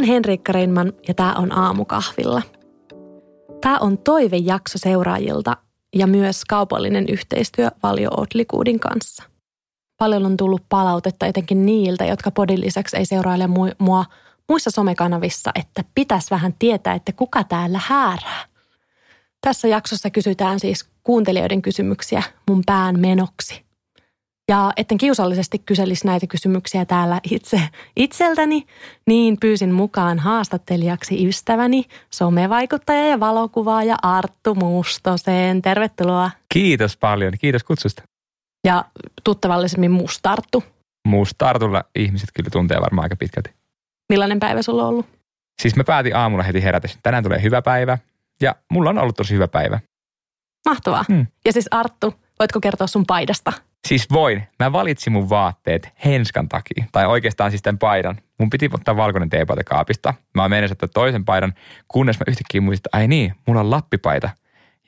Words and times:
Oon 0.00 0.08
Henrikka 0.08 0.52
Reinman 0.52 0.92
ja 1.08 1.14
tää 1.14 1.34
on 1.34 1.52
Aamukahvilla. 1.52 2.42
Tää 3.60 3.78
on 3.78 3.98
toivejakso 3.98 4.78
seuraajilta 4.78 5.56
ja 5.94 6.06
myös 6.06 6.44
kaupallinen 6.44 7.08
yhteistyö 7.08 7.70
Valio 7.82 8.10
Outlikuudin 8.16 8.80
kanssa. 8.80 9.22
Paljon 9.96 10.26
on 10.26 10.36
tullut 10.36 10.62
palautetta 10.68 11.26
etenkin 11.26 11.66
niiltä, 11.66 12.04
jotka 12.04 12.30
podin 12.30 12.60
lisäksi 12.60 12.96
ei 12.96 13.06
seuraile 13.06 13.46
mua 13.78 14.04
muissa 14.48 14.70
somekanavissa, 14.70 15.50
että 15.54 15.84
pitäisi 15.94 16.30
vähän 16.30 16.54
tietää, 16.58 16.94
että 16.94 17.12
kuka 17.12 17.44
täällä 17.44 17.80
häärää. 17.86 18.44
Tässä 19.40 19.68
jaksossa 19.68 20.10
kysytään 20.10 20.60
siis 20.60 20.88
kuuntelijoiden 21.02 21.62
kysymyksiä 21.62 22.22
mun 22.48 22.62
pään 22.66 23.00
menoksi. 23.00 23.69
Ja 24.50 24.72
etten 24.76 24.98
kiusallisesti 24.98 25.58
kyselisi 25.58 26.06
näitä 26.06 26.26
kysymyksiä 26.26 26.84
täällä 26.84 27.20
itse 27.30 27.60
itseltäni, 27.96 28.66
niin 29.06 29.36
pyysin 29.40 29.72
mukaan 29.72 30.18
haastattelijaksi 30.18 31.28
ystäväni, 31.28 31.84
somevaikuttaja 32.10 33.06
ja 33.06 33.20
valokuvaaja 33.20 33.96
Arttu 34.02 34.54
Mustoseen. 34.54 35.62
Tervetuloa. 35.62 36.30
Kiitos 36.48 36.96
paljon, 36.96 37.32
kiitos 37.40 37.64
kutsusta. 37.64 38.02
Ja 38.66 38.84
tuttavallisemmin 39.24 39.90
Mustarttu. 39.90 40.64
Mustartulla 41.08 41.84
ihmiset 41.94 42.28
kyllä 42.34 42.50
tuntee 42.50 42.80
varmaan 42.80 43.04
aika 43.04 43.16
pitkälti. 43.16 43.50
Millainen 44.08 44.40
päivä 44.40 44.62
sulla 44.62 44.82
on 44.82 44.88
ollut? 44.88 45.06
Siis 45.62 45.76
mä 45.76 45.84
päätin 45.84 46.16
aamulla 46.16 46.42
heti 46.42 46.62
herätä, 46.62 46.88
tänään 47.02 47.24
tulee 47.24 47.42
hyvä 47.42 47.62
päivä. 47.62 47.98
Ja 48.40 48.54
mulla 48.72 48.90
on 48.90 48.98
ollut 48.98 49.16
tosi 49.16 49.34
hyvä 49.34 49.48
päivä. 49.48 49.80
Mahtavaa. 50.68 51.04
Hmm. 51.08 51.26
Ja 51.44 51.52
siis 51.52 51.68
Arttu, 51.70 52.14
voitko 52.40 52.60
kertoa 52.60 52.86
sun 52.86 53.06
paidasta? 53.06 53.52
Siis 53.88 54.10
voin. 54.12 54.42
Mä 54.58 54.72
valitsin 54.72 55.12
mun 55.12 55.30
vaatteet 55.30 55.88
henskan 56.04 56.48
takia. 56.48 56.84
Tai 56.92 57.06
oikeastaan 57.06 57.50
siis 57.50 57.62
tämän 57.62 57.78
paidan. 57.78 58.18
Mun 58.38 58.50
piti 58.50 58.70
ottaa 58.72 58.96
valkoinen 58.96 59.30
teepaita 59.30 59.64
kaapista. 59.64 60.14
Mä 60.34 60.42
oon 60.42 60.50
mennessä 60.50 60.76
toisen 60.94 61.24
paidan, 61.24 61.54
kunnes 61.88 62.18
mä 62.18 62.24
yhtäkkiä 62.28 62.60
muistin, 62.60 62.88
että 62.88 62.98
ai 62.98 63.08
niin, 63.08 63.34
mulla 63.46 63.60
on 63.60 63.70
lappipaita. 63.70 64.30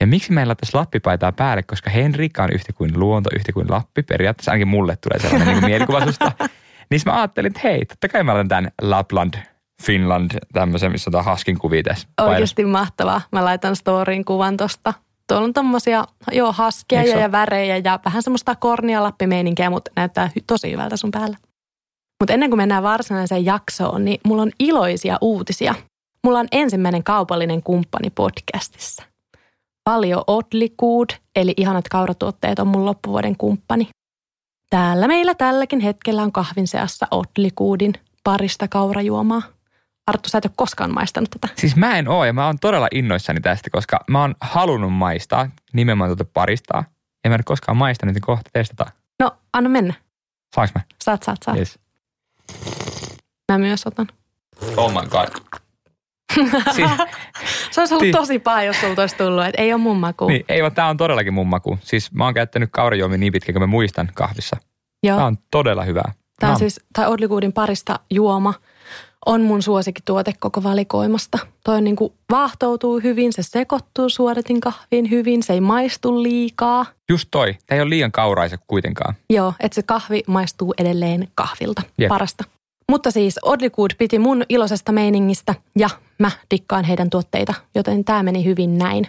Ja 0.00 0.06
miksi 0.06 0.32
meillä 0.32 0.54
tässä 0.54 0.78
lappipaitaa 0.78 1.32
päälle, 1.32 1.62
koska 1.62 1.90
Henrikka 1.90 2.42
on 2.42 2.52
yhtä 2.52 2.72
kuin 2.72 3.00
luonto, 3.00 3.30
yhtä 3.34 3.52
kuin 3.52 3.66
Lappi. 3.70 4.02
Periaatteessa 4.02 4.50
ainakin 4.50 4.68
mulle 4.68 4.96
tulee 4.96 5.18
sellainen 5.18 5.48
niin 5.48 5.64
mielikuva 5.64 6.04
susta. 6.04 6.32
Niin 6.90 7.00
mä 7.06 7.16
ajattelin, 7.16 7.46
että 7.46 7.60
hei, 7.64 7.84
totta 7.84 8.08
kai 8.08 8.24
mä 8.24 8.32
olen 8.32 8.48
tämän 8.48 8.70
Lapland 8.82 9.34
Finland, 9.82 10.30
tämmöisen, 10.52 10.92
missä 10.92 11.10
on 11.14 11.24
haskin 11.24 11.58
kuvia 11.58 11.82
tässä. 11.82 12.08
Oikeasti 12.20 12.64
mahtavaa. 12.64 13.20
Mä 13.32 13.44
laitan 13.44 13.76
storyin 13.76 14.24
kuvan 14.24 14.56
tosta. 14.56 14.94
Tuolla 15.32 15.44
on 15.44 15.52
tommosia, 15.52 16.04
joo, 16.32 16.52
haskia 16.52 17.02
ja 17.02 17.32
värejä 17.32 17.76
ja 17.76 18.00
vähän 18.04 18.22
semmoista 18.22 18.54
kornia 18.56 19.02
lappimeininkiä, 19.02 19.70
mutta 19.70 19.90
näyttää 19.96 20.30
tosi 20.46 20.72
hyvältä 20.72 20.96
sun 20.96 21.10
päällä. 21.10 21.36
Mutta 22.20 22.32
ennen 22.32 22.50
kuin 22.50 22.56
mennään 22.56 22.82
varsinaiseen 22.82 23.44
jaksoon, 23.44 24.04
niin 24.04 24.20
mulla 24.24 24.42
on 24.42 24.50
iloisia 24.58 25.18
uutisia. 25.20 25.74
Mulla 26.24 26.38
on 26.38 26.48
ensimmäinen 26.52 27.04
kaupallinen 27.04 27.62
kumppani 27.62 28.10
podcastissa. 28.10 29.02
Paljon 29.84 30.24
Otlikuud, 30.26 31.10
eli 31.36 31.54
ihanat 31.56 31.88
kauratuotteet 31.88 32.58
on 32.58 32.66
mun 32.66 32.84
loppuvuoden 32.84 33.36
kumppani. 33.36 33.88
Täällä 34.70 35.06
meillä 35.06 35.34
tälläkin 35.34 35.80
hetkellä 35.80 36.22
on 36.22 36.32
kahvin 36.32 36.68
seassa 36.68 37.06
Otlikuudin 37.10 37.92
parista 38.24 38.68
kaurajuomaa. 38.68 39.42
Arttu, 40.06 40.28
sä 40.28 40.38
et 40.38 40.44
ole 40.44 40.52
koskaan 40.56 40.94
maistanut 40.94 41.30
tätä. 41.30 41.48
Siis 41.56 41.76
mä 41.76 41.98
en 41.98 42.08
oo 42.08 42.24
ja 42.24 42.32
mä 42.32 42.46
oon 42.46 42.58
todella 42.58 42.88
innoissani 42.92 43.40
tästä, 43.40 43.70
koska 43.70 44.00
mä 44.10 44.20
oon 44.20 44.34
halunnut 44.40 44.92
maistaa 44.92 45.48
nimenomaan 45.72 46.08
tuota 46.10 46.24
paristaa. 46.34 46.84
Ja 47.24 47.30
mä 47.30 47.34
en 47.34 47.44
koskaan 47.44 47.76
maistanut, 47.76 48.14
niin 48.14 48.22
kohta 48.22 48.50
testataan. 48.52 48.92
No, 49.20 49.36
anna 49.52 49.70
mennä. 49.70 49.94
Saanko 50.54 50.72
mä? 50.74 50.82
Saat, 51.02 51.22
saat, 51.22 51.38
saat. 51.44 51.58
Yes. 51.58 51.78
Mä 53.52 53.58
myös 53.58 53.86
otan. 53.86 54.08
Oh 54.76 54.92
my 54.92 55.08
god. 55.08 55.28
siis, 56.74 56.90
se 57.70 57.80
olisi 57.80 57.94
ollut 57.94 58.10
tosi 58.10 58.38
paha, 58.38 58.62
jos 58.62 58.80
sulta 58.80 59.02
olisi 59.02 59.16
tullut, 59.16 59.44
että 59.44 59.62
ei 59.62 59.72
ole 59.72 59.80
mun 59.80 59.96
maku. 59.96 60.28
Niin, 60.28 60.44
ei 60.48 60.62
vaan 60.62 60.74
tämä 60.74 60.88
on 60.88 60.96
todellakin 60.96 61.34
mun 61.34 61.46
maku. 61.46 61.78
Siis 61.82 62.12
mä 62.12 62.24
oon 62.24 62.34
käyttänyt 62.34 62.68
kaurajuomia 62.72 63.18
niin 63.18 63.32
pitkään, 63.32 63.54
kun 63.54 63.62
mä 63.62 63.66
muistan 63.66 64.10
kahvissa. 64.14 64.56
Joo. 65.02 65.16
Tämä 65.16 65.26
on 65.26 65.38
todella 65.50 65.84
hyvää. 65.84 66.12
Tämä 66.40 66.52
on 66.52 66.58
siis, 66.58 66.80
tai 66.92 67.06
Odlikuudin 67.06 67.52
parista 67.52 68.00
juoma– 68.10 68.54
on 69.26 69.40
mun 69.40 69.62
suosikkituote 69.62 70.32
koko 70.38 70.62
valikoimasta. 70.62 71.38
Toi 71.64 71.76
on 71.76 71.84
niin 71.84 71.96
kuin 71.96 72.12
vaahtoutuu 72.30 73.00
hyvin, 73.00 73.32
se 73.32 73.42
sekoittuu 73.42 74.08
suodatin 74.08 74.60
kahviin 74.60 75.10
hyvin, 75.10 75.42
se 75.42 75.52
ei 75.52 75.60
maistu 75.60 76.22
liikaa. 76.22 76.86
Just 77.08 77.28
toi, 77.30 77.54
tämä 77.66 77.76
ei 77.76 77.82
ole 77.82 77.90
liian 77.90 78.12
kauraisa 78.12 78.56
kuitenkaan. 78.66 79.14
Joo, 79.30 79.54
että 79.60 79.74
se 79.74 79.82
kahvi 79.82 80.22
maistuu 80.26 80.74
edelleen 80.78 81.28
kahvilta, 81.34 81.82
Jep. 81.98 82.08
parasta. 82.08 82.44
Mutta 82.90 83.10
siis 83.10 83.38
Odlikud 83.42 83.90
piti 83.98 84.18
mun 84.18 84.42
iloisesta 84.48 84.92
meiningistä 84.92 85.54
ja 85.78 85.90
mä 86.18 86.30
dikkaan 86.50 86.84
heidän 86.84 87.10
tuotteita, 87.10 87.54
joten 87.74 88.04
tämä 88.04 88.22
meni 88.22 88.44
hyvin 88.44 88.78
näin 88.78 89.08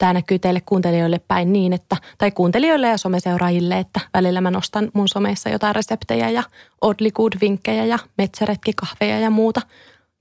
tämä 0.00 0.12
näkyy 0.12 0.38
teille 0.38 0.60
kuuntelijoille 0.66 1.20
päin 1.28 1.52
niin, 1.52 1.72
että, 1.72 1.96
tai 2.18 2.30
kuuntelijoille 2.30 2.88
ja 2.88 2.98
someseuraajille, 2.98 3.78
että 3.78 4.00
välillä 4.14 4.40
mä 4.40 4.50
nostan 4.50 4.90
mun 4.94 5.08
someissa 5.08 5.48
jotain 5.48 5.74
reseptejä 5.74 6.30
ja 6.30 6.42
oddly 6.80 7.10
good 7.10 7.32
vinkkejä 7.40 7.84
ja 7.84 7.98
metsäretkikahveja 8.18 9.20
ja 9.20 9.30
muuta 9.30 9.60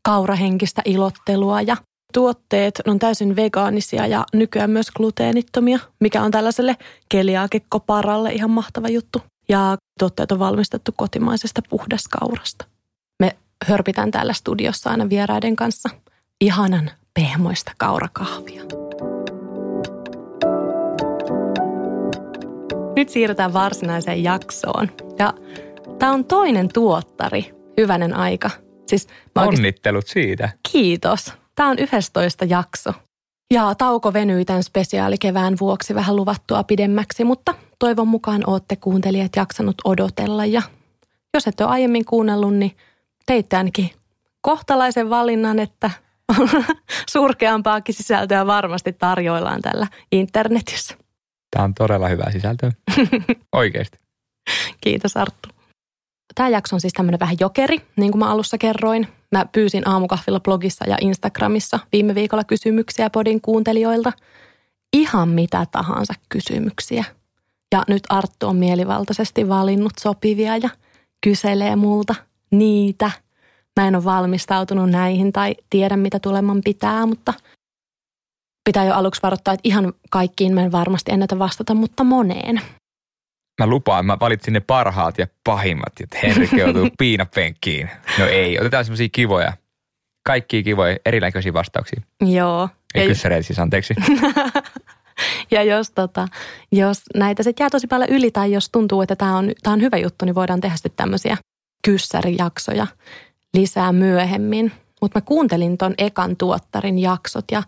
kaurahenkistä 0.02 0.82
ilottelua 0.86 1.62
ja 1.62 1.78
tuotteet 2.14 2.82
on 2.88 3.00
täysin 3.00 3.36
vegaanisia 3.36 4.08
ja 4.08 4.26
nykyään 4.34 4.70
myös 4.70 4.92
gluteenittomia, 4.92 5.80
mikä 6.00 6.24
on 6.24 6.32
tällaiselle 6.32 6.78
keliaakekoparalle 7.10 8.34
ihan 8.34 8.50
mahtava 8.50 8.90
juttu. 8.90 9.22
Ja 9.50 9.78
tuotteet 10.00 10.32
on 10.32 10.40
valmistettu 10.40 10.92
kotimaisesta 10.96 11.62
puhdaskaurasta. 11.70 12.66
Me 13.20 13.36
hörpitään 13.66 14.12
täällä 14.12 14.34
studiossa 14.34 14.90
aina 14.90 15.10
vieraiden 15.10 15.56
kanssa 15.56 15.90
ihanan 16.42 16.92
pehmoista 17.14 17.72
kaurakahvia. 17.78 18.89
Nyt 23.00 23.10
siirrytään 23.10 23.54
varsinaiseen 23.54 24.24
jaksoon. 24.24 24.90
Ja 25.20 25.34
tämä 26.00 26.12
on 26.12 26.26
toinen 26.26 26.70
tuottari, 26.74 27.52
hyvänen 27.78 28.14
aika. 28.14 28.50
Siis 28.88 29.08
Onnittelut 29.36 29.98
oikeasti... 29.98 30.14
siitä. 30.14 30.50
Kiitos. 30.72 31.34
Tämä 31.56 31.70
on 31.70 31.80
11 31.80 32.46
jakso. 32.46 32.94
Ja 33.54 33.76
tauko 33.76 34.14
venyi 34.14 34.46
tämän 34.46 34.64
spesiaalikevään 34.64 35.56
vuoksi 35.60 35.96
vähän 35.96 36.16
luvattua 36.16 36.64
pidemmäksi, 36.64 37.24
mutta 37.24 37.56
toivon 37.80 38.08
mukaan 38.08 38.44
olette 38.48 38.76
kuuntelijat 38.76 39.36
jaksanut 39.36 39.76
odotella. 39.86 40.46
Ja 40.46 40.62
jos 41.34 41.48
ette 41.48 41.64
ole 41.64 41.72
aiemmin 41.72 42.06
kuunnellut, 42.06 42.56
niin 42.56 42.78
teitte 43.26 43.58
ainakin 43.58 43.90
kohtalaisen 44.42 45.10
valinnan, 45.10 45.60
että 45.60 45.92
surkeampaakin 47.12 47.96
sisältöä 47.96 48.48
varmasti 48.48 48.94
tarjoillaan 48.94 49.62
tällä 49.62 49.88
internetissä. 50.12 51.09
Tämä 51.52 51.66
on 51.66 51.74
todella 51.74 52.08
hyvää 52.08 52.32
sisältöä. 52.32 52.72
Oikeasti. 53.56 53.98
Kiitos 54.82 55.18
Arttu. 55.18 55.50
Tämä 56.36 56.50
jakso 56.50 56.76
on 56.76 56.82
siis 56.82 56.94
tämmöinen 56.94 57.20
vähän 57.20 57.36
jokeri, 57.40 57.82
niin 57.96 58.12
kuin 58.12 58.20
mä 58.20 58.32
alussa 58.32 58.58
kerroin. 58.58 59.08
Mä 59.32 59.46
pyysin 59.52 59.88
aamukahvilla 59.88 60.40
blogissa 60.40 60.86
ja 60.90 60.98
Instagramissa 61.02 61.80
viime 61.92 62.16
viikolla 62.16 62.44
kysymyksiä 62.44 63.10
podin 63.10 63.42
kuuntelijoilta. 63.42 64.14
Ihan 64.94 65.30
mitä 65.30 65.66
tahansa 65.72 66.14
kysymyksiä. 66.30 67.04
Ja 67.72 67.84
nyt 67.88 68.04
Arttu 68.10 68.48
on 68.48 68.56
mielivaltaisesti 68.56 69.50
valinnut 69.50 69.94
sopivia 70.00 70.58
ja 70.58 70.70
kyselee 71.24 71.76
multa 71.76 72.16
niitä. 72.52 73.12
Mä 73.80 73.88
en 73.88 73.96
ole 73.96 74.04
valmistautunut 74.04 74.90
näihin 74.90 75.34
tai 75.34 75.56
tiedä 75.70 75.98
mitä 75.98 76.20
tuleman 76.20 76.62
pitää, 76.64 77.06
mutta– 77.06 77.34
pitää 78.70 78.86
jo 78.86 78.94
aluksi 78.94 79.22
varoittaa, 79.24 79.54
että 79.54 79.62
ihan 79.70 79.94
kaikkiin 80.10 80.54
mä 80.54 80.62
en 80.62 80.72
varmasti 80.72 81.12
ennätä 81.12 81.40
vastata, 81.40 81.74
mutta 81.74 82.04
moneen. 82.04 82.62
Mä 83.62 83.68
lupaan, 83.68 84.06
mä 84.06 84.18
valitsin 84.20 84.54
ne 84.54 84.60
parhaat 84.60 85.18
ja 85.18 85.28
pahimmat, 85.44 85.94
että 86.04 86.18
Henrik 86.24 86.54
joutuu 86.54 86.90
piinapenkkiin. 87.00 87.90
No 88.20 88.26
ei, 88.26 88.60
otetaan 88.60 88.86
semmoisia 88.86 89.10
kivoja. 89.12 89.54
Kaikki 90.26 90.64
kivoja, 90.64 90.98
erinäköisiä 91.06 91.54
vastauksia. 91.54 92.02
Joo. 92.22 92.70
Ei 92.96 93.08
kyssäreitä 93.08 93.48
siis, 93.48 93.60
anteeksi. 93.60 93.94
ja 95.52 95.64
jos, 95.64 95.92
tota, 95.92 96.28
jos 96.72 97.02
näitä 97.16 97.44
sitten 97.44 97.64
jää 97.64 97.70
tosi 97.70 97.88
paljon 97.88 98.10
yli 98.10 98.32
tai 98.32 98.52
jos 98.52 98.70
tuntuu, 98.70 99.02
että 99.02 99.16
tämä 99.16 99.38
on, 99.38 99.52
tää 99.64 99.74
on 99.74 99.82
hyvä 99.82 99.98
juttu, 99.98 100.26
niin 100.26 100.36
voidaan 100.36 100.62
tehdä 100.62 100.76
sitten 100.76 100.92
tämmöisiä 100.96 101.38
kyssärijaksoja 101.86 102.88
lisää 103.54 103.92
myöhemmin. 103.92 104.72
Mutta 105.02 105.20
mä 105.20 105.26
kuuntelin 105.26 105.78
ton 105.78 105.94
ekan 105.98 106.38
tuottarin 106.38 107.00
jaksot 107.00 107.46
ja 107.52 107.64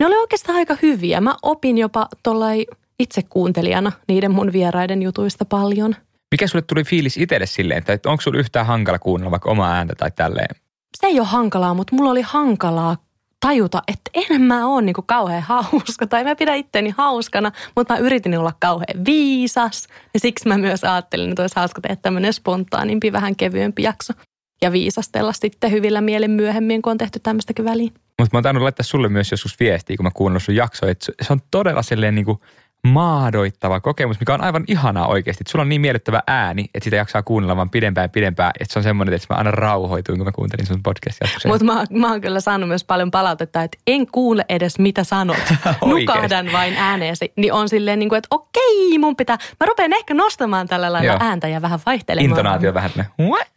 ne 0.00 0.06
oli 0.06 0.16
oikeastaan 0.16 0.58
aika 0.58 0.76
hyviä. 0.82 1.20
Mä 1.20 1.34
opin 1.42 1.78
jopa 1.78 2.08
tuollai 2.22 2.66
itse 2.98 3.22
kuuntelijana 3.22 3.92
niiden 4.08 4.30
mun 4.30 4.52
vieraiden 4.52 5.02
jutuista 5.02 5.44
paljon. 5.44 5.96
Mikä 6.30 6.46
sulle 6.46 6.64
tuli 6.68 6.84
fiilis 6.84 7.16
itselle 7.16 7.46
silleen, 7.46 7.84
että 7.88 8.10
onko 8.10 8.20
sulla 8.20 8.38
yhtään 8.38 8.66
hankala 8.66 8.98
kuunnella 8.98 9.30
vaikka 9.30 9.50
omaa 9.50 9.72
ääntä 9.72 9.94
tai 9.94 10.10
tälleen? 10.10 10.56
Se 11.00 11.06
ei 11.06 11.18
ole 11.20 11.28
hankalaa, 11.28 11.74
mutta 11.74 11.96
mulla 11.96 12.10
oli 12.10 12.22
hankalaa 12.22 12.96
tajuta, 13.40 13.82
että 13.88 14.10
en 14.14 14.42
mä 14.42 14.66
ole 14.66 14.82
niinku 14.82 15.02
kauhean 15.06 15.42
hauska 15.42 16.06
tai 16.06 16.24
mä 16.24 16.36
pidän 16.36 16.56
itteni 16.56 16.94
hauskana, 16.98 17.52
mutta 17.76 17.94
mä 17.94 18.00
yritin 18.00 18.38
olla 18.38 18.52
kauhean 18.60 19.04
viisas. 19.06 19.86
Ja 20.14 20.20
siksi 20.20 20.48
mä 20.48 20.58
myös 20.58 20.84
ajattelin, 20.84 21.30
että 21.30 21.42
olisi 21.42 21.56
hauska 21.56 21.80
tehdä 21.80 21.96
tämmöinen 21.96 22.32
spontaanimpi, 22.32 23.12
vähän 23.12 23.36
kevyempi 23.36 23.82
jakso. 23.82 24.12
ja 24.62 24.72
viisastella 24.72 25.32
sitten 25.32 25.70
hyvillä 25.70 26.00
mielen 26.00 26.30
myöhemmin, 26.30 26.82
kun 26.82 26.90
on 26.90 26.98
tehty 26.98 27.18
tämmöistäkin 27.18 27.64
väliin. 27.64 27.92
Mutta 28.20 28.34
mä 28.34 28.36
oon 28.36 28.42
tainnut 28.42 28.62
laittaa 28.62 28.84
sulle 28.84 29.08
myös 29.08 29.30
joskus 29.30 29.60
viestiä, 29.60 29.96
kun 29.96 30.04
mä 30.04 30.10
kuunnellut 30.14 30.42
sun 30.42 30.54
jaksoa, 30.54 30.90
että 30.90 31.12
se 31.22 31.32
on 31.32 31.40
todella 31.50 31.82
silleen 31.82 32.14
niin 32.14 32.24
kuin 32.24 32.38
maadoittava 32.86 33.80
kokemus, 33.80 34.20
mikä 34.20 34.34
on 34.34 34.40
aivan 34.40 34.64
ihanaa 34.68 35.06
oikeasti. 35.06 35.42
Että 35.42 35.50
sulla 35.50 35.62
on 35.62 35.68
niin 35.68 35.80
miellyttävä 35.80 36.22
ääni, 36.26 36.64
että 36.74 36.84
sitä 36.84 36.96
jaksaa 36.96 37.22
kuunnella 37.22 37.56
vaan 37.56 37.70
pidempään 37.70 38.04
ja 38.04 38.08
pidempään. 38.08 38.52
Että 38.60 38.72
se 38.72 38.78
on 38.78 38.82
semmoinen, 38.82 39.14
että 39.14 39.34
mä 39.34 39.38
aina 39.38 39.50
rauhoituin, 39.50 40.18
kun 40.18 40.26
mä 40.26 40.32
kuuntelin 40.32 40.66
sun 40.66 40.82
podcastia. 40.82 41.28
Mutta 41.46 41.64
mä, 41.64 41.84
mä 41.90 42.10
oon 42.10 42.20
kyllä 42.20 42.40
saanut 42.40 42.68
myös 42.68 42.84
paljon 42.84 43.10
palautetta, 43.10 43.62
että 43.62 43.78
en 43.86 44.06
kuule 44.06 44.44
edes 44.48 44.78
mitä 44.78 45.04
sanot. 45.04 45.36
Nukahdan 45.86 46.52
vain 46.52 46.74
ääneesi. 46.76 47.32
Niin 47.36 47.52
on 47.52 47.68
silleen, 47.68 47.98
niin 47.98 48.08
kuin, 48.08 48.16
että 48.18 48.28
okei, 48.30 48.98
mun 48.98 49.16
pitää, 49.16 49.38
mä 49.60 49.66
rupean 49.66 49.92
ehkä 49.92 50.14
nostamaan 50.14 50.68
tällä 50.68 50.92
lailla 50.92 51.12
Joo. 51.12 51.18
ääntä 51.20 51.48
ja 51.48 51.62
vähän 51.62 51.80
vaihtelemaan. 51.86 52.30
Intonaatio 52.30 52.74
vähän 52.74 52.90
ne. 52.96 53.06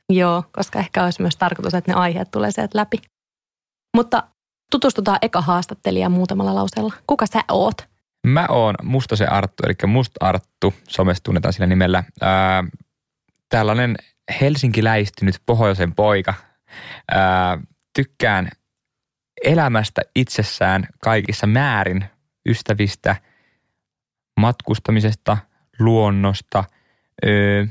Joo, 0.10 0.44
koska 0.52 0.80
ehkä 0.80 1.04
olisi 1.04 1.22
myös 1.22 1.38
tarkoitus, 1.38 1.74
että 1.74 1.92
ne 1.92 2.00
aiheet 2.00 2.32
tulee 2.32 2.52
sieltä 2.52 2.78
läpi. 2.80 2.98
Mutta 3.96 4.24
tutustutaan 4.72 5.18
eka 5.22 5.42
haastattelijaan 5.42 6.12
muutamalla 6.12 6.56
lauseella. 6.56 6.94
Kuka 7.08 7.26
sä 7.26 7.44
oot? 7.48 7.88
Mä 8.28 8.46
oon 8.50 8.76
se 9.14 9.26
Arttu, 9.26 9.64
eli 9.66 9.92
Must 9.92 10.12
Arttu, 10.20 10.74
somessa 10.88 11.24
tunnetaan 11.24 11.54
sillä 11.54 11.68
nimellä. 11.68 12.04
Ää, 12.22 12.64
tällainen 13.50 13.96
helsinkiläistynyt 14.42 15.36
pohjoisen 15.46 15.96
poika. 15.96 16.34
Ää, 17.12 17.58
tykkään 17.96 18.50
elämästä 19.44 20.02
itsessään 20.16 20.88
kaikissa 21.04 21.48
määrin, 21.48 22.06
ystävistä, 22.50 23.16
matkustamisesta, 24.40 25.38
luonnosta. 25.80 26.64
Öö, 27.26 27.66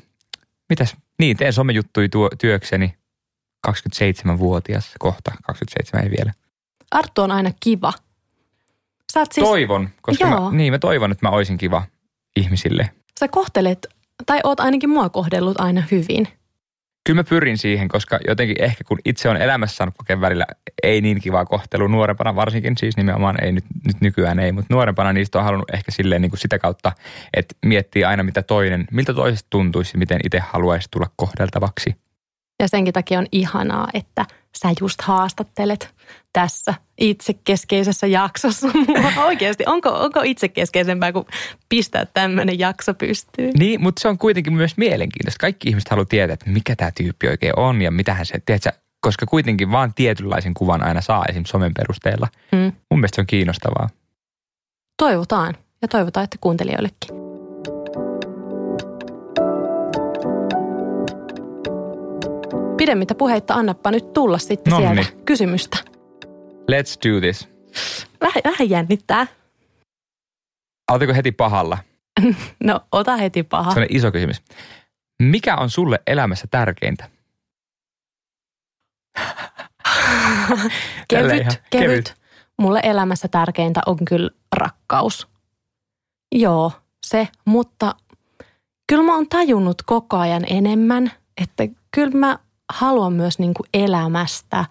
mitäs? 0.69 0.97
Niin, 1.19 1.37
teen 1.37 1.53
somejuttuja 1.53 2.09
työkseni. 2.41 2.95
27-vuotias 3.69 4.93
kohta, 4.99 5.31
27 5.47 6.05
ei 6.05 6.11
vielä. 6.19 6.33
Arttu 6.91 7.23
on 7.23 7.31
aina 7.31 7.51
kiva– 7.61 7.93
Sä 9.13 9.25
siis... 9.33 9.47
Toivon, 9.47 9.89
koska 10.03 10.27
mä, 10.27 10.37
niin 10.51 10.73
mä 10.73 10.79
toivon, 10.79 11.13
että 11.13 11.27
mä 11.27 11.31
olisin 11.31 11.59
kiva 11.59 11.83
ihmisille. 12.37 12.91
Sä 13.21 13.29
kohtelet, 13.29 13.87
tai 14.27 14.41
oot 14.45 14.61
ainakin 14.61 14.91
mua 14.91 15.09
kohdellut 15.09 15.61
aina 15.61 15.83
hyvin. 15.91 16.29
Kyllä 17.07 17.19
mä 17.19 17.25
pyrin 17.25 17.59
siihen, 17.59 17.89
koska 17.89 18.19
jotenkin 18.29 18.63
ehkä 18.63 18.85
kun 18.85 18.99
itse 19.05 19.29
on 19.29 19.37
elämässä 19.37 19.77
saanut 19.77 19.95
kokea 19.99 20.21
välillä 20.21 20.47
ei 20.83 21.01
niin 21.01 21.21
kivaa 21.21 21.45
kohtelua 21.45 21.89
nuorempana 21.89 22.37
varsinkin, 22.37 22.79
siis 22.79 22.97
nimenomaan 22.97 23.45
ei 23.45 23.53
nyt, 23.53 23.65
nyt 23.87 24.01
nykyään 24.01 24.39
ei, 24.39 24.53
mutta 24.53 24.75
nuorempana 24.75 25.13
niistä 25.13 25.39
on 25.39 25.45
halunnut 25.45 25.75
ehkä 25.75 25.93
silleen 25.93 26.23
niin 26.23 26.31
kuin 26.31 26.41
sitä 26.41 26.59
kautta, 26.59 26.93
että 27.35 27.55
miettii 27.65 28.05
aina 28.05 28.23
mitä 28.23 28.43
toinen, 28.43 28.87
miltä 28.93 29.15
toisesta 29.15 29.47
tuntuisi, 29.51 29.97
miten 29.97 30.21
itse 30.25 30.39
haluaisi 30.39 30.89
tulla 30.91 31.11
kohdeltavaksi. 31.17 31.97
Ja 32.61 32.69
senkin 32.69 32.95
takia 32.95 33.19
on 33.19 33.27
ihanaa, 33.33 33.89
että 33.95 34.27
sä 34.57 34.69
just 34.81 35.03
haastattelet 35.03 35.95
tässä 36.43 36.75
itsekeskeisessä 36.99 38.07
jaksossa. 38.07 38.69
Oikeasti, 39.27 39.65
onko, 39.67 39.89
onko 39.89 40.21
itsekeskeisempää 40.25 41.13
kuin 41.13 41.27
pistää 41.69 42.07
tämmöinen 42.15 42.59
jakso 42.59 42.95
pystyyn? 42.95 43.53
Niin, 43.59 43.83
mutta 43.83 44.03
se 44.03 44.09
on 44.09 44.19
kuitenkin 44.19 44.53
myös 44.53 44.77
mielenkiintoista. 44.77 45.41
Kaikki 45.41 45.69
ihmiset 45.69 45.91
haluaa 45.91 46.05
tietää, 46.05 46.35
että 46.35 46.51
mikä 46.51 46.77
tämä 46.77 46.91
tyyppi 46.91 47.29
oikein 47.29 47.59
on 47.59 47.83
ja 47.83 47.91
mitä 47.91 48.15
hän 48.15 48.27
se, 48.27 48.41
tiedätkö, 48.47 48.73
koska 49.01 49.27
kuitenkin 49.27 49.71
vaan 49.71 49.95
tietynlaisen 49.95 50.55
kuvan 50.55 50.85
aina 50.85 51.01
saa 51.01 51.25
esim. 51.29 51.45
somen 51.45 51.75
perusteella. 51.75 52.29
Mm. 52.53 52.73
Mun 52.91 53.01
mielestä 53.01 53.15
se 53.15 53.21
on 53.21 53.27
kiinnostavaa. 53.27 53.89
Toivotaan 55.03 55.55
ja 55.83 55.89
toivotaan, 55.89 56.25
että 56.25 56.37
kuuntelijoillekin. 56.41 57.19
Pidemmittä 62.77 63.15
puheitta 63.15 63.55
annappa 63.55 63.91
nyt 63.91 64.13
tulla 64.13 64.39
sitten 64.39 64.71
Nonni. 64.71 65.03
sieltä 65.03 65.23
kysymystä. 65.25 65.98
Let's 66.71 67.09
do 67.09 67.21
this. 67.21 67.49
Vähän, 68.21 68.43
vähän 68.45 68.71
jännittää. 68.71 69.27
Oletko 70.91 71.15
heti 71.15 71.33
pahalla? 71.33 71.79
no, 72.65 72.81
ota 72.93 73.17
heti 73.17 73.43
paha. 73.43 73.75
Se 73.75 73.81
on 73.81 73.87
iso 73.89 74.13
kysymys. 74.13 74.43
Mikä 75.23 75.57
on 75.57 75.71
sulle 75.71 76.03
elämässä 76.07 76.47
tärkeintä? 76.51 77.11
kevyt, 81.09 81.31
kevyt, 81.31 81.63
kevyt. 81.71 82.15
Mulle 82.59 82.81
elämässä 82.83 83.29
tärkeintä 83.29 83.81
on 83.87 83.97
kyllä 84.05 84.31
rakkaus. 84.57 85.29
Joo, 86.35 86.73
se, 87.07 87.29
mutta 87.45 87.95
kyllä 88.87 89.03
mä 89.03 89.15
oon 89.15 89.29
tajunnut 89.29 89.83
koko 89.83 90.17
ajan 90.17 90.45
enemmän, 90.51 91.13
että 91.43 91.65
kyllä 91.91 92.19
mä 92.19 92.39
haluan 92.73 93.13
myös 93.13 93.39
niin 93.39 93.55
kuin 93.55 93.69
elämästä 93.75 94.65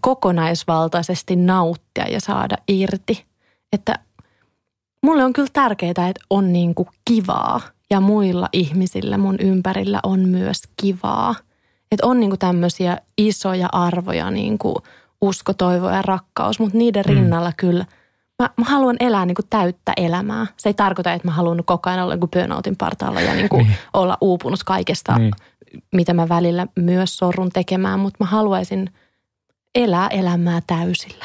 kokonaisvaltaisesti 0.00 1.36
nauttia 1.36 2.08
ja 2.10 2.20
saada 2.20 2.56
irti. 2.68 3.24
Että 3.72 3.98
mulle 5.02 5.24
on 5.24 5.32
kyllä 5.32 5.48
tärkeää, 5.52 5.90
että 5.90 6.24
on 6.30 6.52
niin 6.52 6.74
kuin 6.74 6.88
kivaa 7.04 7.60
ja 7.90 8.00
muilla 8.00 8.48
ihmisillä 8.52 9.18
mun 9.18 9.36
ympärillä 9.40 10.00
on 10.02 10.28
myös 10.28 10.62
kivaa. 10.76 11.34
Että 11.92 12.06
on 12.06 12.20
niin 12.20 12.30
kuin 12.30 12.38
tämmöisiä 12.38 12.98
isoja 13.18 13.68
arvoja, 13.72 14.30
niin 14.30 14.58
kuin 14.58 14.76
usko, 15.20 15.52
toivo 15.54 15.90
ja 15.90 16.02
rakkaus, 16.02 16.58
mutta 16.58 16.78
niiden 16.78 17.04
mm. 17.08 17.14
rinnalla 17.14 17.52
kyllä 17.56 17.84
mä, 18.42 18.50
mä 18.56 18.64
haluan 18.64 18.96
elää 19.00 19.26
niin 19.26 19.34
kuin 19.34 19.46
täyttä 19.50 19.92
elämää. 19.96 20.46
Se 20.56 20.68
ei 20.68 20.74
tarkoita, 20.74 21.12
että 21.12 21.28
mä 21.28 21.32
haluan 21.32 21.64
koko 21.64 21.90
ajan 21.90 22.04
olla 22.04 22.16
niin 22.16 22.30
burnoutin 22.30 22.76
partaalla 22.76 23.20
ja 23.20 23.34
niin 23.34 23.48
kuin 23.48 23.66
niin. 23.66 23.76
olla 23.94 24.18
uupunut 24.20 24.62
kaikesta 24.64 25.18
niin 25.18 25.32
mitä 25.92 26.14
mä 26.14 26.28
välillä 26.28 26.66
myös 26.76 27.16
sorrun 27.16 27.50
tekemään, 27.50 28.00
mutta 28.00 28.16
mä 28.20 28.26
haluaisin 28.26 28.90
elää 29.74 30.08
elämää 30.08 30.60
täysillä. 30.66 31.24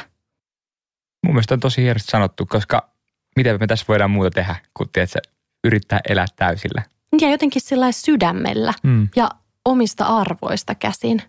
Mun 1.26 1.34
mielestä 1.34 1.54
on 1.54 1.60
tosi 1.60 1.82
hienosti 1.82 2.12
sanottu, 2.12 2.46
koska 2.46 2.90
miten 3.36 3.58
me 3.60 3.68
tässä 3.68 3.86
voidaan 3.88 4.12
muuta 4.12 4.30
tehdä, 4.30 4.56
kun 4.74 4.90
tiedätkö, 4.94 5.20
yrittää 5.64 6.00
elää 6.10 6.26
täysillä. 6.36 6.82
Ja 7.22 7.30
jotenkin 7.30 7.62
sillä 7.62 7.92
sydämellä 7.92 8.74
mm. 8.84 9.10
ja 9.16 9.30
omista 9.66 10.06
arvoista 10.06 10.76
käsin. 10.76 11.22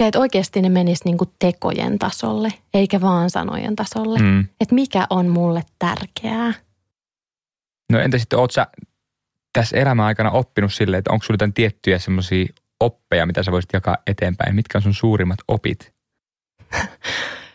Ja 0.00 0.06
että 0.06 0.18
oikeasti 0.18 0.62
ne 0.62 0.68
menis 0.68 1.04
niin 1.04 1.18
kuin 1.18 1.30
tekojen 1.38 1.98
tasolle, 1.98 2.48
eikä 2.74 3.00
vaan 3.00 3.30
sanojen 3.30 3.76
tasolle. 3.76 4.18
Mm. 4.18 4.40
Että 4.60 4.74
mikä 4.74 5.06
on 5.10 5.28
mulle 5.28 5.62
tärkeää. 5.78 6.54
No 7.92 7.98
entä 7.98 8.18
sitten, 8.18 8.38
oot 8.38 8.50
sä 8.50 8.66
tässä 9.52 9.76
elämän 9.76 10.06
aikana 10.06 10.30
oppinut 10.30 10.72
silleen, 10.74 10.98
että 10.98 11.12
onko 11.12 11.22
sinulla 11.22 11.34
jotain 11.34 11.54
tiettyjä 11.54 11.98
semmoisia 11.98 12.46
oppeja, 12.80 13.26
mitä 13.26 13.42
sä 13.42 13.52
voisit 13.52 13.70
jakaa 13.72 13.96
eteenpäin? 14.06 14.54
Mitkä 14.54 14.78
on 14.78 14.82
sun 14.82 14.94
suurimmat 14.94 15.38
opit? 15.48 15.97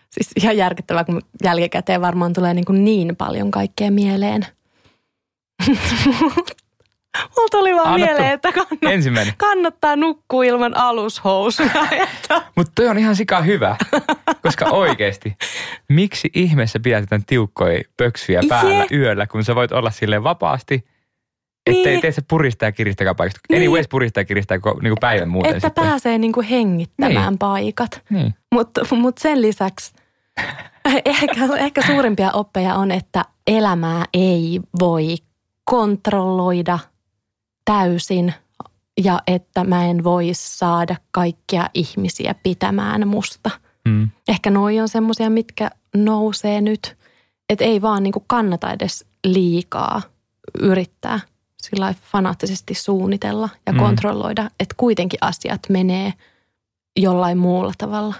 Siis 0.09 0.31
ihan 0.35 0.57
järkyttävää, 0.57 1.03
kun 1.03 1.21
jälkikäteen 1.43 2.01
varmaan 2.01 2.33
tulee 2.33 2.53
niin, 2.53 2.65
kuin 2.65 2.85
niin 2.85 3.15
paljon 3.15 3.51
kaikkea 3.51 3.91
mieleen. 3.91 4.45
Mulla 7.17 7.49
tuli 7.51 7.75
vaan 7.75 7.87
Annattu. 7.87 8.05
mieleen, 8.05 8.33
että 8.33 8.51
kannattaa, 8.51 8.91
Ensimmäinen. 8.91 9.33
kannattaa 9.37 9.95
nukkua 9.95 10.43
ilman 10.43 10.77
alushousuja. 10.77 11.87
Mutta 12.57 12.71
toi 12.75 12.87
on 12.87 12.97
ihan 12.97 13.15
sika 13.15 13.41
hyvä, 13.41 13.75
koska 14.41 14.65
oikeasti, 14.65 15.37
miksi 15.89 16.29
ihmeessä 16.33 16.79
pidät 16.79 17.05
tämän 17.09 17.25
tiukkoja 17.25 17.83
pöksyjä 17.97 18.41
päällä 18.49 18.73
yeah. 18.73 18.91
yöllä, 18.91 19.27
kun 19.27 19.43
sä 19.43 19.55
voit 19.55 19.71
olla 19.71 19.91
sille 19.91 20.23
vapaasti– 20.23 20.83
että 21.65 21.89
ei 21.89 22.01
tee 22.01 22.11
se 22.11 22.21
puristaa 22.29 22.67
ja 22.67 22.71
kiristää 22.71 23.15
paikasta. 23.15 23.39
Niin. 23.49 23.57
Anyways 23.57 23.87
puristaa 23.87 24.21
ja 24.21 24.25
kiristää 24.25 24.57
niin 24.81 24.93
päivän 24.99 25.29
muuten 25.29 25.55
Että 25.55 25.67
sitten. 25.67 25.83
pääsee 25.83 26.17
niin 26.17 26.31
kuin 26.31 26.47
hengittämään 26.47 27.33
niin. 27.33 27.37
paikat. 27.37 28.01
Niin. 28.09 28.35
Mutta 28.51 28.95
mut 28.95 29.17
sen 29.17 29.41
lisäksi 29.41 29.93
ehkä, 31.05 31.45
ehkä 31.57 31.81
suurimpia 31.81 32.31
oppeja 32.31 32.75
on, 32.75 32.91
että 32.91 33.25
elämää 33.47 34.05
ei 34.13 34.59
voi 34.79 35.15
kontrolloida 35.65 36.79
täysin 37.65 38.33
ja 39.03 39.19
että 39.27 39.63
mä 39.63 39.85
en 39.85 40.03
voi 40.03 40.29
saada 40.33 40.95
kaikkia 41.11 41.69
ihmisiä 41.73 42.35
pitämään 42.43 43.07
musta. 43.07 43.49
Hmm. 43.89 44.09
Ehkä 44.27 44.49
noi 44.49 44.79
on 44.79 44.89
semmoisia, 44.89 45.29
mitkä 45.29 45.69
nousee 45.95 46.61
nyt. 46.61 46.97
Että 47.49 47.65
ei 47.65 47.81
vaan 47.81 48.03
niin 48.03 48.13
kuin 48.13 48.25
kannata 48.27 48.71
edes 48.71 49.05
liikaa 49.23 50.01
yrittää– 50.59 51.19
sillä 51.63 51.93
fanaattisesti 52.11 52.73
suunnitella 52.73 53.49
ja 53.65 53.73
mm. 53.73 53.79
kontrolloida, 53.79 54.49
että 54.59 54.75
kuitenkin 54.77 55.17
asiat 55.21 55.61
menee 55.69 56.13
jollain 56.99 57.37
muulla 57.37 57.73
tavalla. 57.77 58.15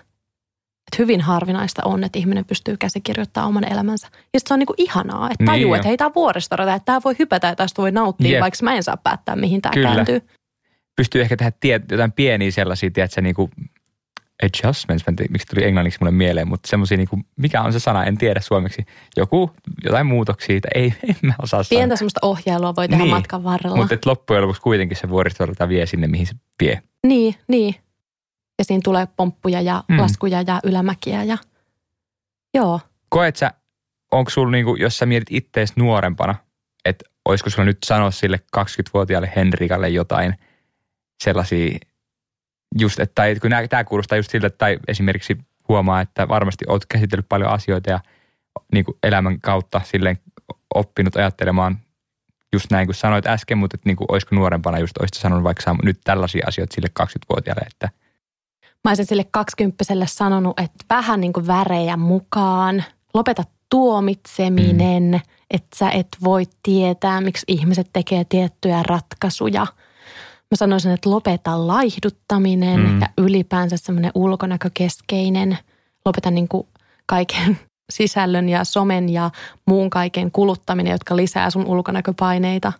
Et 0.92 1.00
hyvin 1.00 1.22
harvinaista 1.22 1.82
on, 1.86 2.04
että 2.04 2.20
ihminen 2.20 2.46
pystyy 2.46 2.78
käsikirjoittamaan 2.78 3.50
oman 3.50 3.72
elämänsä. 3.72 4.08
Ja 4.34 4.40
se 4.40 4.54
on 4.54 4.60
niinku 4.60 4.74
ihanaa, 4.78 5.30
että 5.32 5.46
tajuu, 5.46 5.72
niin 5.72 5.76
että 5.76 5.88
hei, 5.88 5.98
tämä 5.98 6.06
on 6.06 6.16
vuoristorata, 6.16 6.74
että 6.74 6.86
tämä 6.86 7.02
voi 7.06 7.16
hypätä 7.20 7.48
ja 7.48 7.56
tästä 7.56 7.82
voi 7.82 7.92
nauttia, 7.92 8.32
Jep. 8.32 8.42
vaikka 8.42 8.58
mä 8.64 8.76
en 8.76 8.84
saa 8.84 8.98
päättää, 8.98 9.36
mihin 9.36 9.62
tämä 9.62 9.74
kääntyy. 9.84 10.22
Pystyy 10.96 11.22
ehkä 11.22 11.38
tehdä 11.38 11.52
tie, 11.60 11.82
jotain 11.92 12.12
pieniä 12.12 12.52
sellaisia, 12.52 12.92
tiedätkö, 12.92 13.22
niinku 13.22 13.50
adjustments, 14.44 15.04
en 15.08 15.16
tiedä, 15.16 15.32
miksi 15.32 15.48
tuli 15.48 15.64
englanniksi 15.64 16.00
mulle 16.02 16.12
mieleen, 16.12 16.48
mutta 16.48 16.68
semmoisia, 16.68 16.98
niin 16.98 17.08
kuin, 17.08 17.26
mikä 17.36 17.62
on 17.62 17.74
se 17.74 17.80
sana, 17.80 18.04
en 18.04 18.18
tiedä 18.18 18.42
suomeksi. 18.42 18.86
Joku, 19.18 19.52
jotain 19.84 20.06
muutoksia, 20.06 20.60
ei, 20.76 20.94
en 21.08 21.16
mä 21.22 21.34
osaa 21.42 21.64
sanoa. 21.64 21.80
Pientä 21.80 21.96
semmoista 21.96 22.20
ohjailua 22.24 22.76
voi 22.76 22.88
tehdä 22.88 23.04
niin, 23.04 23.16
matkan 23.16 23.44
varrella. 23.44 23.78
Mutta 23.78 23.98
loppujen 24.06 24.42
lopuksi 24.42 24.62
kuitenkin 24.62 24.98
se 24.98 25.10
vuoristorata 25.10 25.70
vie 25.70 25.86
sinne, 25.86 26.08
mihin 26.08 26.28
se 26.28 26.34
vie. 26.62 26.82
Niin, 27.08 27.36
niin. 27.48 27.76
Ja 28.60 28.66
siinä 28.66 28.82
tulee 28.84 29.08
pomppuja 29.18 29.62
ja 29.62 29.84
mm. 29.88 30.00
laskuja 30.00 30.44
ja 30.48 30.60
ylämäkiä 30.64 31.24
ja 31.24 31.38
joo. 32.54 32.80
Koet 33.10 33.36
sä, 33.36 33.52
onko 34.12 34.30
sulla 34.30 34.52
niinku, 34.52 34.76
jos 34.76 34.98
sä 34.98 35.06
mietit 35.06 35.28
ittees 35.32 35.76
nuorempana, 35.76 36.36
että 36.86 37.06
olisiko 37.26 37.50
sulla 37.50 37.66
nyt 37.66 37.78
sanoa 37.86 38.12
sille 38.12 38.40
20-vuotiaalle 38.58 39.32
Henrikalle 39.36 39.90
jotain 39.90 40.36
sellaisia, 41.24 41.80
just, 42.80 43.00
että, 43.00 43.15
tai 43.15 43.36
kun 43.36 43.51
tämä 43.70 43.84
kuulostaa 43.84 44.18
just 44.18 44.32
siltä, 44.32 44.50
tai 44.50 44.80
esimerkiksi 44.88 45.38
huomaa, 45.68 46.01
että 46.01 46.27
varmasti 46.27 46.65
oot 46.68 46.86
käsitellyt 46.86 47.30
paljon 47.30 47.50
asioita 47.50 47.89
ja 47.89 48.00
niin 48.74 48.86
kuin 48.86 48.98
elämän 49.03 49.42
kautta 49.42 49.82
silleen 49.84 50.20
oppinut 50.75 51.15
ajattelemaan 51.15 51.77
just 52.53 52.72
näin 52.72 52.88
kuin 52.88 52.96
sanoit 52.96 53.27
äsken, 53.27 53.58
mutta 53.58 53.75
että 53.75 53.89
niin 53.89 53.98
kuin, 53.98 54.08
olisiko 54.12 54.36
nuorempana 54.36 54.80
just 54.80 54.98
olisit 54.98 55.22
sanonut 55.22 55.44
vaikka 55.44 55.75
nyt 55.84 56.00
tällaisia 56.03 56.46
asioita 56.48 56.75
sille 56.75 56.89
20-vuotiaalle, 57.01 57.68
että 57.72 57.89
Mä 58.84 58.89
olisin 58.89 59.06
sille 59.06 59.25
20 59.32 59.84
sanonut, 60.06 60.60
että 60.60 60.86
vähän 60.89 61.22
niin 61.22 61.34
kuin 61.34 61.48
värejä 61.48 61.98
mukaan, 61.98 62.84
lopeta 63.13 63.44
tuomitseminen, 63.70 65.03
mm. 65.03 65.20
että 65.51 65.77
sä 65.77 65.89
et 65.89 66.08
voi 66.24 66.44
tietää, 66.63 67.22
miksi 67.22 67.46
ihmiset 67.48 67.89
tekee 67.94 68.25
tiettyjä 68.30 68.84
ratkaisuja. 68.84 69.68
Mä 70.54 70.58
sanoisin, 70.58 70.92
että 70.92 71.10
lopeta 71.10 71.68
laihduttaminen 71.68 72.80
mm. 72.80 73.02
ja 73.02 73.08
ylipäänsä 73.18 73.78
semmoinen 73.78 74.12
ulkonäkökeskeinen. 74.16 75.58
Lopeta 76.06 76.32
niin 76.32 76.48
kuin 76.48 76.68
kaiken 77.06 77.60
sisällön 77.94 78.50
ja 78.50 78.64
somen 78.64 79.10
ja 79.10 79.30
muun 79.66 79.90
kaiken 79.90 80.32
kuluttaminen, 80.32 80.92
jotka 80.92 81.16
lisää 81.16 81.50
sun 81.50 81.66
ulkonäköpaineita. 81.66 82.74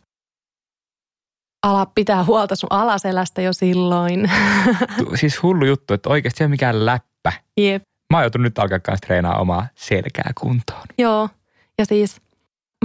Ala 1.63 1.86
pitää 1.86 2.24
huolta 2.24 2.56
sun 2.56 2.68
alaselästä 2.72 3.42
jo 3.42 3.53
silloin. 3.53 4.32
Siis 5.20 5.44
hullu 5.44 5.65
juttu, 5.65 5.94
että 5.94 6.10
oikeasti 6.10 6.44
ei 6.44 6.48
mikään 6.48 6.86
läppä. 6.86 7.32
Jep. 7.58 7.84
Mä 8.13 8.18
oon 8.18 8.24
joutunut 8.24 8.44
nyt 8.44 8.60
alkaa 8.60 8.80
kanssa 8.80 9.08
treenaa 9.08 9.39
omaa 9.39 9.68
selkää 9.75 10.32
kuntoon. 10.39 10.88
Joo, 10.98 11.30
ja 11.77 11.86
siis 11.86 12.22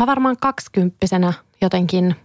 mä 0.00 0.06
varmaan 0.06 0.36
kaksikymppisenä 0.40 1.32
jotenkin, 1.60 2.16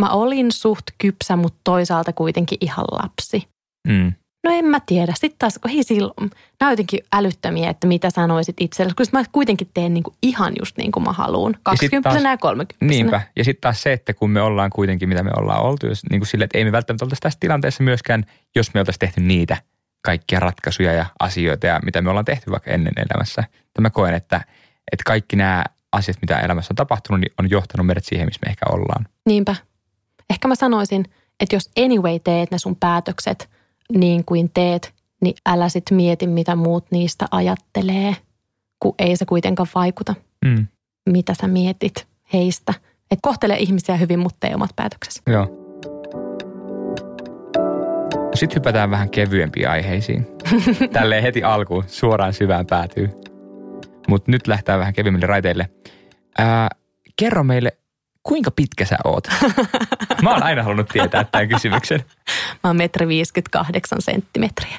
mä 0.00 0.10
olin 0.10 0.52
suht 0.52 0.84
kypsä, 0.98 1.36
mutta 1.36 1.60
toisaalta 1.64 2.12
kuitenkin 2.12 2.58
ihan 2.60 2.84
lapsi. 2.92 3.48
Mm. 3.88 4.12
No 4.46 4.50
en 4.52 4.64
mä 4.64 4.80
tiedä. 4.86 5.12
Sitten 5.14 5.38
taas, 5.38 5.58
kun 5.58 5.70
hei 5.70 5.82
silloin, 5.82 6.30
nämä 6.60 6.72
jotenkin 6.72 7.00
älyttömiä, 7.12 7.70
että 7.70 7.86
mitä 7.86 8.10
sanoisit 8.10 8.56
itsellesi, 8.60 8.96
kun 8.96 9.06
mä 9.12 9.24
kuitenkin 9.32 9.70
teen 9.74 9.94
niin 9.94 10.04
kuin 10.04 10.14
ihan 10.22 10.52
just 10.60 10.76
niin 10.76 10.92
kuin 10.92 11.04
mä 11.04 11.12
haluan. 11.12 11.56
20 11.62 12.10
ja, 12.10 12.30
ja 12.30 12.36
30 12.36 12.84
Niinpä. 12.84 13.22
Ja 13.36 13.44
sitten 13.44 13.60
taas 13.60 13.82
se, 13.82 13.92
että 13.92 14.14
kun 14.14 14.30
me 14.30 14.40
ollaan 14.40 14.70
kuitenkin, 14.70 15.08
mitä 15.08 15.22
me 15.22 15.30
ollaan 15.36 15.62
oltu, 15.62 15.86
jos, 15.86 16.02
niin 16.10 16.20
kuin 16.20 16.28
sille, 16.28 16.44
että 16.44 16.58
ei 16.58 16.64
me 16.64 16.72
välttämättä 16.72 17.04
oltaisi 17.04 17.20
tässä 17.20 17.40
tilanteessa 17.40 17.82
myöskään, 17.82 18.24
jos 18.56 18.74
me 18.74 18.80
oltaisiin 18.80 19.00
tehty 19.00 19.20
niitä 19.20 19.56
kaikkia 20.04 20.40
ratkaisuja 20.40 20.92
ja 20.92 21.06
asioita 21.20 21.66
ja 21.66 21.80
mitä 21.84 22.02
me 22.02 22.10
ollaan 22.10 22.24
tehty 22.24 22.50
vaikka 22.50 22.70
ennen 22.70 22.92
elämässä. 22.96 23.44
Mä 23.80 23.90
koen, 23.90 24.14
että, 24.14 24.36
että 24.92 25.02
kaikki 25.06 25.36
nämä 25.36 25.64
asiat, 25.92 26.16
mitä 26.20 26.38
elämässä 26.38 26.72
on 26.72 26.76
tapahtunut, 26.76 27.20
niin 27.20 27.32
on 27.38 27.50
johtanut 27.50 27.86
meidät 27.86 28.04
siihen, 28.04 28.26
missä 28.26 28.40
me 28.46 28.50
ehkä 28.50 28.66
ollaan. 28.70 29.06
Niinpä. 29.26 29.56
Ehkä 30.30 30.48
mä 30.48 30.54
sanoisin, 30.54 31.04
että 31.40 31.56
jos 31.56 31.70
anyway 31.78 32.18
teet 32.18 32.50
ne 32.50 32.58
sun 32.58 32.76
päätökset– 32.76 33.48
niin 33.98 34.24
kuin 34.24 34.50
teet, 34.54 34.94
niin 35.20 35.34
älä 35.46 35.68
sit 35.68 35.84
mieti, 35.90 36.26
mitä 36.26 36.56
muut 36.56 36.86
niistä 36.90 37.26
ajattelee, 37.30 38.16
kun 38.80 38.94
ei 38.98 39.16
se 39.16 39.24
kuitenkaan 39.24 39.68
vaikuta, 39.74 40.14
mm. 40.44 40.66
mitä 41.10 41.34
sä 41.40 41.48
mietit 41.48 42.06
heistä. 42.32 42.74
Et 43.10 43.18
kohtele 43.22 43.56
ihmisiä 43.56 43.96
hyvin, 43.96 44.18
mutta 44.18 44.36
tee 44.40 44.54
omat 44.54 44.70
päätöksesi. 44.76 45.22
Joo. 45.26 45.58
Sitten 48.34 48.54
hypätään 48.54 48.90
vähän 48.90 49.10
kevyempiin 49.10 49.68
aiheisiin. 49.68 50.26
Tälleen 50.92 51.22
heti 51.22 51.42
alkuun 51.42 51.84
suoraan 51.86 52.32
syvään 52.32 52.66
päätyy. 52.66 53.10
Mutta 54.08 54.30
nyt 54.30 54.46
lähtee 54.46 54.78
vähän 54.78 54.92
kevyemmille 54.92 55.26
raiteille. 55.26 55.68
Ää, 56.38 56.68
kerro 57.16 57.44
meille 57.44 57.76
kuinka 58.22 58.50
pitkä 58.50 58.84
sä 58.84 58.98
oot? 59.04 59.28
Mä 60.22 60.30
oon 60.30 60.42
aina 60.42 60.62
halunnut 60.62 60.88
tietää 60.88 61.24
tämän 61.24 61.48
kysymyksen. 61.48 62.04
Mä 62.64 62.70
oon 62.70 62.76
metri 62.76 63.08
58 63.08 64.02
senttimetriä. 64.02 64.78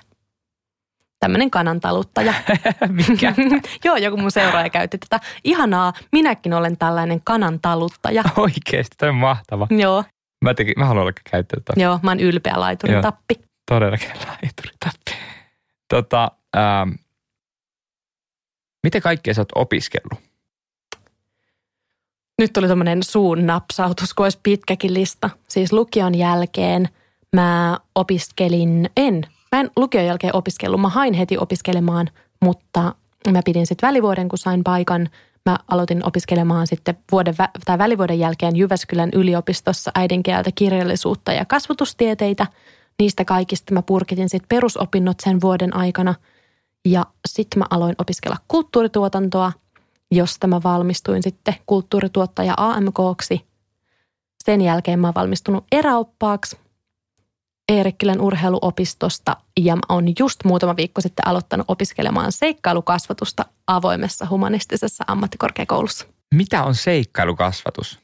Tämmöinen 1.19 1.51
kanantaluttaja. 1.51 2.33
Mikä? 3.09 3.33
Joo, 3.85 3.95
joku 3.95 4.17
mun 4.17 4.31
seuraaja 4.31 4.69
käytti 4.69 4.97
tätä. 4.97 5.25
Ihanaa, 5.43 5.93
minäkin 6.11 6.53
olen 6.53 6.77
tällainen 6.77 7.21
kanantaluttaja. 7.23 8.23
Oikeesti, 8.37 8.95
toi 8.97 9.09
on 9.09 9.15
mahtava. 9.15 9.67
Joo. 9.69 10.03
Mä, 10.41 10.53
tekin, 10.53 10.73
mä 10.77 10.85
haluan 10.85 11.01
olla 11.01 11.13
käyttää 11.31 11.59
tätä. 11.65 11.81
Joo, 11.81 11.99
mä 12.03 12.11
oon 12.11 12.19
ylpeä 12.19 12.53
laituritappi. 12.59 13.35
Todellakin 13.71 14.09
laituritappi. 14.27 15.11
Tota, 15.87 16.31
ähm, 16.57 16.89
miten 18.83 19.01
kaikkea 19.01 19.33
sä 19.33 19.41
oot 19.41 19.51
opiskellut? 19.55 20.32
Nyt 22.41 22.53
tuli 22.53 22.67
tämmöinen 22.67 23.03
suun 23.03 23.45
napsautus, 23.45 24.13
kun 24.13 24.25
olisi 24.25 24.39
pitkäkin 24.43 24.93
lista. 24.93 25.29
Siis 25.47 25.73
lukion 25.73 26.15
jälkeen 26.15 26.89
mä 27.33 27.79
opiskelin, 27.95 28.89
en, 28.97 29.21
mä 29.51 29.59
en 29.59 29.71
lukion 29.75 30.05
jälkeen 30.05 30.35
opiskellut. 30.35 30.81
Mä 30.81 30.89
hain 30.89 31.13
heti 31.13 31.37
opiskelemaan, 31.37 32.09
mutta 32.41 32.95
mä 33.31 33.41
pidin 33.45 33.67
sitten 33.67 33.87
välivuoden, 33.87 34.29
kun 34.29 34.39
sain 34.39 34.63
paikan. 34.63 35.09
Mä 35.45 35.57
aloitin 35.67 36.07
opiskelemaan 36.07 36.67
sitten 36.67 36.97
vuoden 37.11 37.35
tai 37.65 37.77
välivuoden 37.77 38.19
jälkeen 38.19 38.55
Jyväskylän 38.55 39.09
yliopistossa 39.13 39.91
äidinkieltä, 39.95 40.49
kirjallisuutta 40.55 41.33
ja 41.33 41.45
kasvatustieteitä. 41.45 42.47
Niistä 42.99 43.25
kaikista 43.25 43.73
mä 43.73 43.81
purkitin 43.81 44.29
sitten 44.29 44.49
perusopinnot 44.49 45.19
sen 45.19 45.41
vuoden 45.41 45.75
aikana. 45.75 46.15
Ja 46.85 47.05
sitten 47.27 47.59
mä 47.59 47.65
aloin 47.69 47.95
opiskella 47.97 48.37
kulttuurituotantoa– 48.47 49.51
josta 50.15 50.47
mä 50.47 50.63
valmistuin 50.63 51.23
sitten 51.23 51.55
kulttuurituottaja 51.65 52.53
AMKksi. 52.57 53.45
Sen 54.43 54.61
jälkeen 54.61 54.99
mä 54.99 55.07
oon 55.07 55.15
valmistunut 55.15 55.65
eräoppaaksi 55.71 56.57
Eerikkilän 57.71 58.21
urheiluopistosta 58.21 59.37
ja 59.59 59.75
mä 59.75 59.81
oon 59.89 60.05
just 60.19 60.39
muutama 60.45 60.75
viikko 60.75 61.01
sitten 61.01 61.27
aloittanut 61.27 61.65
opiskelemaan 61.67 62.31
seikkailukasvatusta 62.31 63.45
avoimessa 63.67 64.27
humanistisessa 64.29 65.03
ammattikorkeakoulussa. 65.07 66.05
Mitä 66.35 66.63
on 66.63 66.75
seikkailukasvatus? 66.75 67.99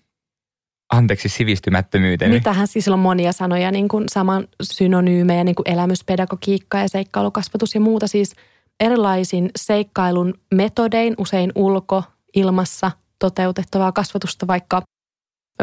Anteeksi 0.93 1.29
sivistymättömyyteni. 1.29 2.35
Mitähän 2.35 2.67
siis 2.67 2.87
on 2.87 2.99
monia 2.99 3.31
sanoja, 3.31 3.71
niin 3.71 3.87
kuin 3.87 4.03
saman 4.11 4.47
synonyymejä, 4.63 5.43
niin 5.43 5.55
kuin 5.55 5.69
elämyspedagogiikka 5.69 6.77
ja 6.77 6.89
seikkailukasvatus 6.89 7.75
ja 7.75 7.81
muuta. 7.81 8.07
Siis 8.07 8.35
erilaisin 8.79 9.49
seikkailun 9.55 10.33
metodein, 10.53 11.15
usein 11.17 11.51
ulko, 11.55 12.03
ilmassa 12.35 12.91
toteutettavaa 13.19 13.91
kasvatusta, 13.91 14.47
vaikka 14.47 14.81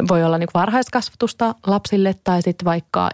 voi 0.08 0.25
olla 0.25 0.38
niin 0.38 0.49
varhaiskasvatusta 0.54 1.54
lapsille 1.66 2.14
tai 2.25 2.42
sitten 2.42 2.64
vaikka 2.64 3.11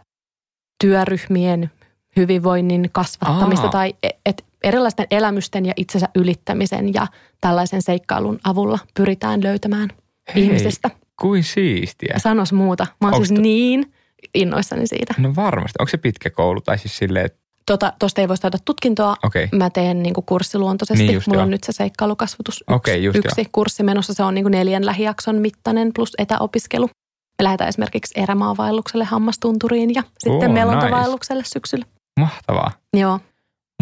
työryhmien 0.85 1.71
hyvinvoinnin 2.16 2.88
kasvattamista 2.92 3.66
Aa. 3.66 3.73
tai 3.73 3.94
et 4.26 4.44
erilaisten 4.62 5.06
elämysten 5.11 5.66
ja 5.66 5.73
itsensä 5.76 6.09
ylittämisen 6.14 6.94
ja 6.94 7.06
tällaisen 7.40 7.82
seikkailun 7.82 8.38
avulla 8.44 8.78
pyritään 8.94 9.42
löytämään 9.42 9.88
Hei, 10.35 10.42
ihmisestä. 10.44 10.90
Kuin 11.21 11.44
siistiä. 11.44 12.14
Sanos 12.18 12.52
muuta. 12.52 12.87
Mä 13.00 13.09
oon 13.09 13.14
Onks 13.14 13.28
siis 13.28 13.40
t- 13.40 13.42
niin 13.42 13.92
innoissani 14.35 14.87
siitä. 14.87 15.14
No 15.18 15.32
varmasti. 15.37 15.76
Onko 15.80 15.88
se 15.88 15.97
pitkä 15.97 16.30
koulu 16.30 16.61
tai 16.61 16.78
siis 16.78 16.97
silleen, 16.97 17.26
että 17.26 17.41
Tuosta 17.66 17.92
tota, 17.99 18.21
ei 18.21 18.28
voi 18.28 18.37
saada 18.37 18.59
tutkintoa. 18.64 19.16
Okay. 19.23 19.49
Mä 19.52 19.71
teen 19.71 20.02
niin 20.02 20.14
kuin 20.14 20.26
kurssiluontoisesti. 20.26 21.07
Niin 21.07 21.23
Mulla 21.26 21.38
joo. 21.38 21.42
on 21.42 21.50
nyt 21.50 21.64
se 21.64 21.73
seikkailukasvatus 21.73 22.54
yksi, 22.61 22.75
okay, 22.75 23.04
yksi 23.04 23.40
jo. 23.40 23.45
kurssi 23.52 23.83
menossa. 23.83 24.14
Se 24.14 24.23
on 24.23 24.35
niin 24.35 24.45
kuin 24.45 24.52
neljän 24.52 24.87
lähijakson 24.87 25.37
mittainen 25.37 25.90
plus 25.95 26.12
etäopiskelu. 26.19 26.87
Me 26.87 27.42
lähdetään 27.45 27.69
esimerkiksi 27.69 28.21
erämaavaellukselle 28.21 29.04
Hammastunturiin 29.04 29.95
ja 29.95 30.02
sitten 30.19 30.50
oh, 30.50 30.54
melontavaellukselle 30.54 31.42
nice. 31.42 31.50
syksyllä. 31.52 31.85
Mahtavaa. 32.21 32.71
Joo. 32.97 33.21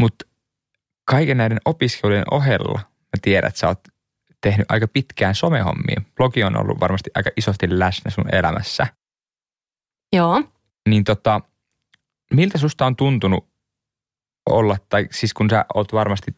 Mutta 0.00 0.26
kaiken 1.04 1.36
näiden 1.36 1.60
opiskelujen 1.64 2.24
ohella 2.30 2.80
mä 2.82 3.20
tiedän, 3.22 3.48
että 3.48 3.60
sä 3.60 3.68
oot 3.68 3.80
tehnyt 4.40 4.66
aika 4.68 4.88
pitkään 4.88 5.34
somehommia. 5.34 6.02
Blogi 6.16 6.44
on 6.44 6.60
ollut 6.60 6.80
varmasti 6.80 7.10
aika 7.14 7.30
isosti 7.36 7.78
läsnä 7.78 8.10
sun 8.10 8.34
elämässä. 8.34 8.86
Joo. 10.12 10.42
Niin 10.88 11.04
tota, 11.04 11.40
miltä 12.34 12.58
susta 12.58 12.86
on 12.86 12.96
tuntunut 12.96 13.49
olla, 14.46 14.76
tai 14.88 15.08
siis 15.10 15.34
kun 15.34 15.50
sä 15.50 15.64
oot 15.74 15.92
varmasti 15.92 16.34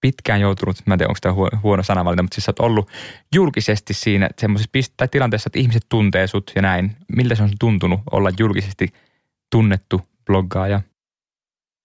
pitkään 0.00 0.40
joutunut, 0.40 0.76
mä 0.86 0.94
en 0.94 0.98
tiedä 0.98 1.10
onko 1.10 1.18
tämä 1.20 1.60
huono, 1.62 1.82
sanavalinta, 1.82 2.22
mutta 2.22 2.34
siis 2.34 2.44
sä 2.44 2.50
oot 2.50 2.60
ollut 2.60 2.90
julkisesti 3.34 3.94
siinä 3.94 4.28
semmoisessa 4.38 4.70
pist- 4.78 4.94
tai 4.96 5.08
tilanteessa, 5.08 5.48
että 5.48 5.58
ihmiset 5.58 5.86
tuntee 5.88 6.26
sut 6.26 6.52
ja 6.56 6.62
näin. 6.62 6.96
Miltä 7.16 7.34
se 7.34 7.42
on 7.42 7.50
tuntunut 7.60 8.00
olla 8.12 8.30
julkisesti 8.38 8.88
tunnettu 9.50 10.00
bloggaaja? 10.26 10.80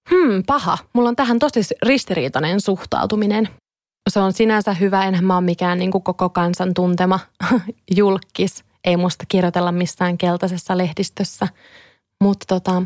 Hmm, 0.09 0.43
paha. 0.47 0.77
Mulla 0.93 1.09
on 1.09 1.15
tähän 1.15 1.39
tosi 1.39 1.59
ristiriitainen 1.83 2.61
suhtautuminen. 2.61 3.49
Se 4.09 4.19
on 4.19 4.33
sinänsä 4.33 4.73
hyvä, 4.73 5.05
enhän 5.05 5.25
mä 5.25 5.37
ole 5.37 5.45
mikään 5.45 5.79
niin 5.79 5.91
kuin 5.91 6.03
koko 6.03 6.29
kansan 6.29 6.73
tuntema 6.73 7.19
julkis. 7.95 8.63
Ei 8.83 8.97
musta 8.97 9.25
kirjoitella 9.27 9.71
missään 9.71 10.17
keltaisessa 10.17 10.77
lehdistössä. 10.77 11.47
Mutta 12.21 12.45
tota, 12.47 12.83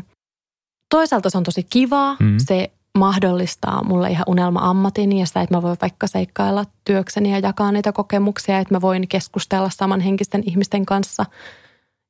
toisaalta 0.94 1.30
se 1.30 1.38
on 1.38 1.44
tosi 1.44 1.62
kivaa. 1.62 2.16
Mm. 2.20 2.36
Se 2.38 2.70
mahdollistaa 2.98 3.84
mulle 3.84 4.10
ihan 4.10 4.24
unelma-ammatin 4.28 5.18
ja 5.18 5.26
sitä, 5.26 5.40
että 5.40 5.54
mä 5.54 5.62
voin 5.62 5.76
vaikka 5.80 6.06
seikkailla 6.06 6.64
työkseni 6.84 7.32
ja 7.32 7.38
jakaa 7.38 7.72
niitä 7.72 7.92
kokemuksia, 7.92 8.58
että 8.58 8.74
mä 8.74 8.80
voin 8.80 9.08
keskustella 9.08 9.70
samanhenkisten 9.70 10.42
ihmisten 10.46 10.86
kanssa. 10.86 11.24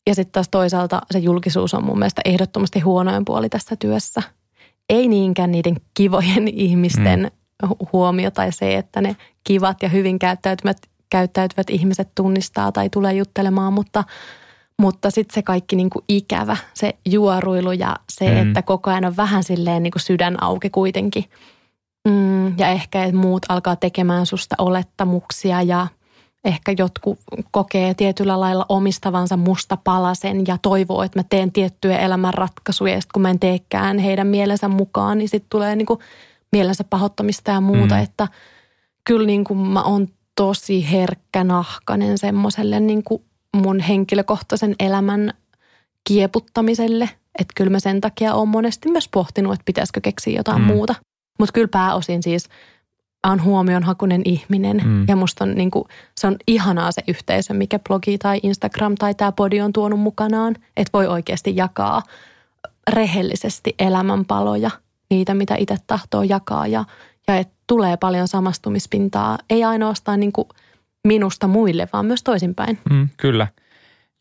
Ja 0.06 0.14
sitten 0.14 0.32
taas 0.32 0.48
toisaalta 0.48 1.02
se 1.10 1.18
julkisuus 1.18 1.74
on 1.74 1.84
mun 1.84 1.98
mielestä 1.98 2.22
ehdottomasti 2.24 2.80
huonoin 2.80 3.24
puoli 3.24 3.48
tässä 3.48 3.76
työssä. 3.76 4.22
Ei 4.88 5.08
niinkään 5.08 5.52
niiden 5.52 5.76
kivojen 5.94 6.48
ihmisten 6.68 7.30
mm. 7.62 7.68
huomio 7.92 8.30
tai 8.30 8.52
se, 8.52 8.74
että 8.74 9.00
ne 9.00 9.16
kivat 9.44 9.82
ja 9.82 9.88
hyvin 9.88 10.18
käyttäytyvät, 10.18 10.76
käyttäytyvät 11.10 11.70
ihmiset 11.70 12.08
tunnistaa 12.14 12.72
tai 12.72 12.88
tulee 12.90 13.12
juttelemaan, 13.12 13.72
mutta– 13.72 14.04
mutta 14.80 15.10
sitten 15.10 15.34
se 15.34 15.42
kaikki 15.42 15.76
niin 15.76 15.90
kuin 15.90 16.04
ikävä, 16.08 16.56
se 16.74 16.94
juoruilu 17.06 17.72
ja 17.72 17.96
se, 18.12 18.30
mm. 18.30 18.36
että 18.36 18.62
koko 18.62 18.90
ajan 18.90 19.04
on 19.04 19.16
vähän 19.16 19.44
silleen 19.44 19.82
niin 19.82 19.90
kuin 19.90 20.02
sydän 20.02 20.42
auki 20.42 20.70
kuitenkin. 20.70 21.24
Mm, 22.08 22.58
ja 22.58 22.68
ehkä 22.68 23.04
että 23.04 23.16
muut 23.16 23.42
alkaa 23.48 23.76
tekemään 23.76 24.26
susta 24.26 24.54
olettamuksia 24.58 25.62
ja 25.62 25.86
ehkä 26.44 26.74
jotkut 26.78 27.18
kokee 27.50 27.94
tietyllä 27.94 28.40
lailla 28.40 28.66
omistavansa 28.68 29.36
musta 29.36 29.76
palasen 29.76 30.44
ja 30.48 30.58
toivoo, 30.62 31.02
että 31.02 31.18
mä 31.18 31.24
teen 31.30 31.52
tiettyjä 31.52 31.98
elämänratkaisuja 31.98 32.94
ja 32.94 33.00
sitten 33.00 33.12
kun 33.14 33.22
mä 33.22 33.30
en 33.30 33.38
teekään 33.38 33.98
heidän 33.98 34.26
mielensä 34.26 34.68
mukaan, 34.68 35.18
niin 35.18 35.28
sitten 35.28 35.50
tulee 35.50 35.76
niin 35.76 35.86
kuin 35.86 36.00
mielensä 36.52 36.84
pahoittamista 36.84 37.50
ja 37.50 37.60
muuta, 37.60 37.94
mm. 37.94 38.02
että 38.02 38.28
kyllä 39.04 39.26
niin 39.26 39.44
kuin 39.44 39.58
mä 39.58 39.82
oon 39.82 40.08
tosi 40.36 40.90
herkkä 40.90 41.44
nahkanen 41.44 42.18
semmoiselle 42.18 42.80
niin 42.80 43.04
kuin 43.04 43.22
mun 43.54 43.80
henkilökohtaisen 43.80 44.74
elämän 44.78 45.32
kieputtamiselle. 46.04 47.10
Että 47.38 47.52
kyllä 47.56 47.70
mä 47.70 47.80
sen 47.80 48.00
takia 48.00 48.34
oon 48.34 48.48
monesti 48.48 48.90
myös 48.90 49.08
pohtinut, 49.08 49.52
että 49.52 49.64
pitäisikö 49.64 50.00
keksiä 50.00 50.36
jotain 50.36 50.60
mm. 50.60 50.66
muuta. 50.66 50.94
Mutta 51.38 51.52
kyllä 51.52 51.68
pääosin 51.68 52.22
siis 52.22 52.48
on 53.26 53.42
huomionhakunen 53.42 54.22
ihminen 54.24 54.82
mm. 54.84 55.04
ja 55.08 55.16
musta 55.16 55.44
on, 55.44 55.54
niin 55.54 55.70
kuin, 55.70 55.84
se 56.16 56.26
on 56.26 56.36
ihanaa 56.46 56.92
se 56.92 57.02
yhteisö, 57.08 57.54
mikä 57.54 57.78
blogi 57.78 58.18
tai 58.18 58.40
Instagram 58.42 58.94
tai 58.94 59.14
tämä 59.14 59.32
podi 59.32 59.60
on 59.60 59.72
tuonut 59.72 60.00
mukanaan. 60.00 60.56
Että 60.76 60.90
voi 60.92 61.06
oikeasti 61.06 61.56
jakaa 61.56 62.02
rehellisesti 62.90 63.74
elämänpaloja, 63.78 64.70
niitä 65.10 65.34
mitä 65.34 65.54
itse 65.58 65.76
tahtoo 65.86 66.22
jakaa 66.22 66.66
ja, 66.66 66.84
ja 67.28 67.36
että 67.36 67.54
tulee 67.66 67.96
paljon 67.96 68.28
samastumispintaa. 68.28 69.38
Ei 69.50 69.64
ainoastaan 69.64 70.20
niin 70.20 70.32
kuin– 70.32 70.48
minusta 71.08 71.48
muille, 71.48 71.88
vaan 71.92 72.06
myös 72.06 72.22
toisinpäin. 72.22 72.78
Mm, 72.90 73.08
kyllä. 73.16 73.46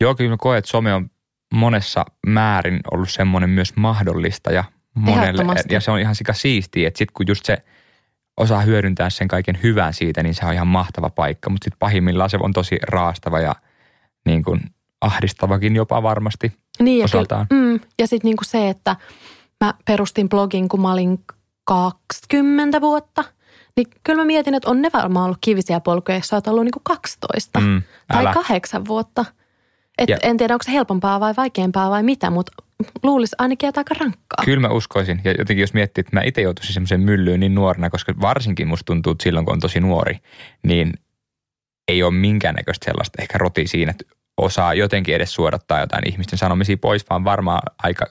Joo, 0.01 0.15
kyllä 0.15 0.29
mä 0.29 0.37
koen, 0.39 0.57
että 0.57 0.71
some 0.71 0.93
on 0.93 1.09
monessa 1.53 2.05
määrin 2.27 2.79
ollut 2.91 3.09
semmoinen 3.09 3.49
myös 3.49 3.75
mahdollistaja 3.75 4.63
monelle. 4.93 5.45
Ja 5.69 5.81
se 5.81 5.91
on 5.91 5.99
ihan 5.99 6.15
sika 6.15 6.33
siistiä, 6.33 6.87
että 6.87 6.97
sitten 6.97 7.13
kun 7.13 7.27
just 7.27 7.45
se 7.45 7.57
osaa 8.37 8.61
hyödyntää 8.61 9.09
sen 9.09 9.27
kaiken 9.27 9.59
hyvän 9.63 9.93
siitä, 9.93 10.23
niin 10.23 10.35
se 10.35 10.45
on 10.45 10.53
ihan 10.53 10.67
mahtava 10.67 11.09
paikka. 11.09 11.49
Mutta 11.49 11.65
sitten 11.65 11.79
pahimmillaan 11.79 12.29
se 12.29 12.37
on 12.41 12.53
tosi 12.53 12.77
raastava 12.81 13.39
ja 13.39 13.55
niin 14.25 14.43
kuin 14.43 14.61
ahdistavakin 15.01 15.75
jopa 15.75 16.03
varmasti 16.03 16.53
niin 16.79 16.99
ja 16.99 17.05
osaltaan. 17.05 17.47
Kyllä, 17.47 17.73
mm, 17.73 17.79
ja 17.99 18.07
sitten 18.07 18.29
niin 18.29 18.37
kuin 18.37 18.47
se, 18.47 18.69
että 18.69 18.95
mä 19.63 19.73
perustin 19.85 20.29
blogin, 20.29 20.69
kun 20.69 20.81
mä 20.81 20.91
olin 20.91 21.19
20 21.65 22.81
vuotta– 22.81 23.23
niin 23.77 23.87
kyllä 24.03 24.21
mä 24.21 24.25
mietin, 24.25 24.53
että 24.53 24.69
on 24.69 24.81
ne 24.81 24.89
varmaan 24.93 25.25
ollut 25.25 25.37
kivisiä 25.41 25.79
polkuja, 25.79 26.17
jos 26.17 26.27
sä 26.27 26.35
oot 26.35 26.47
ollut 26.47 26.63
niin 26.63 26.71
kuin 26.71 26.83
12 26.83 27.59
mm, 27.59 27.81
tai 28.07 28.33
kahdeksan 28.33 28.85
vuotta. 28.85 29.25
Et 29.97 30.09
en 30.23 30.37
tiedä, 30.37 30.53
onko 30.53 30.63
se 30.63 30.71
helpompaa 30.71 31.19
vai 31.19 31.33
vaikeampaa 31.37 31.89
vai 31.89 32.03
mitä, 32.03 32.29
mutta 32.29 32.51
luulisi 33.03 33.35
ainakin, 33.39 33.69
että 33.69 33.79
aika 33.79 33.95
rankkaa. 33.99 34.45
Kyllä 34.45 34.67
mä 34.67 34.73
uskoisin. 34.73 35.21
Ja 35.23 35.31
jotenkin 35.31 35.61
jos 35.61 35.73
miettii, 35.73 36.01
että 36.01 36.15
mä 36.15 36.21
itse 36.25 36.41
joutuisin 36.41 36.73
semmoiseen 36.73 37.01
myllyyn 37.01 37.39
niin 37.39 37.55
nuorena, 37.55 37.89
koska 37.89 38.13
varsinkin 38.21 38.67
musta 38.67 38.85
tuntuu, 38.85 39.11
että 39.11 39.23
silloin 39.23 39.45
kun 39.45 39.53
on 39.53 39.59
tosi 39.59 39.79
nuori, 39.79 40.17
niin 40.63 40.93
ei 41.87 42.03
ole 42.03 42.13
minkäännäköistä 42.13 42.85
sellaista 42.85 43.21
ehkä 43.21 43.37
roti 43.37 43.67
siinä, 43.67 43.91
että 43.91 44.15
osaa 44.37 44.73
jotenkin 44.73 45.15
edes 45.15 45.33
suodattaa 45.33 45.79
jotain 45.79 46.07
ihmisten 46.07 46.39
sanomisia 46.39 46.77
pois, 46.77 47.09
vaan 47.09 47.23
varmaan 47.23 47.61
aika 47.83 48.05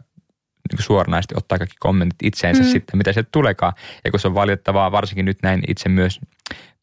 niin 0.72 0.82
suoranaisesti 0.82 1.34
ottaa 1.38 1.58
kaikki 1.58 1.76
kommentit 1.80 2.18
itseensä 2.22 2.62
mm. 2.62 2.68
sitten, 2.68 2.98
mitä 2.98 3.12
se 3.12 3.22
tulekaan. 3.22 3.72
Ja 4.04 4.10
kun 4.10 4.20
se 4.20 4.28
on 4.28 4.34
valitettavaa, 4.34 4.92
varsinkin 4.92 5.24
nyt 5.24 5.38
näin 5.42 5.62
itse 5.68 5.88
myös 5.88 6.20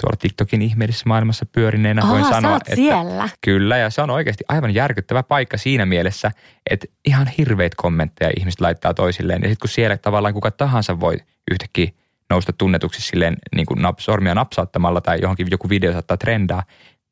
tuolla 0.02 0.18
TikTokin 0.20 0.62
ihmeellisessä 0.62 1.10
maailmassa 1.10 1.46
pyörineenä 1.46 2.04
Oho, 2.04 2.13
voin 2.13 2.26
sanoa, 2.26 2.58
että 2.58 2.76
siellä. 2.76 3.30
kyllä 3.42 3.78
ja 3.78 3.89
se 3.89 4.02
on 4.02 4.10
oikeasti 4.10 4.44
aivan 4.48 4.74
järkyttävä 4.74 5.24
paikka 5.24 5.58
siinä 5.58 5.86
mielessä, 5.86 6.32
että 6.70 6.88
ihan 7.06 7.28
hirveitä 7.38 7.76
kommentteja 7.78 8.32
ihmiset 8.38 8.62
laittaa 8.62 8.94
toisilleen. 8.94 9.42
Ja 9.42 9.50
sitten 9.50 9.62
kun 9.62 9.70
siellä 9.70 9.98
tavallaan 9.98 10.34
kuka 10.34 10.52
tahansa 10.52 11.00
voi 11.00 11.18
yhtäkkiä 11.52 11.92
nousta 12.30 12.54
tunnetuksi 12.54 13.02
silleen 13.02 13.38
niin 13.56 13.65
kuin 13.65 13.82
nap, 13.82 14.00
sormia 14.00 14.36
napsauttamalla 14.36 15.02
tai 15.02 15.20
johonkin 15.22 15.48
joku 15.52 15.70
video 15.70 15.92
saattaa 15.92 16.18
trendaa, 16.18 16.63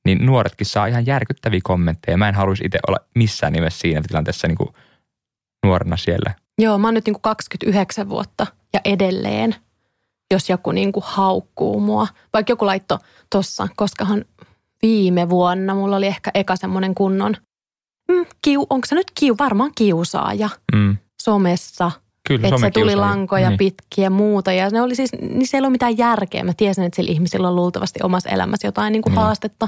niin 0.06 0.26
nuoretkin 0.26 0.68
saa 0.68 0.88
ihan 0.88 1.06
järkyttäviä 1.06 1.60
kommentteja. 1.64 2.18
Mä 2.18 2.30
en 2.30 2.36
haluaisi 2.36 2.66
itse 2.66 2.80
olla 2.88 2.98
missään 3.16 3.54
nimessä 3.54 3.80
siinä 3.80 4.02
tilanteessa 4.08 4.48
niin 4.48 4.58
kuin 4.58 4.70
nuorena 5.66 5.98
siellä. 5.98 6.34
Joo, 6.62 6.78
mä 6.78 6.88
oon 6.88 6.94
nyt 6.94 7.06
niin 7.06 7.14
kuin 7.14 7.22
29 7.22 8.10
vuotta 8.10 8.48
ja 8.74 8.80
edelleen, 8.86 9.56
jos 10.34 10.50
joku 10.50 10.72
niin 10.72 10.92
kuin 10.92 11.04
haukkuu 11.08 11.80
mua. 11.80 12.08
Vaikka 12.34 12.52
joku 12.52 12.66
laitto 12.66 13.00
tossa, 13.30 13.68
koskahan 13.76 14.26
viime 14.82 15.30
vuonna 15.30 15.76
mulla 15.76 15.96
oli 15.96 16.08
ehkä 16.08 16.32
eka 16.34 16.56
semmoinen 16.56 16.96
kunnon, 16.96 17.36
mm, 18.12 18.26
kiu, 18.42 18.68
onko 18.70 18.88
se 18.88 18.96
nyt 18.96 19.12
kiu, 19.20 19.36
varmaan 19.40 19.72
kiusaaja 19.78 20.50
mm. 20.76 20.98
somessa. 21.22 21.92
Kyllä, 22.28 22.48
että 22.48 22.62
se 22.62 22.72
tuli 22.72 22.96
lankoja 22.96 23.50
niin. 23.50 23.58
pitkiä 23.58 24.04
ja 24.04 24.10
muuta. 24.10 24.52
Ja 24.52 24.70
ne 24.70 24.82
oli 24.82 24.96
siis, 24.96 25.12
niin 25.22 25.48
se 25.48 25.58
ei 25.58 25.62
ole 25.62 25.70
mitään 25.70 25.98
järkeä. 25.98 26.44
Mä 26.44 26.54
tiesin, 26.58 26.84
että 26.84 26.96
sillä 26.96 27.12
ihmisillä 27.12 27.48
on 27.48 27.56
luultavasti 27.56 28.00
omassa 28.04 28.30
elämässä 28.30 28.68
jotain 28.68 28.92
niin 28.92 29.02
kuin 29.02 29.14
mm. 29.14 29.18
haastetta. 29.18 29.68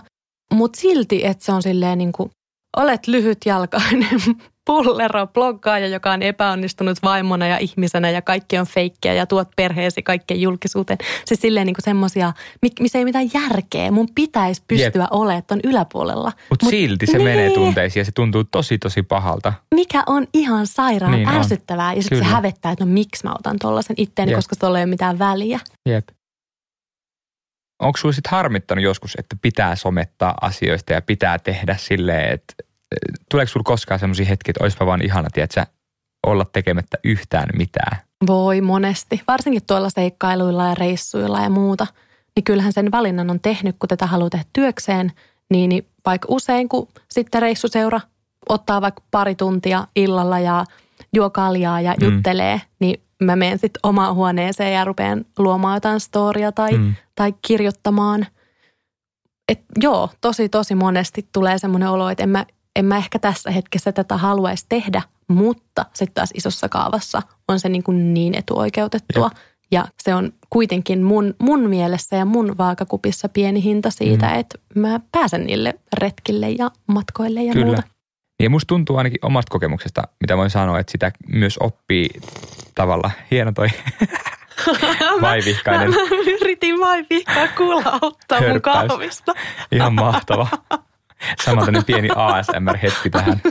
Mutta 0.53 0.79
silti, 0.79 1.25
että 1.25 1.45
se 1.45 1.51
on 1.51 1.63
silleen 1.63 1.97
niin 1.97 2.11
kuin, 2.11 2.31
olet 2.77 3.07
lyhytjalkainen 3.07 4.21
pullero, 4.69 5.27
bloggaaja, 5.27 5.87
joka 5.87 6.11
on 6.11 6.21
epäonnistunut 6.21 6.97
vaimona 7.03 7.47
ja 7.47 7.57
ihmisenä 7.57 8.09
ja 8.09 8.21
kaikki 8.21 8.57
on 8.57 8.67
feikkiä 8.67 9.13
ja 9.13 9.25
tuot 9.25 9.47
perheesi 9.55 10.03
kaikkeen 10.03 10.41
julkisuuteen. 10.41 10.97
Se 11.25 11.35
silleen 11.35 11.67
niin 11.67 11.75
semmoisia, 11.79 12.33
missä 12.79 12.97
ei 12.99 13.05
mitään 13.05 13.29
järkeä. 13.33 13.91
Mun 13.91 14.07
pitäisi 14.15 14.63
pystyä 14.67 15.03
Jep. 15.03 15.11
olemaan 15.11 15.43
ton 15.47 15.59
yläpuolella. 15.63 16.31
Mutta 16.49 16.65
Mut 16.65 16.69
silti 16.69 17.05
se 17.05 17.17
nee. 17.17 17.23
menee 17.23 17.53
tunteisiin 17.53 18.01
ja 18.01 18.05
se 18.05 18.11
tuntuu 18.15 18.43
tosi 18.43 18.77
tosi 18.77 19.03
pahalta. 19.03 19.53
Mikä 19.75 20.03
on 20.07 20.27
ihan 20.33 20.67
sairaan 20.67 21.13
niin 21.13 21.29
ärsyttävää. 21.29 21.89
On. 21.89 21.95
Ja 21.95 22.01
sitten 22.01 22.19
se 22.19 22.25
hävettää, 22.25 22.71
että 22.71 22.85
no 22.85 22.91
miksi 22.91 23.23
mä 23.27 23.33
otan 23.39 23.59
tollasen 23.59 23.95
itteeni, 23.99 24.31
Jep. 24.31 24.37
koska 24.37 24.55
tuolla 24.55 24.79
ei 24.79 24.83
ole 24.83 24.89
mitään 24.89 25.19
väliä. 25.19 25.59
Jep. 25.89 26.07
Onko 27.81 27.97
sinulla 27.97 28.15
sitten 28.15 28.31
harmittanut 28.31 28.83
joskus, 28.83 29.15
että 29.19 29.35
pitää 29.41 29.75
somettaa 29.75 30.35
asioista 30.41 30.93
ja 30.93 31.01
pitää 31.01 31.39
tehdä 31.39 31.75
silleen, 31.79 32.33
että 32.33 32.53
tuleeko 33.31 33.49
sinulla 33.49 33.65
koskaan 33.65 33.99
sellaisia 33.99 34.25
hetkiä, 34.25 34.51
että 34.51 34.63
olisipa 34.63 34.85
vaan 34.85 35.01
ihana, 35.01 35.29
tiedätkö, 35.33 35.65
olla 36.27 36.45
tekemättä 36.53 36.97
yhtään 37.03 37.49
mitään? 37.57 37.97
Voi 38.27 38.61
monesti, 38.61 39.21
varsinkin 39.27 39.65
tuolla 39.67 39.89
seikkailuilla 39.89 40.67
ja 40.67 40.75
reissuilla 40.75 41.41
ja 41.41 41.49
muuta. 41.49 41.87
Niin 42.35 42.43
kyllähän 42.43 42.73
sen 42.73 42.91
valinnan 42.91 43.29
on 43.29 43.39
tehnyt, 43.39 43.75
kun 43.79 43.89
tätä 43.89 44.05
haluaa 44.05 44.29
tehdä 44.29 44.45
työkseen, 44.53 45.11
niin, 45.49 45.69
niin 45.69 45.87
vaikka 46.05 46.27
usein, 46.31 46.69
kun 46.69 46.87
sitten 47.09 47.41
reissuseura 47.41 48.01
ottaa 48.49 48.81
vaikka 48.81 49.03
pari 49.11 49.35
tuntia 49.35 49.87
illalla 49.95 50.39
ja 50.39 50.65
juo 51.13 51.29
kaljaa 51.29 51.81
ja 51.81 51.95
mm. 52.01 52.05
juttelee, 52.05 52.61
niin 52.79 53.01
mä 53.23 53.35
menen 53.35 53.59
sitten 53.59 53.79
omaan 53.83 54.15
huoneeseen 54.15 54.73
ja 54.73 54.85
rupean 54.85 55.25
luomaan 55.37 55.75
jotain 55.75 55.99
storia 55.99 56.51
tai, 56.51 56.77
mm. 56.77 56.95
tai 57.15 57.33
kirjoittamaan. 57.47 58.27
Et 59.49 59.61
joo, 59.81 60.09
tosi 60.21 60.49
tosi 60.49 60.75
monesti 60.75 61.27
tulee 61.31 61.57
semmoinen 61.57 61.89
olo, 61.89 62.09
että 62.09 62.23
en 62.23 62.29
mä 62.29 62.45
en 62.79 62.85
mä 62.85 62.97
ehkä 62.97 63.19
tässä 63.19 63.51
hetkessä 63.51 63.91
tätä 63.91 64.17
haluaisi 64.17 64.65
tehdä, 64.69 65.01
mutta 65.27 65.85
sitten 65.93 66.13
taas 66.13 66.29
isossa 66.33 66.69
kaavassa 66.69 67.21
on 67.47 67.59
se 67.59 67.69
niin, 67.69 67.83
kuin 67.83 68.13
niin 68.13 68.35
etuoikeutettua. 68.35 69.29
Ja. 69.33 69.39
ja 69.71 69.87
se 70.03 70.15
on 70.15 70.33
kuitenkin 70.49 71.03
mun, 71.03 71.35
mun 71.39 71.69
mielessä 71.69 72.15
ja 72.15 72.25
mun 72.25 72.57
vaakakupissa 72.57 73.29
pieni 73.29 73.63
hinta 73.63 73.89
siitä, 73.89 74.25
mm. 74.27 74.39
että 74.39 74.59
mä 74.75 74.99
pääsen 75.11 75.45
niille 75.45 75.73
retkille 75.93 76.49
ja 76.49 76.71
matkoille 76.87 77.43
ja 77.43 77.53
Kyllä. 77.53 77.65
muuta. 77.65 77.83
Ja 78.39 78.49
musta 78.49 78.67
tuntuu 78.67 78.97
ainakin 78.97 79.19
omasta 79.21 79.51
kokemuksesta, 79.51 80.01
mitä 80.21 80.37
voin 80.37 80.49
sanoa, 80.49 80.79
että 80.79 80.91
sitä 80.91 81.11
myös 81.27 81.57
oppii 81.57 82.09
tavalla. 82.75 83.11
Hieno 83.31 83.51
toi 83.51 83.67
vaivihkainen. 85.21 85.89
Mä, 85.89 85.95
mä, 85.95 86.09
mä 86.09 86.31
yritin 86.41 86.79
vaivihkaa 86.79 87.47
kulauttaa 87.57 88.41
mun 88.49 88.61
kahvista. 88.61 89.33
Ihan 89.71 89.93
mahtava. 89.93 90.47
Sama 91.43 91.65
pieni 91.85 92.09
ASMR-hetki 92.15 93.09
tähän. 93.09 93.41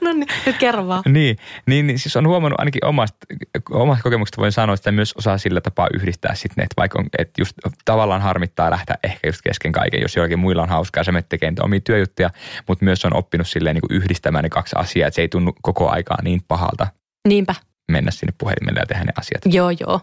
No 0.00 0.12
niin, 0.12 0.28
nyt 0.46 0.56
kerro 0.58 0.88
vaan. 0.88 1.02
Niin, 1.08 1.36
niin, 1.66 1.86
niin 1.86 1.98
siis 1.98 2.16
on 2.16 2.28
huomannut 2.28 2.60
ainakin 2.60 2.84
omasta, 2.84 3.26
omasta 3.70 4.02
kokemuksesta 4.02 4.40
voin 4.40 4.52
sanoa, 4.52 4.74
että 4.74 4.92
myös 4.92 5.14
osaa 5.18 5.38
sillä 5.38 5.60
tapaa 5.60 5.88
yhdistää 5.94 6.34
sitten, 6.34 6.64
että 6.64 6.74
vaikka 6.76 6.98
on, 6.98 7.06
että 7.18 7.42
just 7.42 7.56
tavallaan 7.84 8.22
harmittaa 8.22 8.70
lähteä 8.70 8.96
ehkä 9.02 9.28
just 9.28 9.42
kesken 9.42 9.72
kaiken, 9.72 10.02
jos 10.02 10.16
jollakin 10.16 10.38
muilla 10.38 10.62
on 10.62 10.68
hauskaa, 10.68 11.04
se 11.04 11.12
menet 11.12 11.28
tekemään 11.28 11.56
omia 11.62 11.80
työjuttuja, 11.80 12.30
mutta 12.68 12.84
myös 12.84 13.04
on 13.04 13.16
oppinut 13.16 13.48
silleen 13.48 13.74
niin 13.74 13.88
kuin 13.88 13.96
yhdistämään 13.96 14.42
ne 14.42 14.50
kaksi 14.50 14.76
asiaa, 14.78 15.08
että 15.08 15.14
se 15.16 15.22
ei 15.22 15.28
tunnu 15.28 15.52
koko 15.62 15.90
aikaa 15.90 16.18
niin 16.22 16.40
pahalta. 16.48 16.86
Niinpä. 17.28 17.54
mennä 17.92 18.10
sinne 18.10 18.34
puhelimelle 18.38 18.80
ja 18.80 18.86
tehdä 18.86 19.04
ne 19.04 19.12
asiat. 19.18 19.54
Joo, 19.54 19.70
joo. 19.70 20.00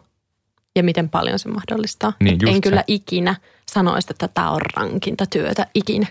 Ja 0.75 0.83
miten 0.83 1.09
paljon 1.09 1.39
se 1.39 1.49
mahdollistaa. 1.49 2.13
Niin, 2.19 2.47
en 2.47 2.55
se. 2.55 2.61
kyllä 2.61 2.83
ikinä 2.87 3.35
sanoisi, 3.71 4.07
että 4.09 4.27
tämä 4.27 4.51
on 4.51 4.61
rankinta 4.75 5.25
työtä 5.25 5.67
ikinä. 5.73 6.07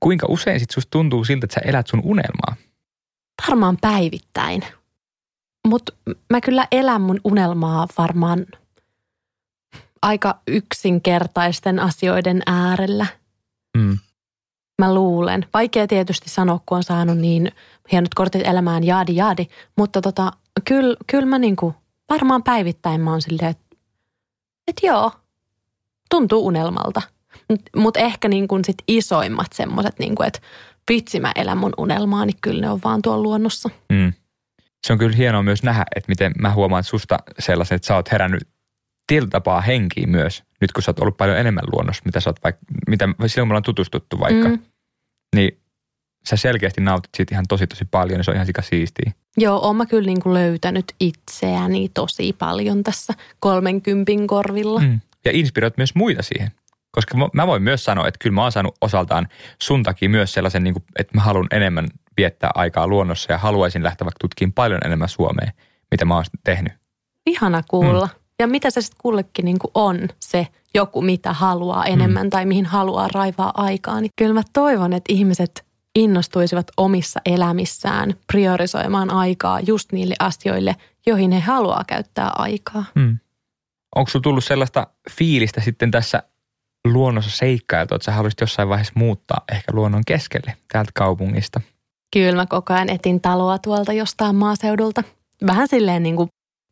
Kuinka 0.00 0.26
usein 0.30 0.60
sit 0.60 0.70
susta 0.70 0.90
tuntuu 0.90 1.24
siltä, 1.24 1.44
että 1.44 1.54
sä 1.54 1.60
elät 1.60 1.86
sun 1.86 2.00
unelmaa? 2.04 2.56
Varmaan 3.48 3.76
päivittäin. 3.80 4.62
Mutta 5.68 5.92
mä 6.30 6.40
kyllä 6.40 6.66
elän 6.72 7.00
mun 7.00 7.20
unelmaa 7.24 7.86
varmaan 7.98 8.46
aika 10.02 10.38
yksinkertaisten 10.46 11.80
asioiden 11.80 12.42
äärellä. 12.46 13.06
Mm. 13.78 13.98
Mä 14.78 14.94
luulen. 14.94 15.46
Vaikea 15.54 15.86
tietysti 15.86 16.30
sanoa, 16.30 16.60
kun 16.66 16.76
on 16.76 16.82
saanut 16.82 17.18
niin 17.18 17.52
hienot 17.92 18.14
kortit 18.14 18.46
elämään, 18.46 18.84
jaadi 18.84 19.16
jaadi. 19.16 19.46
Mutta 19.76 20.00
tota, 20.00 20.32
kyllä 20.64 20.96
kyl 21.06 21.24
mä 21.24 21.38
niinku, 21.38 21.74
varmaan 22.10 22.42
päivittäin 22.42 23.00
mä 23.00 23.10
oon 23.10 23.22
silleen, 23.22 23.50
että 23.50 23.65
et 24.68 24.76
joo, 24.82 25.12
tuntuu 26.10 26.46
unelmalta. 26.46 27.02
Mutta 27.50 27.70
mut 27.76 27.96
ehkä 27.96 28.28
niinku 28.28 28.58
sit 28.66 28.76
isoimmat 28.88 29.52
semmoiset, 29.52 29.98
niinku, 29.98 30.22
että 30.22 30.40
vitsi 30.90 31.20
mä 31.20 31.32
elän 31.36 31.58
mun 31.58 31.72
unelmaa, 31.78 32.26
niin 32.26 32.36
kyllä 32.40 32.60
ne 32.60 32.70
on 32.70 32.80
vaan 32.84 33.02
tuolla 33.02 33.22
luonnossa. 33.22 33.70
Mm. 33.92 34.12
Se 34.86 34.92
on 34.92 34.98
kyllä 34.98 35.16
hienoa 35.16 35.42
myös 35.42 35.62
nähdä, 35.62 35.84
että 35.96 36.08
miten 36.08 36.32
mä 36.38 36.52
huomaan 36.52 36.84
susta 36.84 37.18
sellaisen, 37.38 37.76
että 37.76 37.86
sä 37.86 37.94
oot 37.94 38.12
herännyt 38.12 38.48
tietyllä 39.06 39.30
tapaa 39.30 39.60
henkiin 39.60 40.10
myös, 40.10 40.42
nyt 40.60 40.72
kun 40.72 40.82
sä 40.82 40.90
oot 40.90 40.98
ollut 40.98 41.16
paljon 41.16 41.38
enemmän 41.38 41.64
luonnossa, 41.72 42.02
mitä 42.04 42.20
sä 42.20 42.30
oot 42.30 42.44
vaikka, 42.44 42.60
mitä 42.88 43.08
silloin 43.26 43.48
me 43.48 43.52
ollaan 43.52 43.62
tutustuttu 43.62 44.20
vaikka. 44.20 44.48
Mm. 44.48 44.58
niin 45.36 45.60
sä 46.28 46.36
selkeästi 46.36 46.80
nautit 46.80 47.10
siitä 47.16 47.34
ihan 47.34 47.44
tosi 47.48 47.66
tosi 47.66 47.84
paljon 47.84 48.20
ja 48.20 48.24
se 48.24 48.30
on 48.30 48.34
ihan 48.34 48.46
sika 48.46 48.62
siistiä. 48.62 49.12
Joo, 49.36 49.58
oon 49.58 49.76
mä 49.76 49.86
kyllä 49.86 50.06
niinku 50.06 50.34
löytänyt 50.34 50.84
itseäni 51.00 51.88
tosi 51.94 52.32
paljon 52.38 52.82
tässä 52.82 53.14
30 53.40 54.12
korvilla. 54.26 54.80
Mm. 54.80 55.00
Ja 55.24 55.30
inspiroit 55.34 55.76
myös 55.76 55.94
muita 55.94 56.22
siihen. 56.22 56.50
Koska 56.90 57.16
mä- 57.32 57.46
voin 57.46 57.62
myös 57.62 57.84
sanoa, 57.84 58.08
että 58.08 58.18
kyllä 58.18 58.34
mä 58.34 58.42
oon 58.42 58.52
saanut 58.52 58.76
osaltaan 58.80 59.28
sun 59.62 59.82
takia 59.82 60.08
myös 60.08 60.32
sellaisen, 60.32 60.64
niin 60.64 60.74
kuin, 60.74 60.84
että 60.98 61.16
mä 61.16 61.22
haluan 61.22 61.46
enemmän 61.50 61.88
viettää 62.16 62.50
aikaa 62.54 62.86
luonnossa 62.86 63.32
ja 63.32 63.38
haluaisin 63.38 63.82
lähteä 63.82 64.04
vaikka 64.04 64.18
tutkimaan 64.20 64.52
paljon 64.52 64.80
enemmän 64.84 65.08
Suomea, 65.08 65.50
mitä 65.90 66.04
mä 66.04 66.14
oon 66.14 66.24
tehnyt. 66.44 66.72
Ihana 67.26 67.62
kuulla. 67.70 68.06
Mm. 68.06 68.20
Ja 68.38 68.46
mitä 68.46 68.70
se 68.70 68.80
sitten 68.80 68.98
kullekin 69.02 69.44
niinku 69.44 69.70
on 69.74 70.08
se 70.20 70.46
joku, 70.74 71.02
mitä 71.02 71.32
haluaa 71.32 71.84
enemmän 71.84 72.26
mm. 72.26 72.30
tai 72.30 72.46
mihin 72.46 72.66
haluaa 72.66 73.08
raivaa 73.14 73.52
aikaa. 73.54 74.00
Niin 74.00 74.10
kyllä 74.16 74.34
mä 74.34 74.42
toivon, 74.52 74.92
että 74.92 75.12
ihmiset 75.12 75.65
innostuisivat 75.96 76.66
omissa 76.76 77.20
elämissään 77.24 78.14
priorisoimaan 78.32 79.10
aikaa 79.10 79.60
just 79.60 79.92
niille 79.92 80.14
asioille, 80.18 80.76
joihin 81.06 81.32
he 81.32 81.40
haluaa 81.40 81.84
käyttää 81.86 82.28
aikaa. 82.28 82.84
Mm. 82.94 83.18
Onko 83.96 84.10
sulla 84.10 84.22
tullut 84.22 84.44
sellaista 84.44 84.86
fiilistä 85.10 85.60
sitten 85.60 85.90
tässä 85.90 86.22
luonnossa 86.92 87.30
seikkailtu, 87.30 87.94
että 87.94 88.04
sä 88.04 88.12
haluaisit 88.12 88.40
jossain 88.40 88.68
vaiheessa 88.68 88.92
muuttaa 88.96 89.44
ehkä 89.52 89.72
luonnon 89.74 90.02
keskelle 90.06 90.56
täältä 90.72 90.90
kaupungista? 90.94 91.60
Kyllä 92.12 92.36
mä 92.36 92.46
koko 92.46 92.74
ajan 92.74 92.90
etin 92.90 93.20
taloa 93.20 93.58
tuolta 93.58 93.92
jostain 93.92 94.36
maaseudulta. 94.36 95.02
Vähän 95.46 95.68
silleen 95.68 96.02
niin 96.02 96.16
kuin 96.16 96.28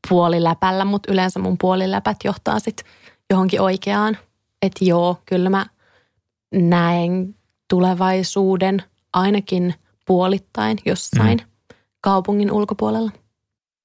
puoliläpällä, 0.09 0.85
mutta 0.85 1.13
yleensä 1.13 1.41
mun 1.41 1.59
puoliläpät 1.59 2.17
johtaa 2.25 2.59
sitten 2.59 2.87
johonkin 3.31 3.61
oikeaan. 3.61 4.19
Että 4.63 4.85
joo, 4.85 5.23
kyllä 5.27 5.51
mä 5.51 5.67
näen 6.55 7.35
tulevaisuuden 7.71 8.83
ainakin 9.15 9.75
puolittain 10.07 10.79
jossain 10.87 11.39
mm. 11.39 11.77
kaupungin 12.01 12.53
ulkopuolella. 12.53 13.11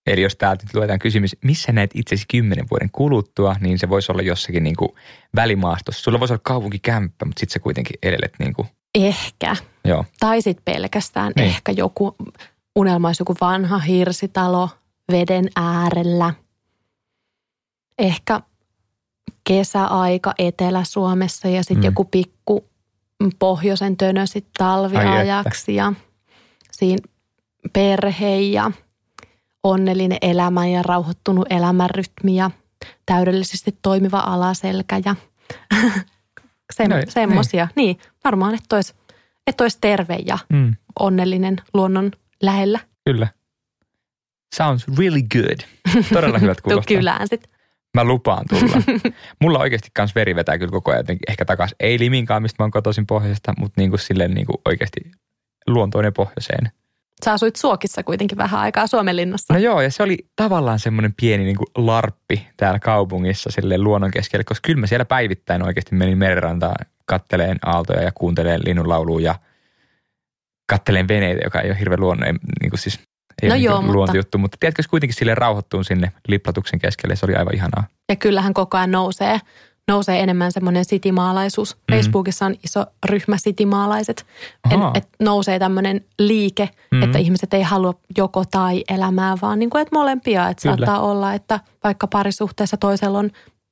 Eli 0.07 0.21
jos 0.21 0.35
täältä 0.35 0.65
nyt 0.65 0.73
luetaan 0.75 0.99
kysymys, 0.99 1.35
missä 1.43 1.71
näet 1.71 1.91
itsesi 1.93 2.25
kymmenen 2.31 2.65
vuoden 2.71 2.89
kuluttua, 2.91 3.55
niin 3.59 3.79
se 3.79 3.89
voisi 3.89 4.11
olla 4.11 4.21
jossakin 4.21 4.63
niin 4.63 4.75
kuin 4.75 4.89
välimaastossa. 5.35 6.03
Sulla 6.03 6.19
voisi 6.19 6.33
olla 6.33 6.41
kaupunkikämppä, 6.43 7.25
mutta 7.25 7.39
sitten 7.39 7.53
sä 7.53 7.59
kuitenkin 7.59 7.95
edellet 8.03 8.33
niin 8.39 8.53
kuin, 8.53 8.67
Ehkä. 8.95 9.55
joo. 9.85 10.05
Tai 10.19 10.41
sitten 10.41 10.75
pelkästään 10.75 11.33
Niin. 11.35 11.47
ehkä 11.47 11.71
joku, 11.71 12.15
unelma 12.75 13.07
olisi 13.07 13.21
joku 13.21 13.35
vanha 13.41 13.77
hirsitalo 13.77 14.69
veden 15.11 15.49
äärellä. 15.55 16.33
Ehkä 17.99 18.41
kesäaika 19.43 20.33
Etelä-Suomessa 20.37 21.47
ja 21.47 21.63
sitten 21.63 21.77
mm. 21.77 21.85
joku 21.85 22.05
pikku 22.05 22.69
pohjoisen 23.39 23.97
tönö 23.97 24.25
sitten 24.27 24.51
talviajaksi 24.58 25.75
ja 25.75 25.93
siinä 26.71 26.97
perhe 27.73 28.39
ja 28.39 28.71
onnellinen 29.63 30.17
elämä 30.21 30.67
ja 30.67 30.82
rauhoittunut 30.84 31.47
elämänrytmi 31.49 32.36
ja 32.36 32.51
täydellisesti 33.05 33.77
toimiva 33.82 34.19
alaselkä 34.19 35.01
ja 35.05 35.15
sem, 36.75 36.89
No, 36.89 36.95
semmosia. 37.10 37.67
Niin. 37.75 37.99
varmaan, 38.23 38.55
että 38.55 38.75
olisi, 38.75 38.93
että 39.47 39.63
olisi 39.63 39.77
terve 39.82 40.15
ja 40.25 40.38
Mm, 40.49 40.75
onnellinen 40.99 41.55
luonnon 41.73 42.12
lähellä. 42.43 42.79
kyllä. 43.05 43.27
Sounds 44.55 44.86
really 44.97 45.21
good. 45.21 45.60
Todella 46.13 46.38
hyvät 46.39 46.58
Tuu 46.63 46.63
kuulostaa. 46.63 46.97
kylään 46.97 47.27
sitten. 47.27 47.51
Mä 47.97 48.04
lupaan 48.04 48.45
tulla. 48.49 49.02
Mulla 49.41 49.60
oikeasti 49.60 49.89
kans 49.93 50.15
veri 50.15 50.36
vetää 50.36 50.58
kyllä 50.58 50.71
koko 50.71 50.91
ajan 50.91 50.99
jotenkin 50.99 51.32
ehkä 51.32 51.45
takaisin. 51.45 51.75
Ei 51.80 51.99
Liminkaan, 51.99 52.41
mistä 52.41 52.63
mä 52.63 52.63
oon 52.63 52.71
kotoisin 52.71 53.08
pohjoisesta, 53.08 53.54
mutta 53.58 53.82
niin 53.82 53.89
kuin 53.89 53.99
silleen 53.99 54.34
niin 54.34 54.45
kuin 54.45 54.58
oikeasti 54.65 54.99
luontoon 55.67 56.06
ja 56.06 56.12
pohjoiseen. 56.12 56.71
Sä 57.25 57.34
asuit 57.34 57.56
Suokissa 57.56 58.04
kuitenkin 58.04 58.38
vähän 58.38 58.60
aikaa 58.60 58.88
Suomenlinnassa. 58.88 59.54
No 59.54 59.60
joo, 59.60 59.82
ja 59.82 59.91
se 59.91 60.04
oli 60.04 60.17
tavallaan 60.36 60.80
semmoinen 60.80 61.13
pieni 61.21 61.43
niin 61.43 61.58
kuin 61.58 61.67
larppi 61.75 62.47
täällä 62.58 62.80
kaupungissa 62.80 63.52
silleen 63.52 63.84
luonnon 63.84 64.12
keskellä, 64.12 64.43
koska 64.43 64.67
kyllä 64.67 64.80
mä 64.80 64.88
siellä 64.88 65.06
päivittäin 65.06 65.63
oikeasti 65.63 65.95
menin 65.95 66.17
merenrantaan 66.17 66.86
katteleen 67.06 67.58
aaltoja 67.65 68.04
ja 68.04 68.12
kuunteleen 68.12 68.62
linnunlaulua 68.65 69.21
ja 69.21 69.36
katteleen 70.69 71.08
veneitä, 71.08 71.41
joka 71.43 71.62
ei 71.62 71.69
ole 71.69 71.80
hirveän 71.80 71.99
luonnon, 71.99 72.39
niin 72.62 72.69
kuin 72.69 72.80
siis 72.80 72.99
ei 73.41 73.49
No 73.49 73.56
ole 73.56 73.62
joo, 73.63 73.82
niin 73.82 73.86
mutta- 73.95 74.38
mutta 74.38 74.58
tiedätkö, 74.60 74.84
kuitenkin 74.89 75.15
sille 75.17 75.36
rauhoittuun 75.36 75.86
sinne 75.86 76.12
liplatuksen 76.28 76.80
keskelle, 76.80 77.15
se 77.15 77.25
oli 77.25 77.36
aivan 77.36 77.56
ihanaa. 77.56 77.84
Ja 78.10 78.15
kyllähän 78.15 78.54
koko 78.54 78.78
ajan 78.78 78.91
nousee, 78.91 79.39
nousee 79.88 80.19
enemmän 80.23 80.52
semmoinen 80.52 80.86
sitimaalaisuus. 80.86 81.75
Mhm. 81.75 81.97
Facebookissa 81.97 82.45
on 82.45 82.56
iso 82.63 82.86
ryhmä 83.06 83.38
sitimaalaiset. 83.38 84.25
Ahaa. 84.63 84.91
Et, 84.95 85.04
et 85.04 85.10
nousee 85.19 85.60
tämmöinen 85.60 86.06
liike, 86.19 86.63
Mhm. 86.65 86.73
mm-hmm. 86.91 87.04
että 87.04 87.17
ihmiset 87.17 87.54
ei 87.54 87.62
halua 87.62 87.93
joko 88.17 88.43
tai 88.52 88.84
elämää, 88.89 89.38
vaan 89.41 89.60
niin 89.60 89.69
kuin, 89.69 89.82
että 89.82 89.95
molempia. 89.95 90.49
Että 90.49 90.62
Kyllä. 90.62 90.75
saattaa 90.86 90.99
olla, 91.02 91.34
että 91.34 91.60
vaikka 91.84 92.08
parisuhteessa 92.08 92.78
toisella 92.78 93.19
on 93.19 93.30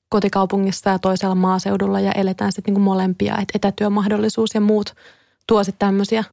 kotikaupungissa 0.10 0.90
ja 0.90 1.00
toisella 1.00 1.36
maaseudulla 1.36 2.00
ja 2.00 2.12
eletään 2.12 2.52
sitten 2.52 2.72
niin 2.72 2.76
kuin 2.76 2.84
molempia. 2.84 3.34
Että 3.34 3.52
etätyömahdollisuus 3.56 4.56
ja 4.56 4.62
muut 4.62 4.94
tuo 5.48 5.64
sitten 5.64 5.88
tämmöisiä 5.88 6.24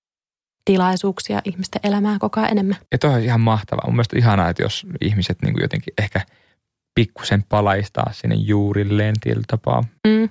tilaisuuksia 0.64 1.40
ihmisten 1.44 1.80
elämään 1.84 2.18
koko 2.18 2.40
ajan 2.40 2.50
enemmän. 2.52 2.76
Ja 2.92 2.98
toi 2.98 3.14
on 3.14 3.20
ihan 3.20 3.40
mahtavaa. 3.40 3.84
Mun 3.86 3.94
mielestä 3.94 4.18
ihanaa, 4.18 4.48
että 4.48 4.62
jos 4.62 4.86
ihmiset 5.00 5.38
niin 5.42 5.54
kuin 5.54 5.62
jotenkin 5.62 5.94
ehkä 5.98 6.20
pikkusen 6.94 7.44
palaistaa 7.48 8.12
sinne 8.12 8.34
juurilleen 8.36 9.14
tietyllä 9.20 9.44
tapaa. 9.48 9.84
Mm. 10.06 10.28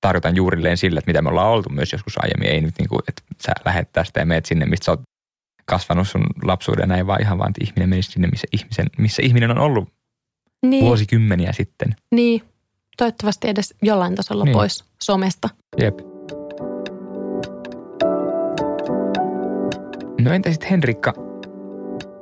Tarkoitan 0.00 0.36
juurilleen 0.36 0.76
sillä, 0.76 0.98
että 0.98 1.08
mitä 1.08 1.22
me 1.22 1.28
ollaan 1.28 1.48
oltu 1.48 1.68
myös 1.68 1.92
joskus 1.92 2.14
aiemmin. 2.22 2.48
Ei 2.48 2.60
nyt 2.60 2.74
niin 2.78 2.88
kuin, 2.88 3.00
että 3.08 3.22
sä 3.42 3.52
lähet 3.64 3.92
tästä 3.92 4.20
ja 4.20 4.26
meet 4.26 4.46
sinne, 4.46 4.66
mistä 4.66 4.84
sä 4.84 4.92
oot 4.92 5.00
kasvanut 5.64 6.08
sun 6.08 6.26
lapsuuden 6.42 6.82
ja 6.82 6.86
näin, 6.86 7.06
vaan 7.06 7.22
ihan 7.22 7.38
vaan, 7.38 7.50
että 7.50 7.64
ihminen 7.64 7.88
menisi 7.88 8.12
sinne, 8.12 8.28
missä, 8.28 8.46
ihmisen, 8.52 8.86
missä 8.98 9.22
ihminen 9.22 9.50
on 9.50 9.58
ollut 9.58 9.88
Niin, 10.66 10.84
vuosikymmeniä 10.84 11.52
sitten. 11.52 11.96
niin, 12.14 12.42
toivottavasti 12.96 13.48
edes 13.48 13.74
jollain 13.82 14.14
tasolla 14.14 14.44
niin. 14.44 14.52
pois 14.52 14.84
somesta. 15.02 15.48
Jep. 15.80 15.98
No 20.20 20.32
entä 20.32 20.50
sitten 20.50 20.68
Henrikka, 20.70 21.12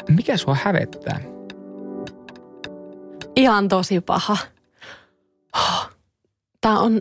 mikä 0.08 0.36
sua 0.36 0.56
hävettää? 0.62 1.20
Ihan 3.36 3.68
tosi 3.68 4.00
paha. 4.00 4.36
Tämä 6.60 6.78
on 6.80 7.00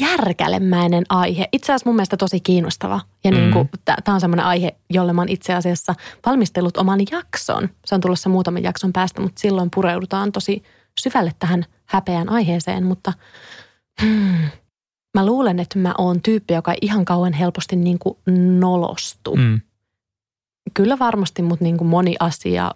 järkälemäinen 0.00 1.04
aihe. 1.08 1.48
Itse 1.52 1.72
asiassa 1.72 1.88
mun 1.88 1.96
mielestä 1.96 2.16
tosi 2.16 2.40
kiinnostava. 2.40 3.00
Ja 3.24 3.30
Mm. 3.30 3.36
niin 3.36 3.68
tämä 4.04 4.14
on 4.14 4.20
semmoinen 4.20 4.46
aihe, 4.46 4.76
jolle 4.90 5.12
mä 5.12 5.20
oon 5.20 5.28
itse 5.28 5.54
asiassa 5.54 5.94
valmistellut 6.26 6.76
oman 6.76 7.00
jakson. 7.12 7.68
Se 7.86 7.94
on 7.94 8.00
tulossa 8.00 8.28
muutaman 8.28 8.62
jakson 8.62 8.92
päästä, 8.92 9.20
mutta 9.20 9.40
silloin 9.40 9.68
pureudutaan 9.74 10.32
tosi 10.32 10.62
syvälle 11.00 11.32
tähän 11.38 11.64
häpeän 11.86 12.28
aiheeseen. 12.28 12.84
Mutta 12.84 13.12
hmm, 14.02 14.38
mä 15.14 15.26
luulen, 15.26 15.58
että 15.60 15.78
mä 15.78 15.94
oon 15.98 16.22
tyyppi, 16.22 16.54
joka 16.54 16.74
ihan 16.80 17.04
kauan 17.04 17.32
helposti 17.32 17.76
niin 17.76 17.98
kuin 17.98 18.18
nolostu 18.60 19.36
Mm. 19.36 19.60
Kyllä 20.74 20.98
varmasti, 20.98 21.42
mutta 21.42 21.64
niin 21.64 21.76
kuin 21.78 21.88
moni 21.88 22.16
asia, 22.20 22.70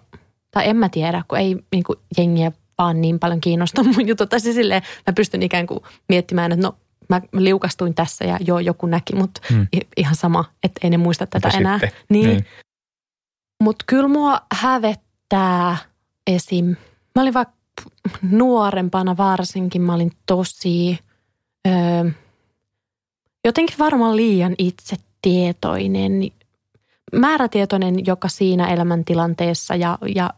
tai 0.50 0.68
en 0.68 0.76
mä 0.76 0.88
tiedä, 0.88 1.24
kun 1.28 1.38
ei 1.38 1.56
niin 1.72 1.84
kuin 1.84 1.98
jengiä 2.18 2.52
vaan 2.78 3.00
niin 3.00 3.18
paljon 3.18 3.40
kiinnosta 3.40 3.82
mun 3.82 4.08
jutut. 4.08 4.28
Tai 4.28 4.40
siis 4.40 4.54
silleen, 4.56 4.82
mä 5.06 5.12
pystyn 5.12 5.42
ikään 5.42 5.66
kuin 5.66 5.80
miettimään, 6.08 6.52
että 6.52 6.66
no 6.66 6.76
mä 7.08 7.20
liukastuin 7.32 7.94
tässä 7.94 8.24
ja 8.24 8.38
joo, 8.40 8.58
joku 8.58 8.86
näki, 8.86 9.14
mutta 9.16 9.40
Mm. 9.50 9.56
mm. 9.56 9.66
ihan 9.96 10.14
sama, 10.16 10.44
että 10.62 10.80
ei 10.84 10.90
ne 10.90 10.96
muista 10.96 11.26
tätä 11.26 11.48
Mitä 11.48 11.58
enää. 11.58 11.78
sitten? 11.78 11.98
Niin. 12.08 12.26
Niin. 12.26 12.36
niin. 12.36 12.46
Mutta 13.62 13.84
kyllä 13.88 14.08
mua 14.08 14.40
hävettää 14.54 15.76
esim. 16.26 16.66
Mä 17.16 17.22
olin 17.22 17.34
vaikka 17.34 17.54
nuorempana 18.22 19.16
varsinkin, 19.16 19.82
mä 19.82 19.94
olin 19.94 20.12
tosi 20.26 20.98
öö, 21.68 22.10
jotenkin 23.44 23.78
varmaan 23.78 24.16
liian 24.16 24.54
itsetietoinen, 24.58 26.12
määrätietoinen, 27.12 28.06
joka 28.06 28.28
siinä 28.28 28.68
elämäntilanteessa 28.68 29.76
ja, 29.76 29.98
ja 30.14 30.30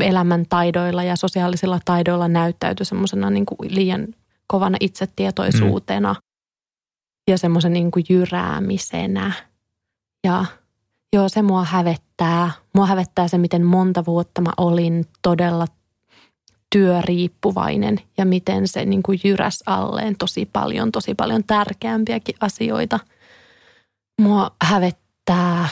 elämäntaidoilla 0.00 1.02
ja 1.02 1.16
sosiaalisilla 1.16 1.80
taidoilla 1.84 2.28
näyttäytyi 2.28 2.86
semmoisena 2.86 3.30
niin 3.30 3.46
liian 3.62 4.06
kovana 4.46 4.76
itsetietoisuutena 4.80 6.12
mm. 6.12 6.20
ja 7.30 7.38
semmoisen 7.38 7.72
niin 7.72 7.90
jyräämisenä. 8.08 9.32
Ja 10.24 10.44
joo, 11.12 11.28
se 11.28 11.42
mua 11.42 11.64
hävettää. 11.64 12.50
Mua 12.74 12.86
hävettää 12.86 13.28
se, 13.28 13.38
miten 13.38 13.66
monta 13.66 14.04
vuotta 14.04 14.40
mä 14.40 14.50
olin 14.56 15.04
todella 15.22 15.66
työriippuvainen 16.70 18.00
ja 18.18 18.24
miten 18.24 18.68
se 18.68 18.84
niin 18.84 19.02
kuin 19.02 19.20
jyräs 19.24 19.62
alleen 19.66 20.16
tosi 20.16 20.48
paljon, 20.52 20.92
tosi 20.92 21.14
paljon 21.14 21.44
tärkeämpiäkin 21.44 22.34
asioita. 22.40 23.00
Mua 24.20 24.50
hävettää, 24.62 25.68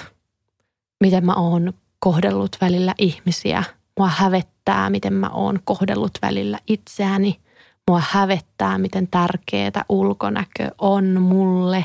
miten 1.00 1.26
mä 1.26 1.34
oon 1.34 1.72
kohdellut 1.98 2.56
välillä 2.60 2.94
ihmisiä. 2.98 3.64
Mua 3.98 4.08
hävettää, 4.08 4.90
miten 4.90 5.12
mä 5.12 5.28
oon 5.28 5.58
kohdellut 5.64 6.18
välillä 6.22 6.58
itseäni. 6.66 7.40
Mua 7.90 8.02
hävettää, 8.10 8.78
miten 8.78 9.08
tärkeää 9.08 9.84
ulkonäkö 9.88 10.70
on 10.78 11.22
mulle. 11.22 11.84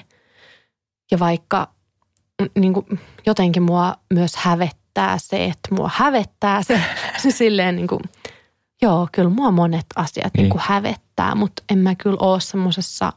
Ja 1.12 1.20
vaikka 1.20 1.70
niin 2.56 2.74
kuin, 2.74 3.00
jotenkin 3.26 3.64
mua 3.64 3.96
myös 4.14 4.36
hävettää 4.36 5.18
se, 5.18 5.46
että 5.46 5.76
mua 5.76 5.92
hävettää 5.94 6.64
se 6.64 6.82
silleen 7.32 7.76
niin 7.76 7.88
kuin– 7.88 8.02
Joo, 8.84 9.08
kyllä 9.12 9.30
mua 9.30 9.52
monet 9.52 9.86
asiat 9.96 10.34
niin. 10.34 10.44
Niin 10.44 10.50
kuin 10.50 10.62
hävettää, 10.66 11.36
mutta 11.36 11.64
en 11.72 11.78
mä 11.78 11.96
kyllä 11.96 12.18
ole 12.20 12.42
semmoisessa, 12.42 13.14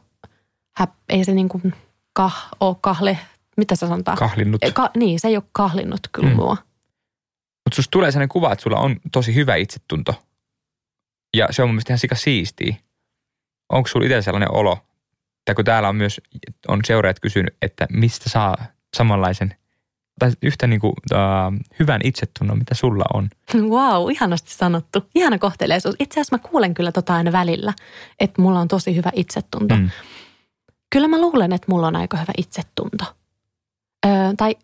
ei 1.09 1.25
se 1.25 1.33
niin 1.33 1.49
kuin 1.49 1.73
kah, 2.13 2.47
ole 2.59 2.75
kahle, 2.81 3.19
mitä 3.57 3.75
sä 3.75 3.87
sanotaan? 3.87 4.17
Kahlinnut. 4.17 4.61
Ka, 4.73 4.89
niin, 4.97 5.19
se 5.19 5.27
ei 5.27 5.35
ole 5.35 5.43
kahlinnut 5.51 5.99
kyllä 6.11 6.29
mm. 6.29 6.35
mua. 6.35 6.57
Mutta 7.65 7.75
susta 7.75 7.91
tulee 7.91 8.11
sellainen 8.11 8.29
kuva, 8.29 8.51
että 8.53 8.63
sulla 8.63 8.79
on 8.79 8.95
tosi 9.11 9.35
hyvä 9.35 9.55
itsetunto. 9.55 10.23
Ja 11.37 11.47
se 11.51 11.61
on 11.61 11.69
mun 11.69 11.75
mielestä 11.75 11.93
ihan 11.93 11.99
sika 11.99 12.15
siistiä. 12.15 12.75
Onko 13.69 13.87
sulla 13.87 14.05
itse 14.05 14.21
sellainen 14.21 14.51
olo, 14.51 14.77
että 15.39 15.55
kun 15.55 15.65
täällä 15.65 15.89
on 15.89 15.95
myös, 15.95 16.21
on 16.67 16.79
seuraajat 16.85 17.19
kysynyt, 17.19 17.57
että 17.61 17.87
mistä 17.91 18.29
saa 18.29 18.57
samanlaisen– 18.97 19.55
tai 20.19 20.31
yhtä 20.41 20.67
niin 20.67 20.79
kuin, 20.79 20.93
uh, 21.13 21.65
hyvän 21.79 22.01
itsetunnon, 22.03 22.57
mitä 22.57 22.75
sulla 22.75 23.05
on. 23.13 23.29
Wow, 23.55 24.11
ihanasti 24.11 24.53
sanottu. 24.53 25.05
Ihana 25.15 25.37
kohteleisuus. 25.37 25.95
Itse 25.99 26.19
asiassa 26.19 26.37
mä 26.37 26.49
kuulen 26.49 26.73
kyllä 26.73 26.91
tota 26.91 27.15
aina 27.15 27.31
välillä, 27.31 27.73
että 28.19 28.41
mulla 28.41 28.59
on 28.59 28.67
tosi 28.67 28.95
hyvä 28.95 29.11
itsetunto. 29.15 29.75
Mm. 29.75 29.89
Kyllä 30.89 31.07
mä 31.07 31.21
luulen, 31.21 31.53
että 31.53 31.71
mulla 31.71 31.87
on 31.87 31.95
aika 31.95 32.17
hyvä 32.17 32.33
itsetunto. 32.37 33.05
Öö, 34.07 34.33
tai 34.37 34.55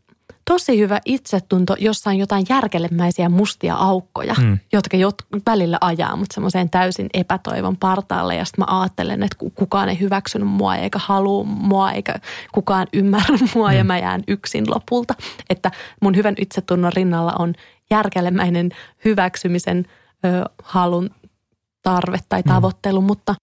tosi 0.46 0.80
hyvä 0.80 1.00
itsetunto, 1.06 1.76
jossa 1.80 2.10
on 2.10 2.18
jotain 2.18 2.46
järkelemäisiä 2.50 3.30
mustia 3.30 3.76
aukkoja, 3.76 4.36
mm. 4.42 4.60
jotka 4.74 4.98
jot, 4.98 5.16
välillä 5.46 5.78
ajaa 5.82 6.16
mut 6.16 6.28
semmoiseen 6.34 6.70
täysin 6.70 7.10
epätoivon 7.14 7.78
partaalle. 7.78 8.36
Ja 8.36 8.46
sitten 8.46 8.66
mä 8.70 8.80
ajattelen, 8.80 9.24
että 9.24 9.38
kukaan 9.56 9.90
ei 9.90 10.00
hyväksynyt 10.00 10.48
mua 10.48 10.76
eikä 10.76 11.00
halua 11.02 11.44
mua 11.44 11.92
eikä 11.92 12.16
kukaan 12.52 12.88
ymmärrä 12.94 13.38
mua 13.56 13.70
mm. 13.70 13.78
ja 13.78 13.84
mä 13.84 13.98
jään 13.98 14.24
yksin 14.28 14.66
lopulta. 14.70 15.14
Että 15.50 15.72
mun 16.02 16.16
hyvän 16.16 16.36
itsetunnon 16.38 16.94
rinnalla 16.94 17.34
on 17.40 17.54
järkelemäinen 17.90 18.70
hyväksymisen 19.06 19.86
ö, 20.26 20.50
halun 20.64 21.10
tarve 21.82 22.20
tai 22.30 22.42
mm. 22.42 22.50
tavoittelu, 22.50 23.02
mm. 23.02 23.08
mutta 23.08 23.36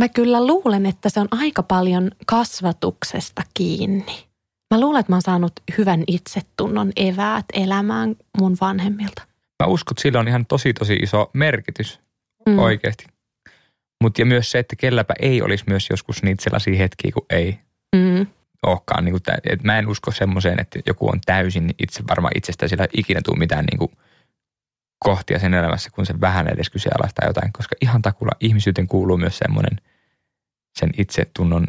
mä 0.00 0.08
kyllä 0.08 0.46
luulen, 0.46 0.86
että 0.86 1.08
se 1.08 1.20
on 1.20 1.28
aika 1.30 1.62
paljon 1.62 2.10
kasvatuksesta 2.26 3.42
kiinni 3.54 4.27
Mä 4.74 4.80
luulen, 4.80 5.00
että 5.00 5.12
mä 5.12 5.16
oon 5.16 5.22
saanut 5.22 5.52
hyvän 5.78 6.04
itsetunnon 6.06 6.92
eväät 6.96 7.44
elämään 7.52 8.16
mun 8.38 8.56
vanhemmilta. 8.60 9.22
Mä 9.62 9.66
uskon, 9.66 9.92
että 9.92 10.02
sillä 10.02 10.20
on 10.20 10.28
ihan 10.28 10.46
tosi 10.46 10.72
tosi 10.72 10.94
iso 10.94 11.30
merkitys 11.32 12.00
mm. 12.48 12.58
oikeasti. 12.58 13.06
Mutta 14.02 14.20
ja 14.20 14.26
myös 14.26 14.50
se, 14.50 14.58
että 14.58 14.76
kelläpä 14.76 15.14
ei 15.20 15.42
olisi 15.42 15.64
myös 15.66 15.90
joskus 15.90 16.22
niitä 16.22 16.44
sellaisia 16.44 16.78
hetkiä, 16.78 17.12
kun 17.14 17.26
ei 17.30 17.58
mm. 17.96 18.26
olekaan. 18.66 19.04
Niin 19.04 19.12
kuin, 19.12 19.22
että 19.44 19.66
mä 19.66 19.78
en 19.78 19.88
usko 19.88 20.10
semmoiseen, 20.10 20.60
että 20.60 20.78
joku 20.86 21.08
on 21.08 21.20
täysin 21.26 21.74
itse 21.78 22.02
varma 22.08 22.30
itsestään, 22.34 22.68
sillä 22.68 22.88
ikinä 22.92 23.20
tule 23.24 23.38
mitään 23.38 23.64
niin 23.64 23.78
kuin 23.78 23.90
kohtia 24.98 25.38
sen 25.38 25.54
elämässä, 25.54 25.90
kun 25.90 26.06
se 26.06 26.20
vähän 26.20 26.48
edes 26.48 26.70
kyseenalaistaa 26.70 27.28
jotain. 27.28 27.52
Koska 27.52 27.76
ihan 27.80 28.02
takulla 28.02 28.32
ihmisyyteen 28.40 28.88
kuuluu 28.88 29.16
myös 29.16 29.38
semmoinen 29.38 29.80
sen 30.78 30.90
itsetunnon 30.98 31.66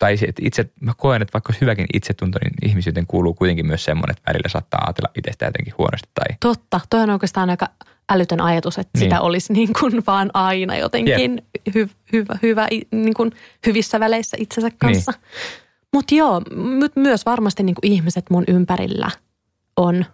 tai 0.00 0.16
itse, 0.40 0.70
mä 0.80 0.92
koen, 0.96 1.22
että 1.22 1.32
vaikka 1.32 1.50
olisi 1.50 1.60
hyväkin 1.60 1.86
itsetunto, 1.94 2.38
niin 2.42 2.70
ihmisyyteen 2.70 3.06
kuuluu 3.06 3.34
kuitenkin 3.34 3.66
myös 3.66 3.84
semmoinen, 3.84 4.16
että 4.16 4.30
välillä 4.30 4.48
saattaa 4.48 4.84
ajatella 4.86 5.10
itsestä 5.18 5.44
jotenkin 5.44 5.74
huonosti. 5.78 6.08
Tai... 6.14 6.36
Totta, 6.40 6.80
toi 6.90 7.00
on 7.00 7.10
oikeastaan 7.10 7.50
aika 7.50 7.68
älytön 8.12 8.40
ajatus, 8.40 8.78
että 8.78 8.90
niin. 8.98 9.02
sitä 9.02 9.20
olisi 9.20 9.52
niin 9.52 9.68
kuin 9.80 10.02
vaan 10.06 10.30
aina 10.34 10.76
jotenkin 10.76 11.42
hy, 11.74 11.88
hyvä, 12.12 12.38
hyvä 12.42 12.68
niin 12.90 13.14
kuin 13.14 13.32
hyvissä 13.66 14.00
väleissä 14.00 14.36
itsensä 14.40 14.70
kanssa. 14.78 15.12
Niin. 15.12 15.20
Mutta 15.92 16.14
joo, 16.14 16.42
myös 16.96 17.26
varmasti 17.26 17.62
niin 17.62 17.74
kuin 17.74 17.92
ihmiset 17.92 18.30
mun 18.30 18.44
ympärillä 18.48 19.10
on 19.76 20.04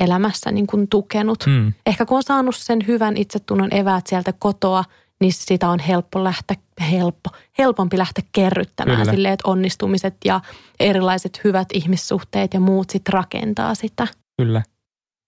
elämässä 0.00 0.52
niin 0.52 0.66
kuin 0.66 0.88
tukenut. 0.88 1.44
Mm. 1.46 1.72
Ehkä 1.86 2.06
kun 2.06 2.16
on 2.16 2.22
saanut 2.22 2.56
sen 2.56 2.78
hyvän 2.86 3.16
itsetunnon 3.16 3.74
eväät 3.74 4.06
sieltä 4.06 4.32
kotoa– 4.32 4.84
niin 5.20 5.32
sitä 5.32 5.68
on 5.68 5.78
helppo 5.78 6.24
lähteä, 6.24 6.56
helppo, 6.90 7.30
helpompi 7.58 7.98
lähteä 7.98 8.24
kerryttämään 8.32 8.98
Kyllä. 8.98 9.12
silleen, 9.12 9.34
että 9.34 9.50
onnistumiset 9.50 10.16
ja 10.24 10.40
erilaiset 10.80 11.40
hyvät 11.44 11.68
ihmissuhteet 11.74 12.54
ja 12.54 12.60
muut 12.60 12.90
sitten 12.90 13.12
rakentaa 13.12 13.74
sitä. 13.74 14.06
Kyllä. 14.36 14.62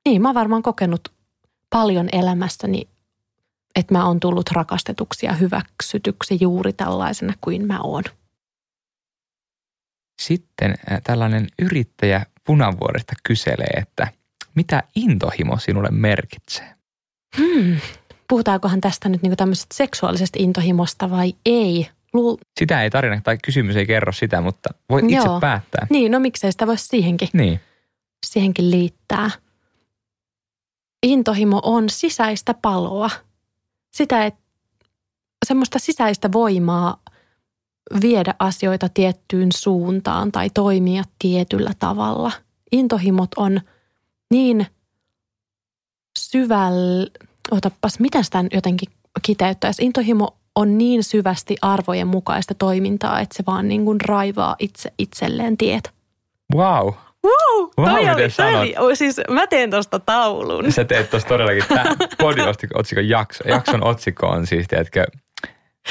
Niin, 0.08 0.22
mä 0.22 0.28
oon 0.28 0.34
varmaan 0.34 0.62
kokenut 0.62 1.12
paljon 1.70 2.08
elämässäni, 2.12 2.88
että 3.76 3.94
mä 3.94 4.06
oon 4.06 4.20
tullut 4.20 4.50
rakastetuksi 4.50 5.26
ja 5.26 5.32
hyväksytyksi 5.32 6.38
juuri 6.40 6.72
tällaisena 6.72 7.32
kuin 7.40 7.66
mä 7.66 7.80
oon. 7.80 8.04
Sitten 10.22 10.74
äh, 10.92 11.02
tällainen 11.04 11.46
yrittäjä 11.58 12.26
Punavuoresta 12.44 13.12
kyselee, 13.22 13.70
että 13.76 14.08
mitä 14.54 14.82
intohimo 14.94 15.58
sinulle 15.58 15.90
merkitsee? 15.90 16.74
Hmm, 17.36 17.76
puhutaankohan 18.28 18.80
tästä 18.80 19.08
nyt 19.08 19.22
niin 19.22 19.36
tämmöisestä 19.36 19.74
seksuaalisesta 19.74 20.38
intohimosta 20.42 21.10
vai 21.10 21.34
ei. 21.46 21.88
Luul... 22.12 22.36
Sitä 22.58 22.82
ei 22.82 22.90
tarina 22.90 23.20
tai 23.24 23.38
kysymys 23.44 23.76
ei 23.76 23.86
kerro 23.86 24.12
sitä, 24.12 24.40
mutta 24.40 24.68
voit 24.90 25.04
itse 25.04 25.16
Joo. 25.16 25.40
päättää. 25.40 25.86
Niin, 25.90 26.12
no 26.12 26.20
miksei 26.20 26.52
sitä 26.52 26.66
voisi 26.66 26.86
siihenkin, 26.86 27.28
niin. 27.32 27.60
siihenkin 28.26 28.70
liittää. 28.70 29.30
Intohimo 31.02 31.60
on 31.62 31.90
sisäistä 31.90 32.54
paloa. 32.62 33.10
Sitä, 33.96 34.26
että 34.26 34.40
semmoista 35.46 35.78
sisäistä 35.78 36.32
voimaa 36.32 37.00
viedä 38.00 38.34
asioita 38.38 38.88
tiettyyn 38.88 39.52
suuntaan 39.52 40.32
tai 40.32 40.50
toimia 40.54 41.04
tietyllä 41.18 41.72
tavalla. 41.78 42.32
Intohimot 42.72 43.30
on 43.36 43.60
niin 44.30 44.66
syvällä, 46.18 47.06
otapas, 47.50 48.00
miten 48.00 48.24
sitä 48.24 48.44
jotenkin 48.52 48.88
kiteyttäisi. 49.22 49.84
Intohimo 49.84 50.36
on 50.54 50.78
niin 50.78 51.04
syvästi 51.04 51.56
arvojen 51.62 52.06
mukaista 52.06 52.54
toimintaa, 52.54 53.20
että 53.20 53.36
se 53.36 53.44
vaan 53.46 53.68
niin 53.68 53.84
kuin 53.84 54.00
raivaa 54.00 54.56
itse 54.58 54.92
itselleen 54.98 55.56
tiet. 55.56 55.90
Wow. 56.54 56.94
Wow, 57.24 57.70
wow 57.78 57.88
toi 57.88 58.08
oli, 58.10 58.28
toi 58.36 58.74
oli, 58.78 58.96
siis 58.96 59.20
mä 59.30 59.46
teen 59.46 59.70
tuosta 59.70 59.98
taulun. 59.98 60.72
Sä 60.72 60.84
teet 60.84 61.10
tuosta 61.10 61.28
todellakin. 61.28 61.64
Tämä 61.68 61.96
otsikon 62.74 63.08
jakso. 63.08 63.48
Jakson 63.48 63.84
otsikko 63.84 64.26
on 64.26 64.46
siis, 64.46 64.68
tiedätkö, 64.68 65.06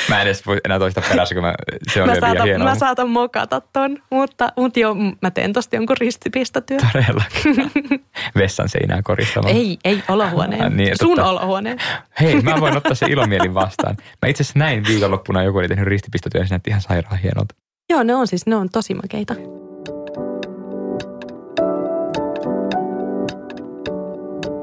Mä 0.10 0.22
en 0.22 0.28
edes 0.28 0.46
voi 0.46 0.58
enää 0.66 0.80
toista 0.80 1.02
perässä, 1.10 1.36
kun 1.36 1.44
mä, 1.44 1.54
se 1.92 2.02
on 2.02 2.10
mä 2.10 2.16
saatan, 2.20 2.44
hienoa. 2.44 2.70
Mä 2.70 2.76
saatan 2.76 3.10
mokata 3.10 3.62
ton, 3.74 3.98
mutta, 4.10 4.52
mutta 4.58 4.80
joo, 4.80 4.96
mä 5.22 5.32
teen 5.32 5.54
tosta 5.54 5.76
jonkun 5.76 5.98
ristipistotyön. 6.00 6.80
Todellakin. 6.94 7.76
Vessan 8.38 8.70
seinää 8.70 9.02
koristamaan. 9.04 9.56
Ei, 9.56 9.78
ei, 9.84 10.04
olohuoneen. 10.08 10.62
Äh, 10.62 10.72
niin, 10.72 10.94
Sun 11.02 11.16
totta. 11.16 11.30
olohuoneen. 11.30 11.78
Hei, 12.22 12.42
mä 12.42 12.56
voin 12.60 12.78
ottaa 12.78 12.96
se 12.96 13.06
ilomielin 13.06 13.54
vastaan. 13.54 13.96
Mä 14.22 14.30
itse 14.30 14.44
asiassa 14.44 14.60
näin 14.60 14.84
viikonloppuna 14.88 15.44
joku 15.44 15.58
oli 15.58 15.68
tehnyt 15.68 15.88
ristipistotyön 15.88 16.42
ja 16.42 16.48
se 16.48 16.54
näytti 16.54 16.70
ihan 16.70 16.82
sairaan 16.82 17.20
hienolta. 17.20 17.56
Joo, 17.90 18.04
ne 18.04 18.16
on 18.16 18.28
siis, 18.28 18.46
ne 18.46 18.56
on 18.56 18.70
tosi 18.70 18.94
makeita. 18.94 19.36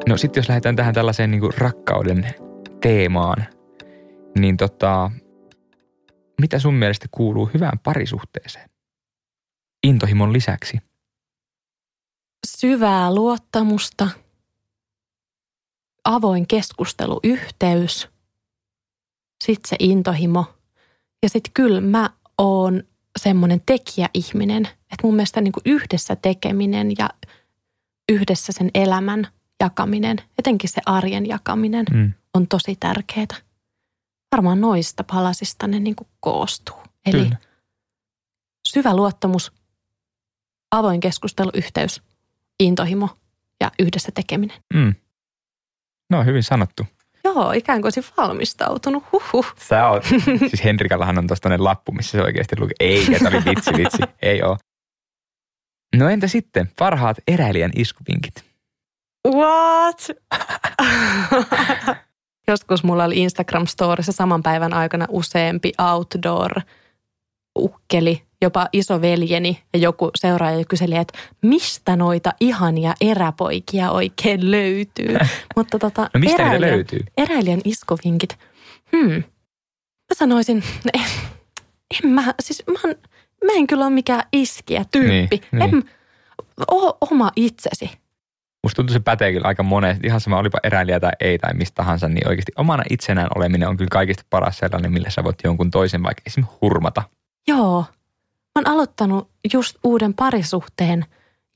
No 0.08 0.16
sitten 0.16 0.40
jos 0.40 0.48
lähdetään 0.48 0.76
tähän 0.76 0.94
tällaiseen 0.94 1.30
niin 1.30 1.42
rakkauden 1.58 2.26
teemaan, 2.80 3.44
niin 4.38 4.56
tota, 4.56 5.10
mitä 6.40 6.58
sun 6.58 6.74
mielestä 6.74 7.06
kuuluu 7.10 7.50
hyvään 7.54 7.78
parisuhteeseen? 7.78 8.70
Intohimon 9.82 10.32
lisäksi. 10.32 10.78
Syvää 12.46 13.14
luottamusta, 13.14 14.08
avoin 16.04 16.46
keskusteluyhteys, 16.46 18.08
sitten 19.44 19.68
se 19.68 19.76
intohimo 19.78 20.44
ja 21.22 21.28
sitten 21.28 21.52
kyllä 21.54 21.80
mä 21.80 22.10
oon 22.38 22.82
semmoinen 23.18 23.62
tekijäihminen, 23.66 24.64
että 24.64 25.02
mun 25.02 25.14
mielestä 25.14 25.40
niin 25.40 25.52
kuin 25.52 25.62
yhdessä 25.66 26.16
tekeminen 26.16 26.92
ja 26.98 27.10
yhdessä 28.12 28.52
sen 28.52 28.70
elämän 28.74 29.28
jakaminen, 29.60 30.16
etenkin 30.38 30.70
se 30.70 30.80
arjen 30.86 31.26
jakaminen, 31.26 31.84
mm. 31.92 32.12
on 32.34 32.48
tosi 32.48 32.76
tärkeää. 32.80 33.51
Varmaan 34.32 34.60
noista 34.60 35.04
palasista 35.04 35.66
ne 35.66 35.80
niin 35.80 35.96
kuin 35.96 36.08
koostuu. 36.20 36.76
Eli 37.06 37.24
Kyllä. 37.24 37.36
syvä 38.68 38.96
luottamus, 38.96 39.52
avoin 40.70 41.00
keskusteluyhteys, 41.00 42.02
intohimo 42.60 43.08
ja 43.60 43.70
yhdessä 43.78 44.12
tekeminen. 44.14 44.56
Mm. 44.74 44.94
No 46.10 46.24
hyvin 46.24 46.42
sanottu. 46.42 46.86
Joo, 47.24 47.52
ikään 47.52 47.80
kuin 47.80 47.86
olisin 47.86 48.04
valmistautunut. 48.16 49.04
Huhhuh. 49.12 49.54
Sä 49.68 49.88
oot. 49.88 50.04
Siis 50.38 50.64
Henrikallahan 50.64 51.18
on 51.18 51.26
tuosta 51.26 51.48
lappu, 51.58 51.92
missä 51.92 52.10
se 52.10 52.22
oikeasti 52.22 52.56
luki. 52.60 52.74
Ei, 52.80 53.06
tämä 53.18 53.28
oli 53.28 53.44
vitsi, 53.44 53.70
vitsi. 53.78 54.02
Ei 54.22 54.42
oo. 54.42 54.58
No 55.96 56.08
entä 56.08 56.28
sitten 56.28 56.70
parhaat 56.78 57.16
eräilijän 57.28 57.70
iskupinkit? 57.76 58.44
What? 59.28 60.06
Joskus 62.48 62.84
mulla 62.84 63.04
oli 63.04 63.26
Instagram-storissa 63.26 64.12
saman 64.12 64.42
päivän 64.42 64.74
aikana 64.74 65.06
useampi 65.08 65.72
outdoor-ukkeli, 65.78 68.22
jopa 68.42 68.68
isoveljeni 68.72 69.62
ja 69.72 69.78
joku 69.78 70.10
seuraaja 70.14 70.64
kyseli, 70.64 70.96
että 70.96 71.18
mistä 71.42 71.96
noita 71.96 72.32
ihania 72.40 72.94
eräpoikia 73.00 73.90
oikein 73.90 74.50
löytyy. 74.50 75.16
Mutta 75.56 75.78
tota, 75.78 76.10
no 76.14 76.20
mistä 76.20 76.42
eräilijän, 76.42 76.76
löytyy? 76.76 77.00
Eräilijän 77.16 77.60
iskovinkit. 77.64 78.38
Hmm. 78.96 79.12
Mä 79.12 80.14
sanoisin, 80.14 80.64
en, 80.94 81.00
en 82.04 82.10
mä, 82.10 82.34
siis 82.40 82.62
mä, 82.66 82.78
mä 83.44 83.52
en 83.54 83.66
kyllä 83.66 83.86
ole 83.86 83.94
mikään 83.94 84.22
iskiä 84.32 84.84
tyyppi. 84.90 85.36
Niin, 85.36 85.42
niin. 85.52 85.62
En, 85.62 85.84
o, 86.70 86.98
oma 87.10 87.30
itsesi. 87.36 87.90
Musta 88.62 88.76
tuntuu 88.76 88.92
se 88.92 89.00
pätee 89.00 89.32
kyllä 89.32 89.48
aika 89.48 89.62
monesti. 89.62 90.06
Ihan 90.06 90.20
sama 90.20 90.38
olipa 90.38 90.58
eräilijä 90.62 91.00
tai 91.00 91.12
ei 91.20 91.38
tai 91.38 91.54
mistä 91.54 91.74
tahansa, 91.74 92.08
niin 92.08 92.28
oikeasti 92.28 92.52
omana 92.56 92.82
itsenään 92.90 93.28
oleminen 93.36 93.68
on 93.68 93.76
kyllä 93.76 93.88
kaikista 93.92 94.24
paras 94.30 94.58
sellainen, 94.58 94.92
millä 94.92 95.10
sä 95.10 95.24
voit 95.24 95.36
jonkun 95.44 95.70
toisen 95.70 96.02
vaikka 96.02 96.22
esimerkiksi 96.26 96.56
hurmata. 96.60 97.02
Joo. 97.48 97.84
Mä 98.54 98.62
oon 98.62 98.68
aloittanut 98.74 99.28
just 99.52 99.76
uuden 99.84 100.14
parisuhteen 100.14 101.04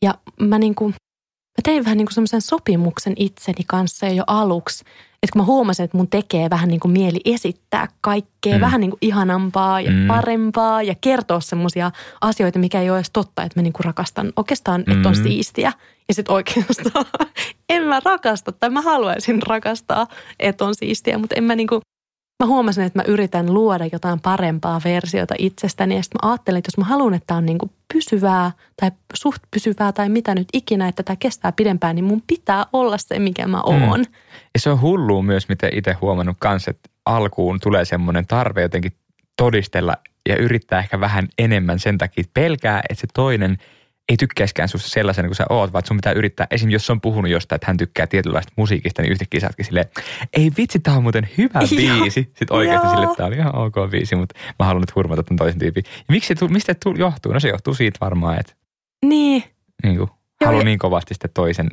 ja 0.03 0.15
mä 0.41 0.59
niinku, 0.59 0.89
mä 0.89 1.63
tein 1.63 1.85
vähän 1.85 1.97
niinku 1.97 2.13
semmoisen 2.13 2.41
sopimuksen 2.41 3.13
itseni 3.17 3.65
kanssa 3.67 4.07
jo 4.07 4.25
aluksi, 4.27 4.85
että 5.23 5.33
kun 5.33 5.43
mä 5.43 5.47
huomasin, 5.47 5.85
että 5.85 5.97
mun 5.97 6.09
tekee 6.09 6.51
vähän 6.51 6.69
niin 6.69 6.81
kuin 6.81 6.93
mieli 6.93 7.21
esittää 7.25 7.89
kaikkea, 8.01 8.55
mm. 8.55 8.61
vähän 8.61 8.81
niin 8.81 8.91
kuin 8.91 8.99
ihanampaa 9.01 9.81
ja 9.81 9.91
mm. 9.91 10.07
parempaa 10.07 10.83
ja 10.83 10.95
kertoa 11.01 11.41
semmoisia 11.41 11.91
asioita, 12.21 12.59
mikä 12.59 12.81
ei 12.81 12.91
ole 12.91 12.99
edes 12.99 13.11
totta, 13.13 13.43
että 13.43 13.59
mä 13.59 13.63
niin 13.63 13.73
kuin 13.73 13.85
rakastan 13.85 14.33
oikeastaan, 14.37 14.85
mm. 14.87 14.93
että 14.93 15.09
on 15.09 15.17
mm. 15.17 15.23
siistiä. 15.23 15.73
Ja 16.09 16.15
sitten 16.15 16.35
oikeastaan 16.35 17.05
en 17.69 17.83
mä 17.83 18.01
rakasta 18.05 18.53
tai 18.53 18.71
mä 18.71 18.81
haluaisin 18.81 19.43
rakastaa, 19.43 20.07
että 20.41 20.65
on 20.65 20.75
siistiä, 20.75 21.19
mutta 21.19 21.35
en 21.35 21.45
mä 21.45 21.57
niin 21.57 21.67
kuin, 21.67 21.81
mä 22.45 22.47
huomasin, 22.47 22.85
että 22.85 22.99
mä 22.99 23.05
yritän 23.09 23.55
luoda 23.55 23.89
jotain 23.93 24.21
parempaa 24.21 24.81
versiota 24.85 25.35
itsestäni. 25.39 25.97
Ja 25.97 26.03
sitten 26.03 26.19
mä 26.23 26.31
ajattelin, 26.31 26.59
että 26.59 26.69
jos 26.69 26.79
mä 26.79 26.85
haluan, 26.85 27.15
että 27.15 27.27
tämä 27.27 27.39
on 27.39 27.47
niin 27.47 27.59
kuin 27.59 27.73
pysyvää 27.95 28.53
tai 28.81 28.91
suht 29.15 29.43
pysyvää 29.51 29.93
tai 29.93 30.09
mitä 30.09 30.35
nyt 30.35 30.49
ikinä, 30.53 30.89
että 30.89 31.03
tämä 31.03 31.17
kestää 31.17 31.53
pidempään, 31.53 31.97
niin 31.97 32.05
mun 32.05 32.23
pitää 32.27 32.67
olla 32.73 32.99
se, 32.99 33.19
mikä 33.19 33.47
mä 33.47 33.61
oon. 33.63 34.01
Mm. 34.01 34.07
Ja 34.55 34.61
se 34.61 34.71
on 34.71 34.81
hullua 34.81 35.23
myös, 35.23 35.49
miten 35.49 35.79
itse 35.79 35.93
huomannut 35.93 36.37
kanssa, 36.41 36.71
että 36.71 36.91
alkuun 37.07 37.61
tulee 37.63 37.85
semmoinen 37.85 38.27
tarve 38.27 38.63
jotenkin 38.63 38.93
todistella 39.37 39.97
ja 40.29 40.37
yrittää 40.37 40.79
ehkä 40.79 41.01
vähän 41.01 41.29
enemmän 41.39 41.79
sen 41.79 41.99
takia, 41.99 42.21
että 42.21 42.31
pelkää, 42.35 42.83
että 42.91 43.01
se 43.01 43.07
toinen– 43.15 43.57
ei 44.09 44.17
tykkäiskään 44.17 44.69
susta 44.69 44.89
sellaisena 44.89 45.29
kuin 45.29 45.37
sä 45.37 45.45
oot, 45.51 45.73
vaan 45.73 45.87
sun 45.87 45.97
pitää 45.97 46.13
yrittää, 46.13 46.47
esim. 46.51 46.71
jos 46.71 46.91
on 46.91 47.01
puhunut 47.01 47.31
jostain, 47.31 47.57
että 47.57 47.67
hän 47.67 47.77
tykkää 47.77 48.07
tietynlaista 48.07 48.53
musiikista, 48.57 49.03
niin 49.03 49.13
yhtäkkiä 49.13 49.41
sä 49.41 49.51
silleen, 49.63 49.87
ei 50.33 50.53
vitsi, 50.57 50.79
tää 50.79 50.97
on 50.97 51.03
muuten 51.03 51.29
hyvä 51.39 51.61
biisi. 51.77 52.23
Sitten 52.23 52.53
oikeasti 52.53 52.89
sille, 52.89 53.05
että 53.05 53.17
tää 53.17 53.27
oli 53.27 53.37
ihan 53.37 53.55
ok 53.55 53.75
biisi, 53.91 54.17
mutta 54.17 54.39
mä 54.59 54.67
haluan 54.67 54.81
nyt 54.81 54.95
hurmata 54.95 55.23
tämän 55.23 55.39
toisen 55.39 55.59
tyypin. 55.59 55.85
Ja 55.87 56.05
miksi 56.09 56.35
se, 56.39 56.49
mistä 56.49 56.73
se 56.73 56.91
johtuu? 56.99 57.33
No 57.33 57.41
se 57.41 57.49
johtuu 57.49 57.75
siitä 57.75 57.99
varmaan, 58.01 58.41
että 58.41 58.53
niin. 59.05 59.45
Niin 59.83 59.97
kuin, 59.97 60.11
haluan 60.45 60.65
niin 60.65 60.79
kovasti 60.79 61.15
sitten 61.15 61.31
toisen 61.35 61.69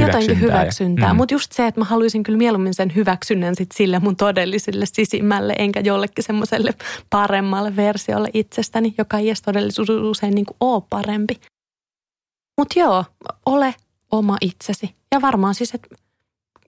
Jotenkin 0.00 0.40
hyväksyntää, 0.40 1.12
mm. 1.12 1.16
mutta 1.16 1.34
just 1.34 1.52
se, 1.52 1.66
että 1.66 1.80
mä 1.80 1.84
haluaisin 1.84 2.22
kyllä 2.22 2.38
mieluummin 2.38 2.74
sen 2.74 2.94
hyväksynnän 2.94 3.54
sit 3.54 3.72
sille 3.72 3.98
mun 3.98 4.16
todelliselle 4.16 4.86
sisimmälle, 4.86 5.54
enkä 5.58 5.80
jollekin 5.80 6.24
semmoiselle 6.24 6.74
paremmalle 7.10 7.76
versiolle 7.76 8.28
itsestäni, 8.34 8.94
joka 8.98 9.18
ei 9.18 9.28
edes 9.28 9.42
todellisuus 9.42 9.88
usein 9.88 10.34
niin 10.34 10.46
kuin 10.46 10.56
ole 10.60 10.82
parempi. 10.90 11.40
Mutta 12.56 12.78
joo, 12.78 13.04
ole 13.46 13.74
oma 14.12 14.36
itsesi. 14.40 14.94
Ja 15.12 15.22
varmaan 15.22 15.54
siis, 15.54 15.74
että 15.74 15.96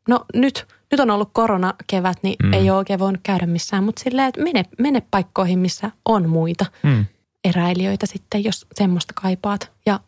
no 0.08 0.24
nyt, 0.34 0.66
nyt 0.90 1.00
on 1.00 1.10
ollut 1.10 1.30
koronakevät, 1.32 2.18
niin 2.22 2.36
mm. 2.42 2.52
ei 2.52 2.70
ole 2.70 2.78
oikein 2.78 2.98
voinut 2.98 3.20
käydä 3.22 3.46
missään. 3.46 3.84
Mutta 3.84 4.02
silleen, 4.02 4.28
että 4.28 4.42
mene, 4.42 4.64
mene 4.78 5.02
paikkoihin, 5.10 5.58
missä 5.58 5.90
on 6.04 6.28
muita 6.28 6.66
mm. 6.82 7.04
eräilijöitä 7.44 8.06
sitten, 8.06 8.44
jos 8.44 8.66
semmoista 8.74 9.12
kaipaat. 9.22 9.72
Ja 9.86 10.00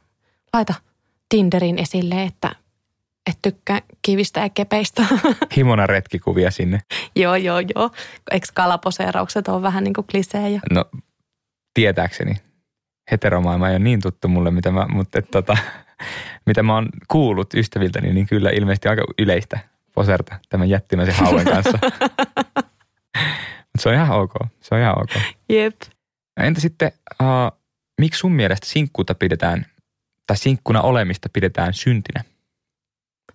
laita 0.52 0.74
Tinderin 1.28 1.78
esille, 1.78 2.22
että 2.22 2.54
et 3.30 3.38
tykkää 3.42 3.80
kivistä 4.02 4.40
ja 4.40 4.48
kepeistä. 4.48 5.06
Himona 5.56 5.86
retkikuvia 5.86 6.50
sinne. 6.50 6.80
joo, 7.16 7.34
joo, 7.34 7.60
joo. 7.74 7.90
Eikö 8.30 8.46
kalaposeeraukset 8.54 9.48
ole 9.48 9.62
vähän 9.62 9.84
niin 9.84 9.94
kuin 9.94 10.06
klisee? 10.06 10.60
No, 10.72 10.84
tietääkseni 11.74 12.49
heteromaailma 13.10 13.68
ei 13.68 13.72
ole 13.72 13.78
niin 13.78 14.00
tuttu 14.00 14.28
mulle, 14.28 14.50
mitä 14.50 14.70
mä, 14.70 14.86
mutta 14.88 15.18
et, 15.18 15.30
tota, 15.30 15.56
mitä 16.46 16.62
mä 16.62 16.74
oon 16.74 16.88
kuullut 17.08 17.54
ystäviltäni, 17.54 18.12
niin 18.12 18.26
kyllä 18.26 18.50
ilmeisesti 18.50 18.88
aika 18.88 19.04
yleistä 19.18 19.58
poserta 19.94 20.38
tämän 20.48 20.68
jättimäisen 20.68 21.14
hauen 21.14 21.44
kanssa. 21.44 21.78
mutta 23.70 23.78
se 23.78 23.88
on 23.88 23.94
ihan 23.94 24.10
ok. 24.10 24.32
Se 24.60 24.74
on 24.74 24.80
ihan 24.80 24.98
ok. 24.98 25.22
Jep. 25.48 25.80
Entä 26.40 26.60
sitten, 26.60 26.92
uh, 27.22 27.58
miksi 28.00 28.18
sun 28.18 28.32
mielestä 28.32 28.66
sinkkuutta 28.66 29.14
pidetään, 29.14 29.66
tai 30.26 30.36
sinkkuna 30.36 30.82
olemista 30.82 31.28
pidetään 31.32 31.74
syntinä? 31.74 32.24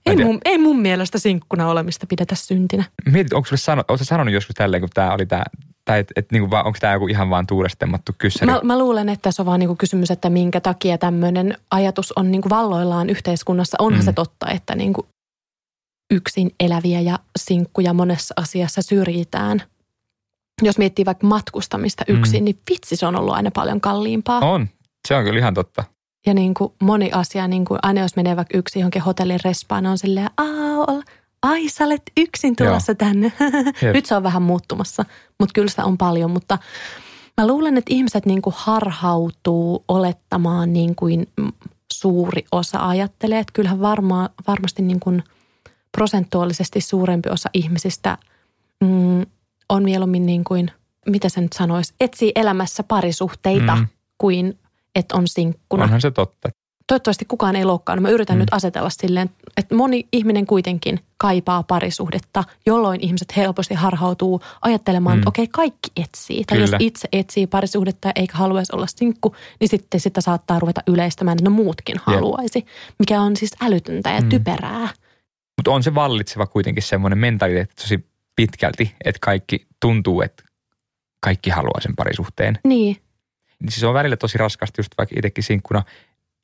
Ei 0.05 0.15
mun, 0.15 0.39
ei 0.45 0.57
mun 0.57 0.79
mielestä 0.79 1.19
sinkkuna 1.19 1.67
olemista 1.67 2.07
pidetä 2.07 2.35
syntinä. 2.35 2.83
Mietit, 3.05 3.33
onko 3.33 3.47
sulle 3.47 3.57
sanonut, 3.57 4.01
sanonut 4.01 4.33
joskus 4.33 4.55
tälleen, 4.55 4.81
kun 4.81 4.89
tämä 4.93 5.13
oli 5.13 5.25
tämä 5.25 5.43
tai 5.85 5.99
et, 5.99 6.11
et, 6.15 6.31
niinku 6.31 6.55
onko 6.55 6.77
tämä 6.79 6.93
joku 6.93 7.07
ihan 7.07 7.29
vaan 7.29 7.47
tuurestemmattu 7.47 8.11
kysymys? 8.17 8.55
Mä, 8.55 8.61
mä 8.63 8.79
luulen, 8.79 9.09
että 9.09 9.31
se 9.31 9.41
on 9.41 9.45
vaan 9.45 9.59
niinku 9.59 9.75
kysymys, 9.75 10.11
että 10.11 10.29
minkä 10.29 10.61
takia 10.61 10.97
tämmöinen 10.97 11.57
ajatus 11.71 12.11
on 12.11 12.31
niinku 12.31 12.49
valloillaan 12.49 13.09
yhteiskunnassa. 13.09 13.77
Onhan 13.79 14.01
mm. 14.01 14.05
se 14.05 14.13
totta, 14.13 14.49
että 14.49 14.75
niinku 14.75 15.07
yksin 16.13 16.51
eläviä 16.59 17.01
ja 17.01 17.19
sinkkuja 17.39 17.93
monessa 17.93 18.33
asiassa 18.37 18.81
syrjitään. 18.81 19.61
Jos 20.61 20.77
miettii 20.77 21.05
vaikka 21.05 21.27
matkustamista 21.27 22.03
yksin, 22.07 22.41
mm. 22.41 22.45
niin 22.45 22.59
vitsi 22.69 22.95
se 22.95 23.05
on 23.05 23.15
ollut 23.15 23.33
aina 23.33 23.51
paljon 23.51 23.81
kalliimpaa. 23.81 24.39
On, 24.39 24.69
se 25.07 25.15
on 25.15 25.23
kyllä 25.23 25.39
ihan 25.39 25.53
totta. 25.53 25.83
Ja 26.25 26.33
niin 26.33 26.53
kuin 26.53 26.73
moni 26.81 27.11
asia, 27.11 27.47
niin 27.47 27.65
kuin 27.65 27.79
aina 27.83 28.01
jos 28.01 28.15
menee 28.15 28.35
vaikka 28.35 28.57
yksin 28.57 28.79
johonkin 28.79 29.01
hotellin 29.01 29.39
respaan, 29.43 29.85
on 29.85 29.97
silleen, 29.97 30.29
Aa, 30.37 31.01
ai 31.49 31.69
sä 31.69 31.85
olet 31.85 32.11
yksin 32.17 32.55
tulossa 32.55 32.91
Joo. 32.91 32.95
tänne. 32.95 33.31
Nyt 33.93 34.05
se 34.05 34.15
on 34.15 34.23
vähän 34.23 34.41
muuttumassa, 34.41 35.05
mutta 35.39 35.53
kyllä 35.53 35.69
sitä 35.69 35.85
on 35.85 35.97
paljon. 35.97 36.31
Mutta 36.31 36.57
mä 37.37 37.47
luulen, 37.47 37.77
että 37.77 37.93
ihmiset 37.93 38.25
niin 38.25 38.41
kuin 38.41 38.53
harhautuu 38.57 39.83
olettamaan 39.87 40.73
niin 40.73 40.95
kuin 40.95 41.27
suuri 41.93 42.45
osa 42.51 42.87
ajattelee. 42.87 43.39
Että 43.39 43.53
kyllähän 43.53 43.81
varma, 43.81 44.29
varmasti 44.47 44.81
niin 44.81 44.99
kuin 44.99 45.23
prosentuaalisesti 45.91 46.81
suurempi 46.81 47.29
osa 47.29 47.49
ihmisistä 47.53 48.17
mm, 48.81 49.25
on 49.69 49.83
mieluummin 49.83 50.25
niin 50.25 50.43
kuin, 50.43 50.71
mitä 51.05 51.29
se 51.29 51.41
nyt 51.41 51.53
sanoisi, 51.53 51.93
etsii 51.99 52.31
elämässä 52.35 52.83
parisuhteita 52.83 53.75
mm. 53.75 53.87
kuin 54.17 54.59
että 54.95 55.15
on 55.17 55.27
sinkkuna. 55.27 55.83
Onhan 55.83 56.01
se 56.01 56.11
totta 56.11 56.49
toivottavasti 56.87 57.25
kukaan 57.25 57.55
ei 57.55 57.65
loukkaannut. 57.65 58.01
Mä 58.01 58.09
yritän 58.09 58.35
mm. 58.35 58.39
nyt 58.39 58.49
asetella 58.51 58.89
silleen, 58.89 59.29
että 59.57 59.75
moni 59.75 60.07
ihminen 60.11 60.45
kuitenkin 60.45 60.99
kaipaa 61.17 61.63
parisuhdetta, 61.63 62.43
jolloin 62.65 63.01
ihmiset 63.01 63.37
helposti 63.37 63.73
harhautuu 63.73 64.41
ajattelemaan, 64.61 65.17
mm. 65.17 65.19
että 65.19 65.29
okei, 65.29 65.47
kaikki 65.47 65.91
etsii. 65.95 66.43
Tai 66.45 66.57
Kyllä. 66.57 66.75
jos 66.75 66.75
itse 66.79 67.07
etsii 67.11 67.47
parisuhdetta 67.47 68.11
eikä 68.15 68.37
haluaisi 68.37 68.75
olla 68.75 68.87
sinkku, 68.87 69.35
niin 69.59 69.69
sitten 69.69 69.99
sitä 69.99 70.21
saattaa 70.21 70.59
ruveta 70.59 70.81
yleistämään, 70.87 71.35
että 71.37 71.49
no 71.49 71.55
muutkin 71.55 71.95
haluaisi. 72.03 72.59
Yep. 72.59 72.67
Mikä 72.99 73.21
on 73.21 73.35
siis 73.35 73.55
älytöntä 73.61 74.09
ja 74.09 74.21
mm. 74.21 74.29
typerää. 74.29 74.89
Mutta 75.57 75.71
on 75.71 75.83
se 75.83 75.95
vallitseva 75.95 76.47
kuitenkin 76.47 76.83
semmoinen 76.83 77.19
mentaliteetti 77.19 77.75
tosi 77.75 78.05
pitkälti, 78.35 78.95
että 79.05 79.19
kaikki 79.21 79.67
tuntuu, 79.79 80.21
että 80.21 80.43
kaikki 81.19 81.49
haluaa 81.49 81.81
sen 81.81 81.95
parisuhteen. 81.95 82.59
Niin. 82.63 82.97
Siis 83.69 83.83
on 83.83 83.93
välillä 83.93 84.17
tosi 84.17 84.37
raskasti 84.37 84.79
just 84.79 84.91
vaikka 84.97 85.15
itsekin 85.17 85.43
sinkkuna– 85.43 85.83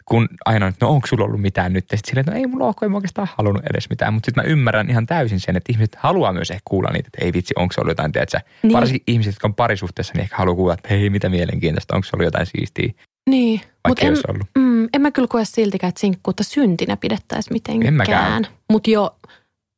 kun 0.05 0.29
aina, 0.45 0.67
että 0.67 0.85
no 0.85 0.91
onko 0.91 1.07
sulla 1.07 1.25
ollut 1.25 1.41
mitään 1.41 1.73
nyt? 1.73 1.85
Ja 1.91 1.97
sitten 1.97 2.09
silleen, 2.09 2.21
että 2.21 2.31
no 2.31 2.37
ei 2.37 2.47
mulla 2.47 2.65
ole, 2.65 2.73
kun 2.79 2.85
en 2.85 2.95
oikeastaan 2.95 3.27
halunnut 3.37 3.65
edes 3.65 3.89
mitään. 3.89 4.13
Mutta 4.13 4.25
sitten 4.25 4.43
mä 4.43 4.49
ymmärrän 4.49 4.89
ihan 4.89 5.05
täysin 5.05 5.39
sen, 5.39 5.57
että 5.57 5.71
ihmiset 5.71 5.95
haluaa 5.95 6.33
myös 6.33 6.51
ehkä 6.51 6.61
kuulla 6.65 6.89
niitä, 6.89 7.07
että 7.07 7.25
ei 7.25 7.33
vitsi, 7.33 7.53
onko 7.57 7.73
se 7.73 7.81
ollut 7.81 7.91
jotain, 7.91 8.11
tiedätkö? 8.11 8.39
Niin. 8.63 8.73
Varsinkin 8.73 9.03
ihmiset, 9.07 9.33
jotka 9.33 9.47
on 9.47 9.55
parisuhteessa, 9.55 10.13
niin 10.13 10.21
ehkä 10.21 10.35
haluaa 10.37 10.55
kuulla, 10.55 10.73
että 10.73 10.89
hei, 10.89 11.09
mitä 11.09 11.29
mielenkiintoista, 11.29 11.95
onko 11.95 12.05
se 12.05 12.09
ollut 12.13 12.25
jotain 12.25 12.45
siistiä. 12.45 12.93
Niin, 13.29 13.61
mutta 13.87 14.05
en, 14.05 14.17
ollut. 14.27 14.47
Mm, 14.57 14.89
en 14.93 15.01
mä 15.01 15.11
kyllä 15.11 15.27
koe 15.27 15.45
siltikään, 15.45 15.89
että 15.89 16.01
sinkkuutta 16.01 16.43
syntinä 16.43 16.97
pidettäisiin 16.97 17.53
mitenkään. 17.53 18.47
Mutta 18.71 18.89
jo 18.89 19.15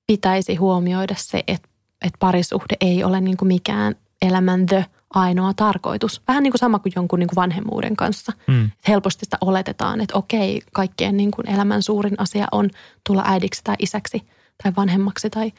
pitäisi 0.07 0.55
huomioida 0.55 1.15
se, 1.17 1.43
että, 1.47 1.69
että 2.05 2.17
parisuhde 2.19 2.75
ei 2.81 3.03
ole 3.03 3.21
niin 3.21 3.37
kuin 3.37 3.47
mikään 3.47 3.95
elämän 4.21 4.65
the 4.65 4.85
ainoa 5.13 5.53
tarkoitus. 5.53 6.21
Vähän 6.27 6.43
niin 6.43 6.51
kuin 6.51 6.59
sama 6.59 6.79
kuin 6.79 6.93
jonkun 6.95 7.19
niin 7.19 7.27
kuin 7.27 7.35
vanhemmuuden 7.35 7.95
kanssa. 7.95 8.33
Mm. 8.47 8.69
Helposti 8.87 9.25
sitä 9.25 9.37
oletetaan, 9.41 10.01
että 10.01 10.17
okei, 10.17 10.61
kaikkien 10.73 11.17
niin 11.17 11.31
kuin 11.31 11.49
elämän 11.49 11.83
suurin 11.83 12.15
asia 12.17 12.47
on 12.51 12.69
tulla 13.07 13.23
äidiksi 13.25 13.61
tai 13.63 13.75
isäksi 13.79 14.21
tai 14.63 14.73
vanhemmaksi 14.77 15.29
tai, 15.29 15.51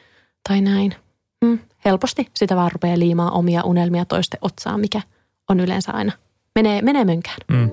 tai 0.49 0.61
näin. 0.61 0.95
Mm. 1.45 1.59
Helposti 1.85 2.27
sitä 2.33 2.55
vaan 2.55 2.71
rupeaa 2.71 2.99
liimaa 2.99 3.31
omia 3.31 3.63
unelmia 3.63 4.05
toisten 4.05 4.39
otsaa, 4.41 4.77
mikä 4.77 5.01
on 5.49 5.59
yleensä 5.59 5.91
aina. 5.91 6.11
Menee, 6.55 6.81
menee 6.81 7.05
mönkään. 7.05 7.37
Mm. 7.47 7.71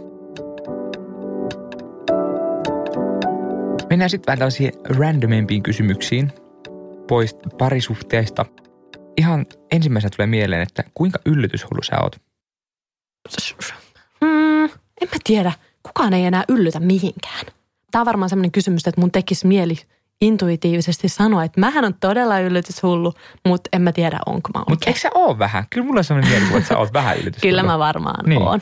Mennään 3.91 4.11
sitten 4.11 4.26
vähän 4.26 4.39
tällaisiin 4.39 4.72
randomimpiin 4.85 5.62
kysymyksiin 5.62 6.33
pois 7.09 7.37
parisuhteista– 7.59 8.47
ihan 9.17 9.47
ensimmäisenä 9.71 10.11
tulee 10.17 10.27
mieleen, 10.27 10.63
että 10.63 10.85
kuinka 10.95 11.19
yllytyshullu 11.27 11.83
sä 11.83 11.97
oot? 12.03 12.21
Mm, 14.21 14.65
en 15.01 15.09
mä 15.13 15.17
tiedä. 15.25 15.53
Kukaan 15.83 16.13
ei 16.13 16.25
enää 16.25 16.45
yllytä 16.49 16.81
mihinkään. 16.81 17.47
Tämä 17.91 18.01
on 18.01 18.07
varmaan 18.07 18.29
sellainen 18.29 18.53
kysymys, 18.53 18.87
että 18.87 19.01
mun 19.01 19.11
tekisi 19.11 19.47
mieli 19.47 19.77
intuitiivisesti 20.21 21.09
sanoa, 21.09 21.45
että 21.45 21.61
mähän 21.61 21.85
on 21.85 21.95
todella 21.95 22.39
yllytyshullu, 22.39 23.13
mutta 23.47 23.69
en 23.73 23.83
mä 23.83 23.93
tiedä, 23.93 24.19
onko 24.27 24.51
mä 24.55 24.61
oikein. 24.61 24.73
Mutta 24.73 24.91
eikö 24.91 25.01
sä 25.01 25.11
oo 25.15 25.39
vähän? 25.39 25.65
Kyllä 25.71 25.87
mulla 25.87 26.01
on 26.01 26.05
sellainen 26.05 26.31
mielikuva, 26.31 26.59
että 26.59 26.69
sä 26.69 26.79
oot 26.79 26.93
vähän 26.93 27.17
yllytyshullu. 27.21 27.51
Kyllä 27.51 27.63
mä 27.63 27.79
varmaan 27.79 28.29
niin. 28.29 28.43
oon. 28.43 28.61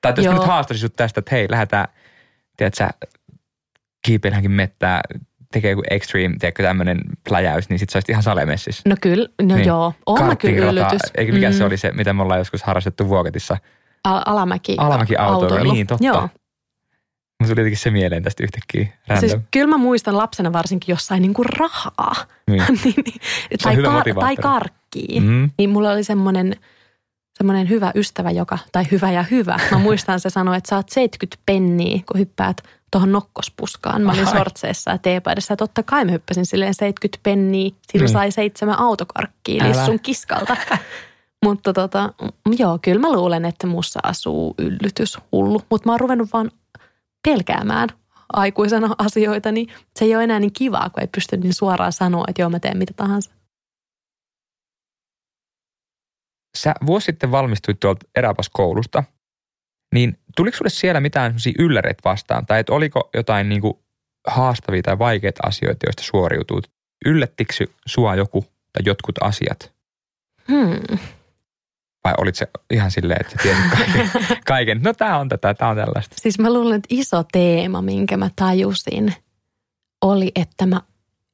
Tai 0.00 0.12
jos 0.16 0.24
Joo. 0.24 0.34
nyt 0.34 0.44
haastaisin 0.44 0.80
sut 0.80 0.96
tästä, 0.96 1.18
että 1.20 1.34
hei, 1.34 1.46
lähdetään, 1.50 1.88
tiedät 2.56 2.74
sä, 2.74 2.90
kiipeilläänkin 4.06 4.50
mettää 4.50 5.00
tekee 5.52 5.70
joku 5.70 5.82
extreme, 5.90 6.36
tiedätkö, 6.38 6.62
tämmöinen 6.62 7.00
pläjäys, 7.28 7.68
niin 7.68 7.78
sit 7.78 7.90
sä 7.90 8.00
ihan 8.08 8.22
salemessis. 8.22 8.82
No 8.86 8.96
kyllä, 9.00 9.28
no 9.42 9.54
niin. 9.54 9.66
joo. 9.66 9.94
On 10.06 10.36
kyllä 10.36 10.70
yllytys. 10.70 11.00
Eikö 11.14 11.32
mikä 11.32 11.50
mm. 11.50 11.54
se 11.54 11.64
oli 11.64 11.76
se, 11.76 11.92
mitä 11.92 12.12
me 12.12 12.22
ollaan 12.22 12.40
joskus 12.40 12.62
harrastettu 12.62 13.08
Vuoketissa? 13.08 13.56
Al- 14.04 14.22
alamäki. 14.26 14.74
Alamäki 14.78 15.16
autoilu. 15.16 15.72
Niin, 15.72 15.86
totta. 15.86 16.04
Joo. 16.04 16.20
Mun 17.40 17.48
tuli 17.48 17.60
jotenkin 17.60 17.78
se 17.78 17.90
mieleen 17.90 18.22
tästä 18.22 18.42
yhtäkkiä. 18.42 18.86
Random. 19.08 19.28
Siis 19.28 19.42
kyllä 19.50 19.66
mä 19.66 19.76
muistan 19.76 20.16
lapsena 20.16 20.52
varsinkin 20.52 20.92
jossain 20.92 21.22
niinku 21.22 21.42
rahaa. 21.42 22.14
Niin. 22.46 22.62
niin, 22.84 22.94
niin. 23.06 23.20
tai, 23.62 23.76
ka- 23.76 24.20
tai 24.20 24.36
karkkii. 24.36 25.20
Mm. 25.20 25.50
Niin 25.58 25.70
mulla 25.70 25.90
oli 25.90 26.04
semmoinen 26.04 26.56
semmoinen 27.38 27.68
hyvä 27.68 27.92
ystävä, 27.94 28.30
joka, 28.30 28.58
tai 28.72 28.84
hyvä 28.90 29.10
ja 29.10 29.22
hyvä. 29.22 29.58
Mä 29.70 29.78
muistan 29.78 30.20
se 30.20 30.30
sanoi, 30.30 30.56
että 30.56 30.68
saat 30.68 30.88
70 30.88 31.42
penniä, 31.46 32.00
kun 32.06 32.20
hyppäät 32.20 32.62
tuohon 32.92 33.12
nokkospuskaan. 33.12 34.02
Mä 34.02 34.12
olin 34.12 34.26
Ai. 34.26 34.32
sortseessa 34.32 34.90
ja 34.90 34.98
teepaidassa. 34.98 35.56
Totta 35.56 35.82
kai 35.82 36.04
mä 36.04 36.12
hyppäsin 36.12 36.46
silleen 36.46 36.74
70 36.74 37.22
penniä. 37.22 37.70
Silloin 37.92 38.10
mm. 38.10 38.12
sai 38.12 38.30
seitsemän 38.30 38.78
autokarkkiä 38.78 39.68
lissun 39.68 40.00
kiskalta. 40.00 40.56
Mutta 41.44 41.72
tota, 41.72 42.12
joo, 42.58 42.78
kyllä 42.82 43.00
mä 43.00 43.12
luulen, 43.12 43.44
että 43.44 43.66
mussa 43.66 44.00
asuu 44.02 44.54
yllytys 44.58 45.18
hullu. 45.32 45.60
Mutta 45.70 45.88
mä 45.88 45.92
oon 45.92 46.00
ruvennut 46.00 46.32
vaan 46.32 46.50
pelkäämään 47.28 47.88
aikuisena 48.32 48.94
asioita, 48.98 49.52
niin 49.52 49.68
se 49.96 50.04
ei 50.04 50.14
ole 50.14 50.24
enää 50.24 50.40
niin 50.40 50.52
kivaa, 50.52 50.90
kun 50.90 51.00
ei 51.00 51.08
pysty 51.14 51.36
niin 51.36 51.54
suoraan 51.54 51.92
sanoa, 51.92 52.24
että 52.28 52.42
joo 52.42 52.50
mä 52.50 52.60
teen 52.60 52.78
mitä 52.78 52.92
tahansa. 52.96 53.30
Sä 56.58 56.74
vuosi 56.86 57.04
sitten 57.04 57.30
valmistuit 57.30 57.80
tuolta 57.80 58.06
eräpaskoulusta 58.14 59.04
niin 59.92 60.18
tuliko 60.36 60.56
sulle 60.56 60.70
siellä 60.70 61.00
mitään 61.00 61.34
ylläreitä 61.58 62.00
vastaan? 62.04 62.46
Tai 62.46 62.60
että 62.60 62.72
oliko 62.72 63.10
jotain 63.14 63.48
niin 63.48 63.60
kuin 63.60 63.74
haastavia 64.26 64.82
tai 64.82 64.98
vaikeita 64.98 65.42
asioita, 65.46 65.86
joista 65.86 66.02
suoriutuut? 66.02 66.70
Yllättikö 67.06 67.52
sua 67.86 68.14
joku 68.14 68.44
tai 68.72 68.82
jotkut 68.84 69.14
asiat? 69.20 69.72
Hmm. 70.48 70.98
Vai 72.04 72.14
olit 72.18 72.34
se 72.34 72.48
ihan 72.70 72.90
silleen, 72.90 73.20
että 73.20 73.32
sä 73.32 73.38
tiesit 73.42 73.64
kaiken? 73.76 74.10
kaiken. 74.46 74.80
No 74.82 74.92
tämä 74.94 75.18
on 75.18 75.28
tätä, 75.28 75.54
tämä 75.54 75.70
on 75.70 75.76
tällaista. 75.76 76.16
Siis 76.18 76.38
mä 76.38 76.52
luulen, 76.52 76.76
että 76.76 76.86
iso 76.90 77.24
teema, 77.32 77.82
minkä 77.82 78.16
mä 78.16 78.30
tajusin, 78.36 79.14
oli, 80.02 80.32
että 80.34 80.66
mä 80.66 80.80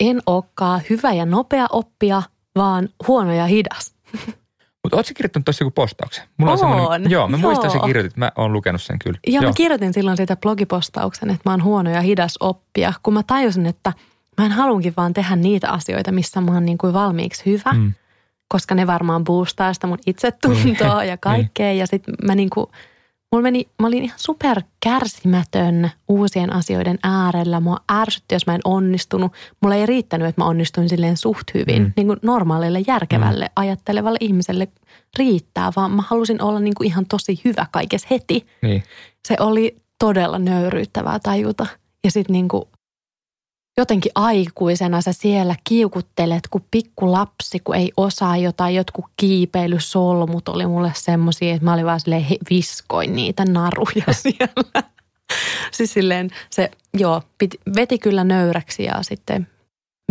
en 0.01 0.23
olekaan 0.27 0.81
hyvä 0.91 1.13
ja 1.13 1.27
nopea 1.27 1.67
oppia, 1.71 2.23
vaan 2.57 2.89
huono 3.09 3.33
ja 3.33 3.47
hidas. 3.47 3.95
Mutta 4.89 4.97
ootko 4.97 5.13
kirjoittanut 5.17 5.45
tuossa 5.45 5.65
joku 5.65 5.71
postauksen? 5.75 6.25
Mulla 6.37 6.53
on, 6.53 6.63
on 6.63 7.11
Joo, 7.11 7.29
mä 7.29 7.37
joo. 7.37 7.41
muistan, 7.41 7.71
että 7.71 7.87
kirjoitit. 7.87 8.17
Mä 8.17 8.33
oon 8.37 8.53
lukenut 8.53 8.83
sen 8.83 8.99
kyllä. 8.99 9.19
Joo, 9.27 9.43
joo, 9.43 9.51
mä 9.51 9.55
kirjoitin 9.55 9.93
silloin 9.93 10.17
siitä 10.17 10.37
blogipostauksen, 10.37 11.31
että 11.31 11.43
mä 11.45 11.53
oon 11.53 11.63
huono 11.63 11.91
ja 11.91 12.01
hidas 12.01 12.35
oppia, 12.41 12.93
kun 13.03 13.15
mä 13.15 13.23
tajusin, 13.23 13.67
että 13.67 13.93
mä 14.39 14.47
en 14.47 14.53
halunkin 14.53 14.95
vaan 14.97 15.15
tehdä 15.15 15.37
niitä 15.37 15.71
asioita, 15.71 16.13
missä 16.13 16.41
mä 16.41 16.53
oon 16.53 16.65
niin 16.65 16.79
kuin 16.79 16.93
valmiiksi 16.93 17.47
hyvä, 17.47 17.73
mm. 17.73 17.93
koska 18.49 18.75
ne 18.75 18.87
varmaan 18.87 19.25
boostaa 19.25 19.75
sitä 19.75 19.87
mun 19.87 19.99
itsetuntoa 20.07 21.01
mm. 21.03 21.09
ja 21.09 21.17
kaikkea. 21.17 21.73
Ja 21.73 21.87
sitten 21.87 22.15
mä 22.25 22.35
niin 22.35 22.51
kuin 22.51 22.67
Mulla 23.33 23.43
meni, 23.43 23.69
mä 23.81 23.87
olin 23.87 24.05
ihan 24.05 24.19
super 24.19 24.63
kärsimätön 24.81 25.91
uusien 26.09 26.53
asioiden 26.53 26.99
äärellä. 27.03 27.61
Mua 27.61 27.77
ärsytti, 27.93 28.35
jos 28.35 28.47
mä 28.47 28.55
en 28.55 28.61
onnistunut. 28.65 29.33
Mulla 29.63 29.75
ei 29.75 29.87
riittänyt, 29.87 30.29
että 30.29 30.41
mä 30.41 30.49
onnistuin 30.49 30.89
silleen 30.89 31.17
suht 31.17 31.55
hyvin. 31.55 31.83
Mm. 31.83 31.93
Niin 31.97 32.07
kuin 32.07 32.19
normaalille, 32.23 32.83
järkevälle, 32.87 33.45
mm. 33.45 33.53
ajattelevalle 33.57 34.19
ihmiselle 34.21 34.69
riittää, 35.19 35.73
vaan 35.77 35.91
mä 35.91 36.03
halusin 36.07 36.43
olla 36.43 36.61
niin 36.61 36.75
kuin 36.75 36.87
ihan 36.87 37.07
tosi 37.07 37.41
hyvä 37.45 37.67
kaikessa 37.71 38.09
heti. 38.11 38.47
Niin. 38.63 38.83
Se 39.29 39.37
oli 39.41 39.77
todella 39.99 40.39
nöyryyttävää 40.39 41.19
tajuta. 41.19 41.67
Ja 42.05 42.11
sitten 42.11 42.33
niin 42.33 42.49
kuin 42.49 42.65
jotenkin 43.79 44.13
aikuisena 44.15 45.01
sä 45.01 45.13
siellä 45.13 45.55
kiukuttelet 45.65 46.49
kuin 46.51 46.65
pikku 46.71 47.13
lapsi, 47.13 47.61
kun 47.61 47.77
ei 47.77 47.93
osaa 47.97 48.37
jotain. 48.37 48.75
Jotkut 48.75 49.05
kiipeilysolmut 49.17 50.49
oli 50.49 50.67
mulle 50.67 50.93
semmoisia, 50.97 51.55
että 51.55 51.65
mä 51.65 51.73
olin 51.73 51.87
vaan 51.87 52.01
silleen 52.01 52.27
viskoin 52.51 53.17
niitä 53.17 53.45
naruja 53.45 54.13
siellä. 54.23 54.83
siis 55.71 55.93
silleen 55.93 56.31
se, 56.51 56.71
joo, 56.95 57.23
piti, 57.39 57.61
veti 57.77 57.99
kyllä 57.99 58.25
nöyräksi 58.25 58.85
ja 58.85 59.03
sitten 59.03 59.49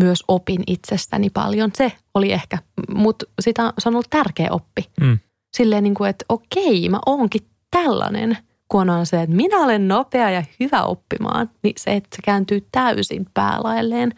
myös 0.02 0.24
opin 0.28 0.64
itsestäni 0.68 1.30
paljon. 1.30 1.72
Se 1.76 1.92
oli 2.14 2.32
ehkä, 2.32 2.58
mutta 2.90 3.26
sitä, 3.42 3.74
se 3.80 3.90
on 3.90 3.96
ollut 3.96 4.10
tärkeä 4.10 4.48
oppi. 4.52 4.90
Mm. 5.02 5.20
Silleen 5.58 5.84
niin 5.84 5.96
kuin, 5.96 6.10
että 6.10 6.26
okei, 6.30 6.90
mä 6.90 7.00
oonkin 7.06 7.42
tällainen– 7.72 8.38
kun 8.68 8.90
on 8.90 9.06
se, 9.06 9.22
että 9.22 9.36
minä 9.36 9.58
olen 9.58 9.88
nopea 9.88 10.30
ja 10.30 10.44
hyvä 10.60 10.84
oppimaan, 10.84 11.50
niin 11.64 11.74
se, 11.78 11.94
että 11.94 12.16
se 12.16 12.22
kääntyy 12.24 12.68
täysin 12.72 13.26
päälailleen 13.34 14.14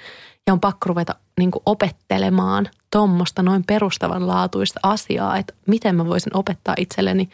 ja 0.48 0.54
on 0.54 0.60
pakko 0.60 0.88
ruveta 0.88 1.16
niin 1.40 1.52
opettelemaan 1.66 2.68
tuommoista 2.92 3.44
noin 3.44 3.64
perustavanlaatuista 3.68 4.80
asiaa, 4.84 5.38
että 5.38 5.54
miten 5.68 5.96
mä 5.96 6.06
voisin 6.06 6.38
opettaa 6.38 6.76
itselleni 6.78 7.30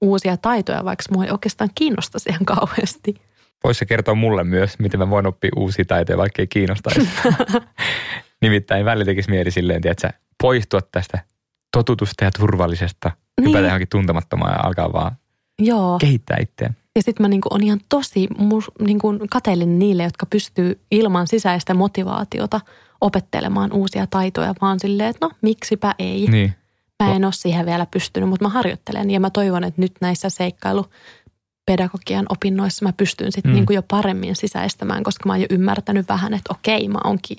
uusia 0.00 0.36
taitoja, 0.36 0.84
vaikka 0.84 1.04
mua 1.10 1.24
ei 1.24 1.30
oikeastaan 1.30 1.70
kiinnosta 1.74 2.18
ihan 2.28 2.44
kauheasti. 2.44 3.14
Voisi 3.64 3.86
kertoa 3.86 4.14
mulle 4.14 4.44
myös, 4.44 4.78
miten 4.78 5.00
mä 5.00 5.10
voin 5.10 5.26
oppia 5.26 5.50
uusia 5.56 5.84
taitoja, 5.84 6.18
vaikka 6.18 6.42
ei 6.42 6.46
kiinnostaisi. 6.46 7.08
Nimittäin 8.42 8.84
välillä 8.84 9.04
tekisi 9.04 9.30
mieli 9.30 9.50
silleen, 9.50 9.80
että 9.84 10.12
poistua 10.42 10.80
tästä 10.92 11.18
totutusta 11.72 12.24
ja 12.24 12.30
turvallisesta, 12.30 13.10
niin. 13.40 13.48
hypätä 13.48 13.66
johonkin 13.66 13.88
tuntemattomaan 13.88 14.52
ja 14.52 14.60
alkaa 14.62 14.92
vaan 14.92 15.16
Joo. 15.58 15.98
kehittää 15.98 16.36
itseään. 16.40 16.76
Ja 16.96 17.02
sitten 17.02 17.24
mä 17.24 17.28
niinku 17.28 17.48
on 17.50 17.62
ihan 17.62 17.80
tosi 17.88 18.28
niinku 18.80 19.14
kateellinen 19.30 19.78
niille, 19.78 20.02
jotka 20.02 20.26
pystyy 20.26 20.80
ilman 20.90 21.26
sisäistä 21.26 21.74
motivaatiota 21.74 22.60
opettelemaan 23.00 23.72
uusia 23.72 24.06
taitoja, 24.06 24.54
vaan 24.60 24.80
silleen, 24.80 25.08
että 25.08 25.26
no 25.26 25.32
miksipä 25.42 25.94
ei. 25.98 26.26
Niin. 26.26 26.54
Mä 27.02 27.14
en 27.14 27.24
ole 27.24 27.32
siihen 27.32 27.66
vielä 27.66 27.86
pystynyt, 27.86 28.28
mutta 28.28 28.44
mä 28.44 28.48
harjoittelen 28.48 29.10
ja 29.10 29.20
mä 29.20 29.30
toivon, 29.30 29.64
että 29.64 29.80
nyt 29.80 29.92
näissä 30.00 30.30
seikkailu 30.30 30.86
pedagogian 31.66 32.26
opinnoissa 32.28 32.84
mä 32.84 32.92
pystyn 32.92 33.32
sitten 33.32 33.52
mm. 33.52 33.54
niinku 33.54 33.72
jo 33.72 33.82
paremmin 33.82 34.36
sisäistämään, 34.36 35.02
koska 35.02 35.26
mä 35.26 35.32
oon 35.32 35.40
jo 35.40 35.46
ymmärtänyt 35.50 36.08
vähän, 36.08 36.34
että 36.34 36.54
okei, 36.54 36.88
mä 36.88 36.98
oonkin 37.04 37.38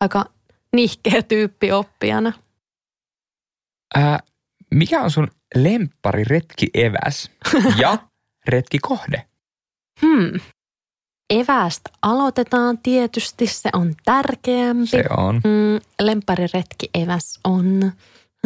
aika 0.00 0.24
nihkeä 0.72 1.22
tyyppi 1.22 1.72
oppijana. 1.72 2.32
Ää, 3.94 4.20
mikä 4.70 5.02
on 5.02 5.10
sun 5.10 5.28
lemppari 5.54 6.24
retki 6.24 6.66
eväs 6.74 7.30
ja 7.76 7.98
retki 8.48 8.78
kohde? 8.78 9.24
Hmm. 10.02 10.40
Evästä 11.30 11.90
aloitetaan 12.02 12.78
tietysti, 12.78 13.46
se 13.46 13.70
on 13.72 13.94
tärkeämpi. 14.04 14.86
Se 14.86 15.04
on. 15.16 15.34
Mm, 15.34 15.80
lemppariretki 16.00 16.90
eväs 16.94 17.40
on... 17.44 17.92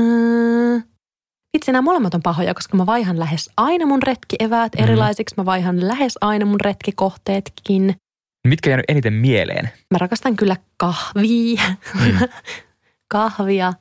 Mm, 0.00 0.82
Vitsi, 1.52 1.72
nämä 1.72 1.82
molemmat 1.82 2.14
on 2.14 2.22
pahoja, 2.22 2.54
koska 2.54 2.76
mä 2.76 2.86
vaihan 2.86 3.18
lähes 3.18 3.50
aina 3.56 3.86
mun 3.86 4.02
retkieväät 4.02 4.72
mm. 4.78 4.84
erilaisiksi. 4.84 5.34
Mä 5.36 5.44
vaihan 5.44 5.88
lähes 5.88 6.18
aina 6.20 6.46
mun 6.46 6.60
retkikohteetkin. 6.60 7.96
Mitkä 8.46 8.70
jäänyt 8.70 8.84
eniten 8.88 9.12
mieleen? 9.12 9.70
Mä 9.90 9.98
rakastan 9.98 10.36
kyllä 10.36 10.56
kahvia. 10.76 11.62
Mm. 11.94 12.18
Kahvia. 13.12 13.72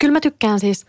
Kyllä 0.00 0.12
mä 0.12 0.20
tykkään 0.20 0.60
siis, 0.60 0.86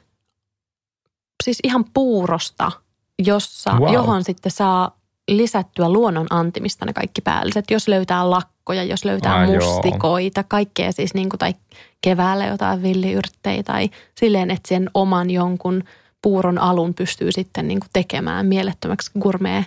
siis 1.43 1.59
ihan 1.63 1.85
puurosta, 1.93 2.71
jossa, 3.19 3.73
wow. 3.79 3.93
johon 3.93 4.23
sitten 4.23 4.51
saa 4.51 4.99
lisättyä 5.27 5.89
luonnon 5.89 6.27
antimista 6.29 6.85
ne 6.85 6.93
kaikki 6.93 7.21
päälliset. 7.21 7.71
Jos 7.71 7.87
löytää 7.87 8.29
lakkoja, 8.29 8.83
jos 8.83 9.05
löytää 9.05 9.35
ah, 9.35 9.47
mustikoita, 9.47 10.39
joo. 10.39 10.45
kaikkea 10.47 10.91
siis 10.91 11.13
niin 11.13 11.29
kuin, 11.29 11.39
tai 11.39 11.53
keväällä 12.01 12.45
jotain 12.45 12.83
villiyrttejä 12.83 13.63
tai 13.63 13.89
silleen, 14.15 14.51
että 14.51 14.69
sen 14.69 14.89
oman 14.93 15.29
jonkun 15.29 15.83
puuron 16.21 16.57
alun 16.57 16.93
pystyy 16.93 17.31
sitten 17.31 17.67
niin 17.67 17.79
kuin 17.79 17.89
tekemään 17.93 18.45
mielettömäksi 18.45 19.11
gourmet 19.19 19.65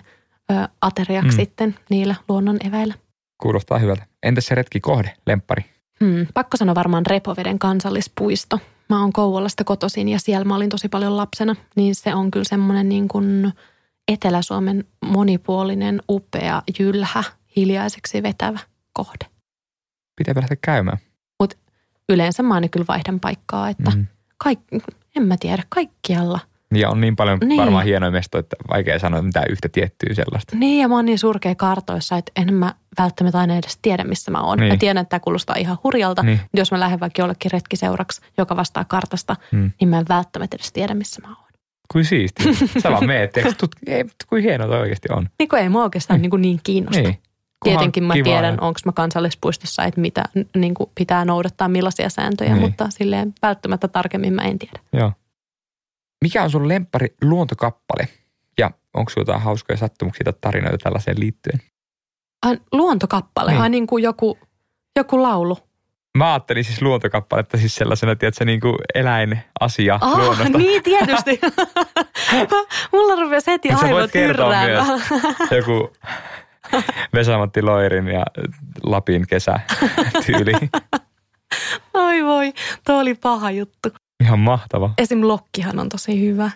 ateriaksi 0.81 1.31
mm. 1.31 1.35
sitten 1.35 1.75
niillä 1.89 2.15
luonnon 2.29 2.57
eväillä. 2.67 2.93
Kuulostaa 3.37 3.79
hyvältä. 3.79 4.05
Entäs 4.23 4.45
se 4.45 4.55
retki 4.55 4.79
kohde, 4.79 5.13
lemppari? 5.27 5.65
Hmm, 5.99 6.27
pakko 6.33 6.57
sanoa 6.57 6.75
varmaan 6.75 7.05
Repoveden 7.05 7.59
kansallispuisto. 7.59 8.59
Mä 8.93 9.01
oon 9.01 9.13
Kouvolasta 9.13 9.63
kotoisin 9.63 10.09
ja 10.09 10.19
siellä 10.19 10.45
mä 10.45 10.55
olin 10.55 10.69
tosi 10.69 10.89
paljon 10.89 11.17
lapsena, 11.17 11.55
niin 11.75 11.95
se 11.95 12.15
on 12.15 12.31
kyllä 12.31 12.43
semmoinen 12.43 12.89
niin 12.89 13.07
kuin 13.07 13.53
Etelä-Suomen 14.07 14.83
monipuolinen, 15.05 16.01
upea, 16.09 16.61
jylhä, 16.79 17.23
hiljaiseksi 17.55 18.23
vetävä 18.23 18.59
kohde. 18.93 19.25
Pitää 20.15 20.33
päästä 20.33 20.55
käymään. 20.55 20.97
Mutta 21.39 21.55
yleensä 22.09 22.43
mä 22.43 22.53
aina 22.53 22.67
kyllä 22.67 22.85
vaihdan 22.87 23.19
paikkaa, 23.19 23.69
että 23.69 23.91
mm. 23.91 24.07
kaik, 24.37 24.59
en 25.15 25.23
mä 25.23 25.37
tiedä, 25.39 25.63
kaikkialla– 25.69 26.39
ja 26.75 26.89
on 26.89 27.01
niin 27.01 27.15
paljon 27.15 27.39
niin. 27.43 27.61
varmaan 27.61 27.85
hienoja 27.85 28.11
mestoja, 28.11 28.39
että 28.39 28.55
vaikea 28.69 28.99
sanoa 28.99 29.21
mitään 29.21 29.45
yhtä 29.49 29.69
tiettyä 29.69 30.13
sellaista. 30.13 30.55
Niin 30.55 30.81
ja 30.81 30.87
mä 30.87 30.95
oon 30.95 31.05
niin 31.05 31.19
surkea 31.19 31.55
kartoissa, 31.55 32.17
että 32.17 32.31
en 32.35 32.53
mä 32.53 32.73
välttämättä 32.99 33.39
aina 33.39 33.55
edes 33.55 33.79
tiedä, 33.81 34.03
missä 34.03 34.31
mä 34.31 34.41
oon. 34.41 34.57
Niin. 34.57 34.73
Mä 34.73 34.77
tiedän, 34.77 35.01
että 35.01 35.09
tämä 35.09 35.19
kuulostaa 35.19 35.55
ihan 35.59 35.77
hurjalta. 35.83 36.23
Niin. 36.23 36.39
Jos 36.53 36.71
mä 36.71 36.79
lähden 36.79 36.99
vaikka 36.99 37.21
jollekin 37.21 37.51
retkiseuraksi, 37.51 38.21
joka 38.37 38.55
vastaa 38.55 38.85
kartasta, 38.85 39.35
hmm. 39.51 39.71
niin 39.79 39.89
mä 39.89 39.99
en 39.99 40.05
välttämättä 40.09 40.55
edes 40.55 40.71
tiedä, 40.71 40.93
missä 40.93 41.21
mä 41.21 41.27
oon. 41.27 41.47
Kuin 41.91 42.05
siisti. 42.05 42.43
Sä 42.83 42.91
vaan 42.91 43.05
meet, 43.05 43.37
ei, 43.87 44.05
kuin 44.27 44.43
hienoa 44.43 44.67
toi 44.67 44.79
oikeasti 44.79 45.07
on. 45.11 45.29
Niin 45.39 45.49
kuin 45.49 45.61
ei 45.61 45.69
mua 45.69 45.83
oikeastaan 45.83 46.21
niin. 46.21 46.31
Niin, 46.31 46.41
niin 46.41 46.59
kiinnosta. 46.63 47.01
Niin. 47.01 47.17
Tietenkin 47.63 48.03
mä 48.03 48.13
kiva, 48.13 48.23
tiedän, 48.23 48.61
onko 48.61 48.79
mä 48.85 48.91
kansallispuistossa, 48.91 49.83
että 49.83 50.01
mitä 50.01 50.23
niin 50.55 50.73
kuin 50.73 50.89
pitää 50.95 51.25
noudattaa, 51.25 51.67
millaisia 51.67 52.09
sääntöjä, 52.09 52.53
niin. 52.53 52.61
mutta 52.61 52.89
silleen 52.89 53.33
välttämättä 53.41 53.87
tarkemmin 53.87 54.33
mä 54.33 54.41
en 54.41 54.59
tiedä. 54.59 54.79
Joo. 54.93 55.11
Mikä 56.23 56.43
on 56.43 56.49
sun 56.49 56.67
lempari 56.67 57.07
luontokappale? 57.21 58.07
Ja 58.57 58.71
onko 58.93 59.09
sulla 59.09 59.21
jotain 59.21 59.41
hauskoja 59.41 59.77
sattumuksia 59.77 60.23
tai 60.23 60.33
tarinoita 60.41 60.77
tällaiseen 60.77 61.19
liittyen? 61.19 61.59
Ai, 62.45 62.57
luontokappale? 62.71 63.51
Niin. 63.51 63.61
Ai 63.61 63.69
niin 63.69 63.87
kuin 63.87 64.03
joku, 64.03 64.37
joku 64.95 65.21
laulu? 65.21 65.57
Mä 66.17 66.33
ajattelin 66.33 66.63
siis 66.63 66.81
luontokappaletta 66.81 67.57
siis 67.57 67.75
sellaisena, 67.75 68.15
tiedätkö, 68.15 68.45
niin 68.45 68.59
kuin 68.59 68.75
eläinasia 68.95 69.99
oh, 70.01 70.17
luonnosta. 70.17 70.57
niin 70.57 70.83
tietysti. 70.83 71.39
Mulla 72.93 73.21
rupesi 73.21 73.51
heti 73.51 73.69
aivot 73.69 74.11
tyrräämään. 74.11 75.01
joku 75.57 75.93
Vesamatti 77.13 77.61
Loirin 77.61 78.07
ja 78.07 78.25
Lapin 78.83 79.27
kesä 79.27 79.59
tyyli. 80.25 80.53
Oi 81.93 82.23
voi, 82.23 82.53
tuo 82.85 82.99
oli 82.99 83.15
paha 83.15 83.51
juttu. 83.51 83.89
Ihan 84.23 84.39
mahtava. 84.39 84.93
Esim. 84.97 85.27
Lokkihan 85.27 85.79
on 85.79 85.89
tosi 85.89 86.21
hyvä. 86.21 86.51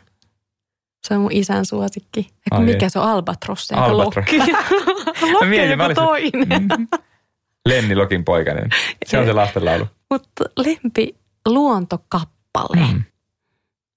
Se 1.08 1.14
on 1.14 1.22
mun 1.22 1.32
isän 1.32 1.66
suosikki. 1.66 2.30
Ai 2.52 2.62
mikä 2.62 2.90
se 2.90 3.00
on? 3.00 3.10
Albatros, 3.10 3.72
Albatros. 3.72 4.16
Lokki. 4.16 4.52
Lokki 5.34 5.46
mietin, 5.46 5.80
joku 5.80 5.94
toinen. 5.94 6.68
Mm. 6.78 6.88
Lenni 7.68 7.96
Lokin 7.96 8.26
poikainen. 8.26 8.70
Se 9.06 9.18
on 9.18 9.26
se 9.26 9.34
lastenlaulu. 9.34 9.88
Mutta 10.10 10.44
lempi 10.58 11.16
luontokappale. 11.48 12.88
Mm. 12.94 13.04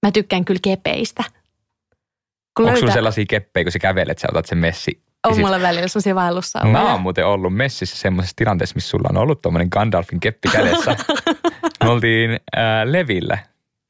Mä 0.05 0.11
tykkään 0.11 0.45
kyllä 0.45 0.59
kepeistä. 0.63 1.23
Kun 1.23 2.65
Onko 2.65 2.65
löytää... 2.65 2.79
sulla 2.79 2.93
sellaisia 2.93 3.25
keppejä, 3.29 3.63
kun 3.63 3.71
sä 3.71 3.79
kävelet, 3.79 4.19
sä 4.19 4.27
otat 4.31 4.45
sen 4.45 4.57
messi? 4.57 5.01
On 5.27 5.33
siis... 5.33 5.45
mulla 5.45 5.61
välillä 5.61 5.87
sellaisia 5.87 6.15
vaellussa 6.15 6.65
Mä 6.65 6.91
oon 6.91 7.01
muuten 7.01 7.25
ollut 7.25 7.55
messissä 7.55 7.97
semmoisessa 7.97 8.35
tilanteessa, 8.35 8.75
missä 8.75 8.89
sulla 8.89 9.07
on 9.09 9.17
ollut 9.17 9.41
tuommoinen 9.41 9.67
Gandalfin 9.71 10.19
keppi 10.19 10.49
kädessä. 10.49 10.95
Me 11.83 11.89
oltiin 11.89 12.31
äh, 12.31 12.63
Levillä 12.85 13.37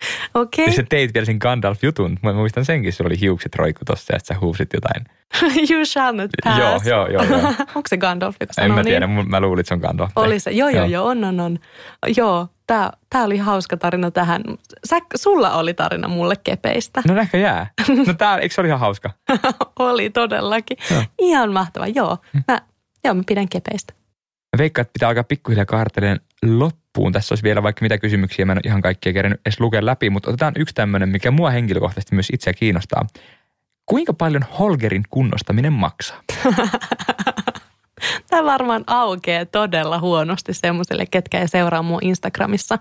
Okei. 0.34 0.66
Okay. 0.66 0.76
sä 0.76 0.84
teit 0.89 1.14
vielä 1.14 1.26
sen 1.26 1.38
Gandalf-jutun. 1.41 2.20
Mä 2.24 2.34
muistan 2.34 2.66
senkin, 2.66 2.93
sulla 2.93 3.08
oli 3.08 3.20
hiukset 3.20 3.56
roikku 3.56 3.86
tossa 3.86 4.14
ja 4.14 4.20
sä 4.24 4.36
huusit 4.41 4.74
jotain. 4.74 5.06
you 5.72 5.86
shall 5.86 6.16
not 6.16 6.32
pass. 6.43 6.60
joo, 6.60 6.82
joo, 6.86 7.08
joo. 7.08 7.24
joo. 7.24 7.39
Onko 7.76 7.88
se 7.88 7.97
Gandalf, 7.97 8.36
joka 8.39 8.54
sanoo 8.54 8.66
En 8.66 8.76
mä 8.76 8.84
tiedä, 8.84 9.08
niin? 9.08 9.30
mä 9.30 9.39
luulin, 9.39 9.60
että 9.60 9.68
se 9.68 9.74
on 9.74 9.80
Gandalf. 9.80 10.12
Oli 10.16 10.39
se, 10.39 10.52
joo, 10.52 10.70
joo, 10.70 10.86
joo, 10.86 11.08
on, 11.08 11.24
on, 11.24 11.39
on. 11.39 11.60
Joo, 12.18 12.47
tää, 12.68 12.91
tää 13.10 13.24
oli 13.24 13.38
hauska 13.38 13.78
tarina 13.78 14.12
tähän. 14.12 14.43
Sä, 14.86 14.99
sulla 15.16 15.54
oli 15.54 15.74
tarina 15.74 16.08
mulle 16.08 16.36
kepeistä. 16.43 17.02
No 17.08 17.18
ehkä 17.18 17.38
jää. 17.38 17.72
No 18.08 18.14
tää, 18.14 18.38
eikö 18.38 18.56
se 18.56 18.62
oli 18.62 18.68
ihan 18.68 18.80
hauska? 18.80 19.10
oli 19.80 20.10
todellakin. 20.10 20.78
Joo. 20.91 21.04
Ihan 21.20 21.54
mahtava, 21.54 21.88
joo. 21.88 22.18
Mä, 22.47 22.62
joo, 23.04 23.14
mä 23.14 23.24
pidän 23.28 23.49
kepeistä. 23.49 23.93
Mä 24.56 24.58
veikkaan, 24.58 24.82
että 24.82 24.93
pitää 24.93 25.10
alkaa 25.10 25.24
pikkuhiljaa 25.24 25.66
kaarteleen 25.66 26.20
loppuun. 26.46 27.12
Tässä 27.12 27.34
olisi 27.34 27.44
vielä 27.44 27.64
vaikka 27.64 27.86
mitä 27.86 27.98
kysymyksiä, 27.98 28.46
mä 28.46 28.52
en 28.54 28.60
ihan 28.64 28.82
kaikkia 28.82 29.14
kerännyt 29.14 29.42
edes 29.46 29.60
lukea 29.60 29.86
läpi, 29.86 30.10
mutta 30.10 30.30
otetaan 30.30 30.54
yksi 30.58 30.76
tämmöinen, 30.76 31.10
mikä 31.10 31.32
mua 31.32 31.50
henkilökohtaisesti 31.50 32.16
myös 32.16 32.30
itseä 32.34 32.54
kiinnostaa. 32.54 33.08
Kuinka 33.86 34.14
paljon 34.14 34.46
Holgerin 34.60 35.04
kunnostaminen 35.10 35.74
maksaa? 35.74 36.22
Tämä 38.30 38.46
varmaan 38.46 38.84
aukeaa 38.88 39.46
todella 39.46 40.00
huonosti 40.00 40.54
semmoiselle, 40.54 41.06
ketkä 41.06 41.39
ei 41.39 41.48
seuraa 41.48 41.84
mun 41.84 42.00
Instagramissa. 42.04 42.80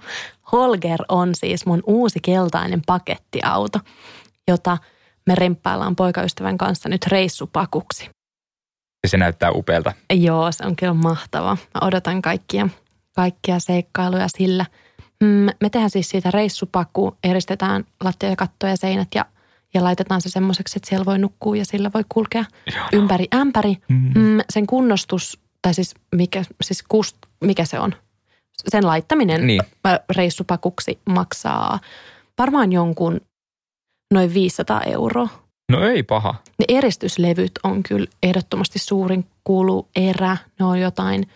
Holger 0.53 0.99
on 1.09 1.35
siis 1.35 1.67
mun 1.67 1.83
uusi 1.87 2.19
keltainen 2.23 2.83
pakettiauto, 2.87 3.79
jota 4.49 4.79
me 5.27 5.35
remppaillaan 5.35 5.97
poikaystävän 5.97 6.59
kanssa 6.59 6.89
nyt 6.89 7.07
reissupakuksi. 7.07 8.11
Ja 9.03 9.09
se 9.09 9.17
näyttää 9.17 9.51
upealta. 9.51 9.93
Joo, 10.13 10.53
se 10.53 10.67
on 10.67 10.77
kyllä 10.77 10.95
mahtava. 10.95 11.57
Mä 11.75 11.87
odotan 11.87 12.23
kaikkia, 12.23 12.69
kaikkia 13.17 13.59
seikkailuja 13.59 14.27
sillä. 14.29 14.67
Mm, 15.25 15.47
me 15.61 15.71
tehdään 15.71 15.91
siis 15.91 16.11
siitä 16.11 16.31
reissupaku, 16.31 17.17
eristetään 17.25 17.85
lattia 18.05 18.29
ja 18.29 18.37
katto 18.37 18.67
ja 18.67 18.77
seinät 18.77 19.09
ja, 19.15 19.25
ja 19.75 19.85
laitetaan 19.85 20.21
se 20.21 20.29
semmoiseksi, 20.29 20.79
että 20.79 20.89
siellä 20.89 21.05
voi 21.05 21.19
nukkua 21.19 21.57
ja 21.57 21.65
sillä 21.65 21.91
voi 21.95 22.05
kulkea 22.09 22.45
Joo. 22.77 22.87
ympäri 22.93 23.27
ämpäri. 23.35 23.77
Mm. 23.89 24.13
Mm, 24.15 24.41
sen 24.51 24.67
kunnostus, 24.67 25.41
tai 25.63 25.75
siis 25.75 25.95
mikä, 26.15 26.43
siis 26.63 26.83
kust, 26.89 27.17
mikä 27.45 27.65
se 27.65 27.81
on? 27.81 27.95
Sen 28.69 28.87
laittaminen 28.87 29.47
niin. 29.47 29.63
reissupakuksi 30.17 30.99
maksaa 31.05 31.79
varmaan 32.39 32.73
jonkun 32.73 33.21
noin 34.15 34.35
500 34.35 34.83
euroa. 34.83 35.29
No 35.73 35.85
ei 35.85 36.03
paha. 36.03 36.35
Ne 36.59 36.65
eristyslevyt 36.69 37.53
on 37.63 37.83
kyllä 37.83 38.07
ehdottomasti 38.23 38.79
suurin 38.79 39.27
kuluerä. 39.45 40.37
Ne 40.59 40.67
on 40.67 40.81
jotain, 40.81 41.27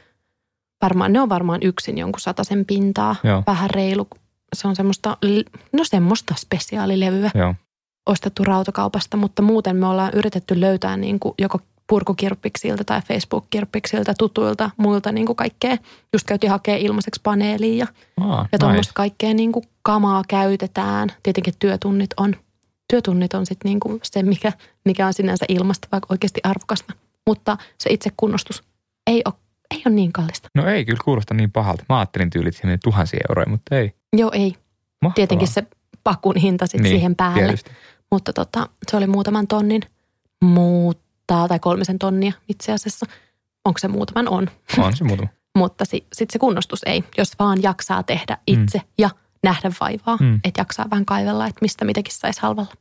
varmaan, 0.84 1.12
ne 1.12 1.20
on 1.20 1.28
varmaan 1.28 1.60
yksin 1.62 1.98
jonkun 1.98 2.20
sen 2.42 2.64
pintaa. 2.64 3.16
Joo. 3.24 3.42
Vähän 3.46 3.70
reilu. 3.70 4.08
Se 4.54 4.68
on 4.68 4.76
semmoista, 4.76 5.16
no 5.72 5.84
semmoista 5.84 6.34
spesiaalilevyä. 6.38 7.30
Joo. 7.34 7.54
Ostettu 8.06 8.44
rautakaupasta, 8.44 9.16
mutta 9.16 9.42
muuten 9.42 9.76
me 9.76 9.86
ollaan 9.86 10.12
yritetty 10.14 10.60
löytää 10.60 10.96
niin 10.96 11.20
kuin 11.20 11.34
joko 11.38 11.58
purkukirppiksiltä 11.86 12.84
tai 12.84 13.00
Facebook-kirppiksiltä 13.00 14.14
tutuilta 14.18 14.70
muilta 14.76 15.12
niin 15.12 15.26
kuin 15.26 15.36
kaikkea. 15.36 15.76
Just 16.12 16.26
käytiin 16.26 16.50
hakea 16.50 16.76
ilmaiseksi 16.76 17.20
paneeliin 17.24 17.78
ja, 17.78 17.86
ah, 18.20 18.48
ja 18.52 18.58
tuommoista 18.58 18.90
nice. 18.90 18.96
kaikkea 18.96 19.34
niin 19.34 19.52
kuin 19.52 19.64
kamaa 19.82 20.22
käytetään. 20.28 21.08
Tietenkin 21.22 21.54
työtunnit 21.58 22.10
on 22.16 22.36
työtunnit 22.88 23.34
on 23.34 23.46
sitten 23.46 23.68
niinku 23.68 23.98
se, 24.02 24.22
mikä, 24.22 24.52
mikä 24.84 25.06
on 25.06 25.14
sinänsä 25.14 25.44
ilmasta 25.48 25.88
vaikka 25.92 26.06
oikeasti 26.10 26.40
arvokasta. 26.44 26.94
Mutta 27.26 27.56
se 27.78 27.90
itse 27.90 28.10
kunnostus 28.16 28.62
ei 29.06 29.22
ole, 29.24 29.34
ei 29.74 29.82
ole 29.86 29.94
niin 29.94 30.12
kallista. 30.12 30.48
No 30.54 30.66
ei 30.66 30.84
kyllä 30.84 31.00
kuulosta 31.04 31.34
niin 31.34 31.52
pahalta. 31.52 31.84
Mä 31.88 31.98
ajattelin 31.98 32.30
tyylit 32.30 32.56
siihen 32.56 32.78
tuhansia 32.84 33.20
euroja, 33.28 33.48
mutta 33.48 33.76
ei. 33.76 33.94
Joo, 34.16 34.30
ei. 34.34 34.54
Mahtavaa. 35.02 35.14
Tietenkin 35.14 35.48
se 35.48 35.62
pakun 36.04 36.36
hinta 36.36 36.66
sitten 36.66 36.82
niin, 36.82 36.96
siihen 36.96 37.16
päälle. 37.16 37.40
Tietysti. 37.40 37.70
Mutta 38.10 38.32
tota, 38.32 38.68
se 38.90 38.96
oli 38.96 39.06
muutaman 39.06 39.46
tonnin 39.46 39.82
muuttaa, 40.44 41.48
tai 41.48 41.58
kolmisen 41.58 41.98
tonnia 41.98 42.32
itse 42.48 42.72
asiassa. 42.72 43.06
Onko 43.64 43.78
se 43.78 43.88
muutaman? 43.88 44.28
On. 44.28 44.50
On 44.78 44.96
se 44.96 45.04
muutama. 45.04 45.28
Mutta 45.58 45.84
si, 45.84 46.06
sitten 46.12 46.32
se 46.32 46.38
kunnostus 46.38 46.80
ei, 46.86 47.04
jos 47.18 47.32
vaan 47.38 47.62
jaksaa 47.62 48.02
tehdä 48.02 48.38
itse 48.46 48.78
mm. 48.78 48.84
ja 48.98 49.10
nähdä 49.42 49.70
vaivaa, 49.80 50.16
mm. 50.20 50.40
että 50.44 50.60
jaksaa 50.60 50.90
vähän 50.90 51.04
kaivella, 51.04 51.46
että 51.46 51.58
mistä 51.62 51.84
mitäkin 51.84 52.14
saisi 52.14 52.42
halvalla. 52.42 52.72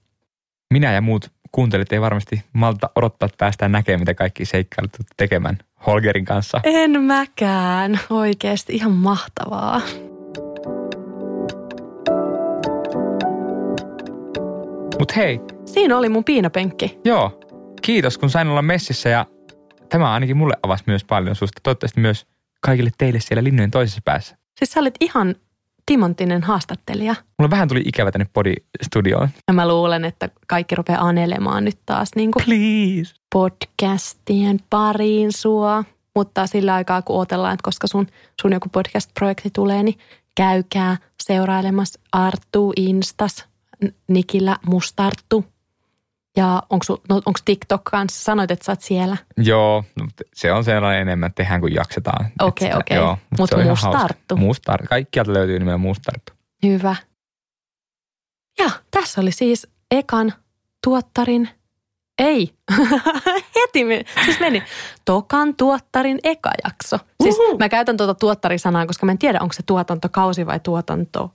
Minä 0.73 0.91
ja 0.91 1.01
muut 1.01 1.31
kuuntelit 1.51 1.93
ei 1.93 2.01
varmasti 2.01 2.43
malta 2.53 2.89
odottaa, 2.95 3.25
että 3.25 3.37
päästään 3.37 3.71
näkemään, 3.71 3.99
mitä 3.99 4.13
kaikki 4.13 4.45
seikkailut 4.45 4.91
tekemään 5.17 5.57
Holgerin 5.87 6.25
kanssa. 6.25 6.59
En 6.63 7.01
mäkään. 7.01 7.99
Oikeasti 8.09 8.73
ihan 8.75 8.91
mahtavaa. 8.91 9.81
Mut 14.99 15.15
hei. 15.15 15.39
Siinä 15.65 15.97
oli 15.97 16.09
mun 16.09 16.23
piinapenkki. 16.23 16.99
Joo. 17.05 17.39
Kiitos, 17.81 18.17
kun 18.17 18.29
sain 18.29 18.47
olla 18.47 18.61
messissä 18.61 19.09
ja 19.09 19.25
tämä 19.89 20.13
ainakin 20.13 20.37
mulle 20.37 20.53
avasi 20.63 20.83
myös 20.87 21.03
paljon 21.03 21.35
susta. 21.35 21.59
Toivottavasti 21.63 22.01
myös 22.01 22.25
kaikille 22.61 22.89
teille 22.97 23.19
siellä 23.19 23.43
linnojen 23.43 23.71
toisessa 23.71 24.01
päässä. 24.05 24.37
Siis 24.59 24.71
sä 24.71 24.79
olit 24.79 24.95
ihan 24.99 25.35
timanttinen 25.85 26.43
haastattelija. 26.43 27.15
Mulla 27.39 27.51
vähän 27.51 27.67
tuli 27.67 27.81
ikävä 27.85 28.11
tänne 28.11 28.27
podistudioon. 28.33 29.29
Ja 29.47 29.53
mä 29.53 29.67
luulen, 29.67 30.05
että 30.05 30.29
kaikki 30.47 30.75
rupeaa 30.75 31.07
anelemaan 31.07 31.65
nyt 31.65 31.77
taas 31.85 32.09
niin 32.15 32.31
kuin 32.31 32.45
Please. 32.45 33.15
podcastien 33.33 34.59
pariin 34.69 35.31
sua. 35.31 35.83
Mutta 36.15 36.47
sillä 36.47 36.73
aikaa, 36.73 37.01
kun 37.01 37.15
odotellaan, 37.15 37.53
että 37.53 37.63
koska 37.63 37.87
sun, 37.87 38.07
sun 38.41 38.53
joku 38.53 38.69
podcast-projekti 38.69 39.49
tulee, 39.53 39.83
niin 39.83 39.97
käykää 40.35 40.97
seurailemassa 41.23 41.99
Arttu 42.11 42.73
Instas, 42.75 43.45
Nikillä 44.07 44.57
Mustarttu. 44.65 45.45
Ja 46.37 46.63
onko, 46.69 46.85
no, 47.09 47.15
onko 47.15 47.39
TikTok 47.45 47.83
kanssa? 47.83 48.23
Sanoit, 48.23 48.51
että 48.51 48.65
sä 48.65 48.71
oot 48.71 48.81
siellä. 48.81 49.17
Joo, 49.37 49.83
se 50.33 50.53
on 50.53 50.63
sellainen 50.63 51.01
enemmän, 51.01 51.27
että 51.27 51.43
tehdään 51.43 51.61
kuin 51.61 51.73
jaksetaan. 51.73 52.25
Okei, 52.41 52.67
okay, 52.67 52.79
okei. 52.79 52.97
Okay. 52.97 53.15
Mutta 53.39 53.57
mut 53.57 53.65
Mustarttu. 53.65 54.37
Mustarttu. 54.37 54.87
Kaikkialta 54.89 55.33
löytyy 55.33 55.59
nimellä 55.59 55.77
Mustarttu. 55.77 56.33
Hyvä. 56.63 56.95
Ja 58.59 58.69
tässä 58.91 59.21
oli 59.21 59.31
siis 59.31 59.67
ekan 59.91 60.33
tuottarin, 60.83 61.49
ei, 62.19 62.53
heti 63.55 63.85
me, 63.85 64.03
siis 64.25 64.39
meni, 64.39 64.63
tokan 65.05 65.55
tuottarin 65.55 66.19
eka 66.23 66.51
jakso. 66.63 66.97
Siis 67.23 67.39
Uhu. 67.39 67.57
mä 67.57 67.69
käytän 67.69 67.97
tuota 67.97 68.13
tuottarisanaa, 68.13 68.85
koska 68.85 69.05
mä 69.05 69.11
en 69.11 69.17
tiedä, 69.17 69.39
onko 69.41 69.53
se 69.53 69.63
tuotantokausi 69.65 70.45
vai 70.45 70.59
tuotanto 70.59 71.33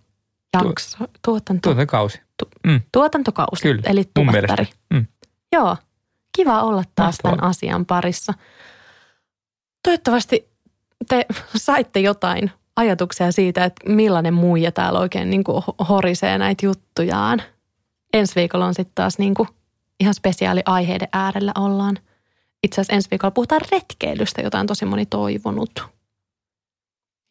jakso. 0.54 0.98
Tuotanto. 1.24 1.60
Tuotantokausi. 1.62 2.27
Mm. 2.66 2.80
Tuotantokausi, 2.92 3.62
Kyllä, 3.62 3.82
eli 3.86 4.10
tuottari. 4.14 4.68
Mm. 4.94 5.06
Joo, 5.52 5.76
kiva 6.36 6.62
olla 6.62 6.82
taas 6.94 7.14
Mahtavaa. 7.14 7.36
tämän 7.36 7.50
asian 7.50 7.86
parissa. 7.86 8.34
Toivottavasti 9.82 10.48
te 11.08 11.26
saitte 11.56 12.00
jotain 12.00 12.50
ajatuksia 12.76 13.32
siitä, 13.32 13.64
että 13.64 13.90
millainen 13.90 14.34
muija 14.34 14.72
täällä 14.72 14.98
oikein 14.98 15.30
niin 15.30 15.44
kuin 15.44 15.62
horisee 15.88 16.38
näitä 16.38 16.66
juttujaan. 16.66 17.42
Ensi 18.12 18.34
viikolla 18.34 18.66
on 18.66 18.74
sitten 18.74 18.94
taas 18.94 19.18
niin 19.18 19.34
kuin 19.34 19.48
ihan 20.00 20.14
spesiaali 20.14 20.62
aiheiden 20.66 21.08
äärellä 21.12 21.52
ollaan. 21.58 21.98
Itse 22.62 22.80
asiassa 22.80 22.94
ensi 22.94 23.10
viikolla 23.10 23.30
puhutaan 23.30 23.60
retkeilystä, 23.72 24.42
jota 24.42 24.60
on 24.60 24.66
tosi 24.66 24.84
moni 24.84 25.06
toivonut. 25.06 25.86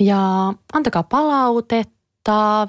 Ja 0.03 0.53
antakaa 0.73 1.03
palautetta, 1.03 1.96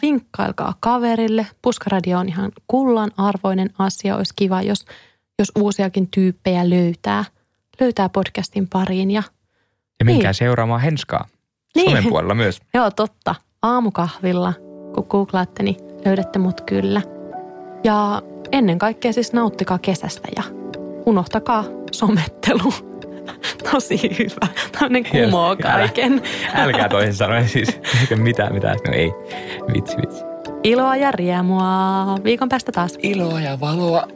vinkkailkaa 0.03 0.75
kaverille. 0.81 1.47
Puskaradio 1.63 2.19
on 2.19 2.29
ihan 2.29 2.53
kullan 2.67 3.11
arvoinen 3.17 3.71
asia. 3.79 4.17
Olisi 4.17 4.33
kiva, 4.37 4.63
jos, 4.63 4.85
jos 5.39 5.53
uusiakin 5.59 6.09
tyyppejä 6.11 6.71
löytää, 6.71 7.25
löytää 7.81 8.09
podcastin 8.09 8.69
pariin. 8.69 9.11
Ja, 9.11 9.23
ja 9.99 10.05
menkää 10.05 10.29
niin. 10.29 10.35
seuraamaan 10.35 10.81
Henskaa 10.81 11.29
niin. 11.77 11.91
somen 11.91 12.05
puolella 12.09 12.35
myös. 12.35 12.61
Joo, 12.75 12.91
totta. 12.91 13.35
Aamukahvilla, 13.63 14.53
kun 14.95 15.07
googlaatte, 15.09 15.63
niin 15.63 15.77
löydätte 16.05 16.39
mut 16.39 16.61
kyllä. 16.61 17.03
Ja 17.85 18.23
ennen 18.53 18.79
kaikkea 18.79 19.13
siis 19.13 19.33
nauttikaa 19.33 19.79
kesästä 19.79 20.29
ja 20.37 20.43
unohtakaa 21.07 21.65
somettelu. 21.93 22.73
Tosi 23.71 24.19
hyvä. 24.19 24.53
Tämmöinen 24.73 25.05
kumoo 25.11 25.57
kaiken. 25.57 26.23
Älä, 26.55 26.65
älkää 26.65 26.89
toisin 26.89 27.15
sanoen 27.15 27.49
siis. 27.49 27.81
Eikä 28.01 28.17
mitään, 28.17 28.55
mitään. 28.55 28.77
No 28.87 28.93
ei. 28.93 29.13
Vitsi, 29.75 29.97
vitsi. 29.97 30.25
Iloa 30.65 30.97
ja 30.97 31.11
riemua. 31.11 31.65
Viikon 32.25 32.49
päästä 32.49 32.73
taas. 32.73 32.99
Iloa 33.03 33.41
ja 33.41 33.61
valoa. 33.61 34.09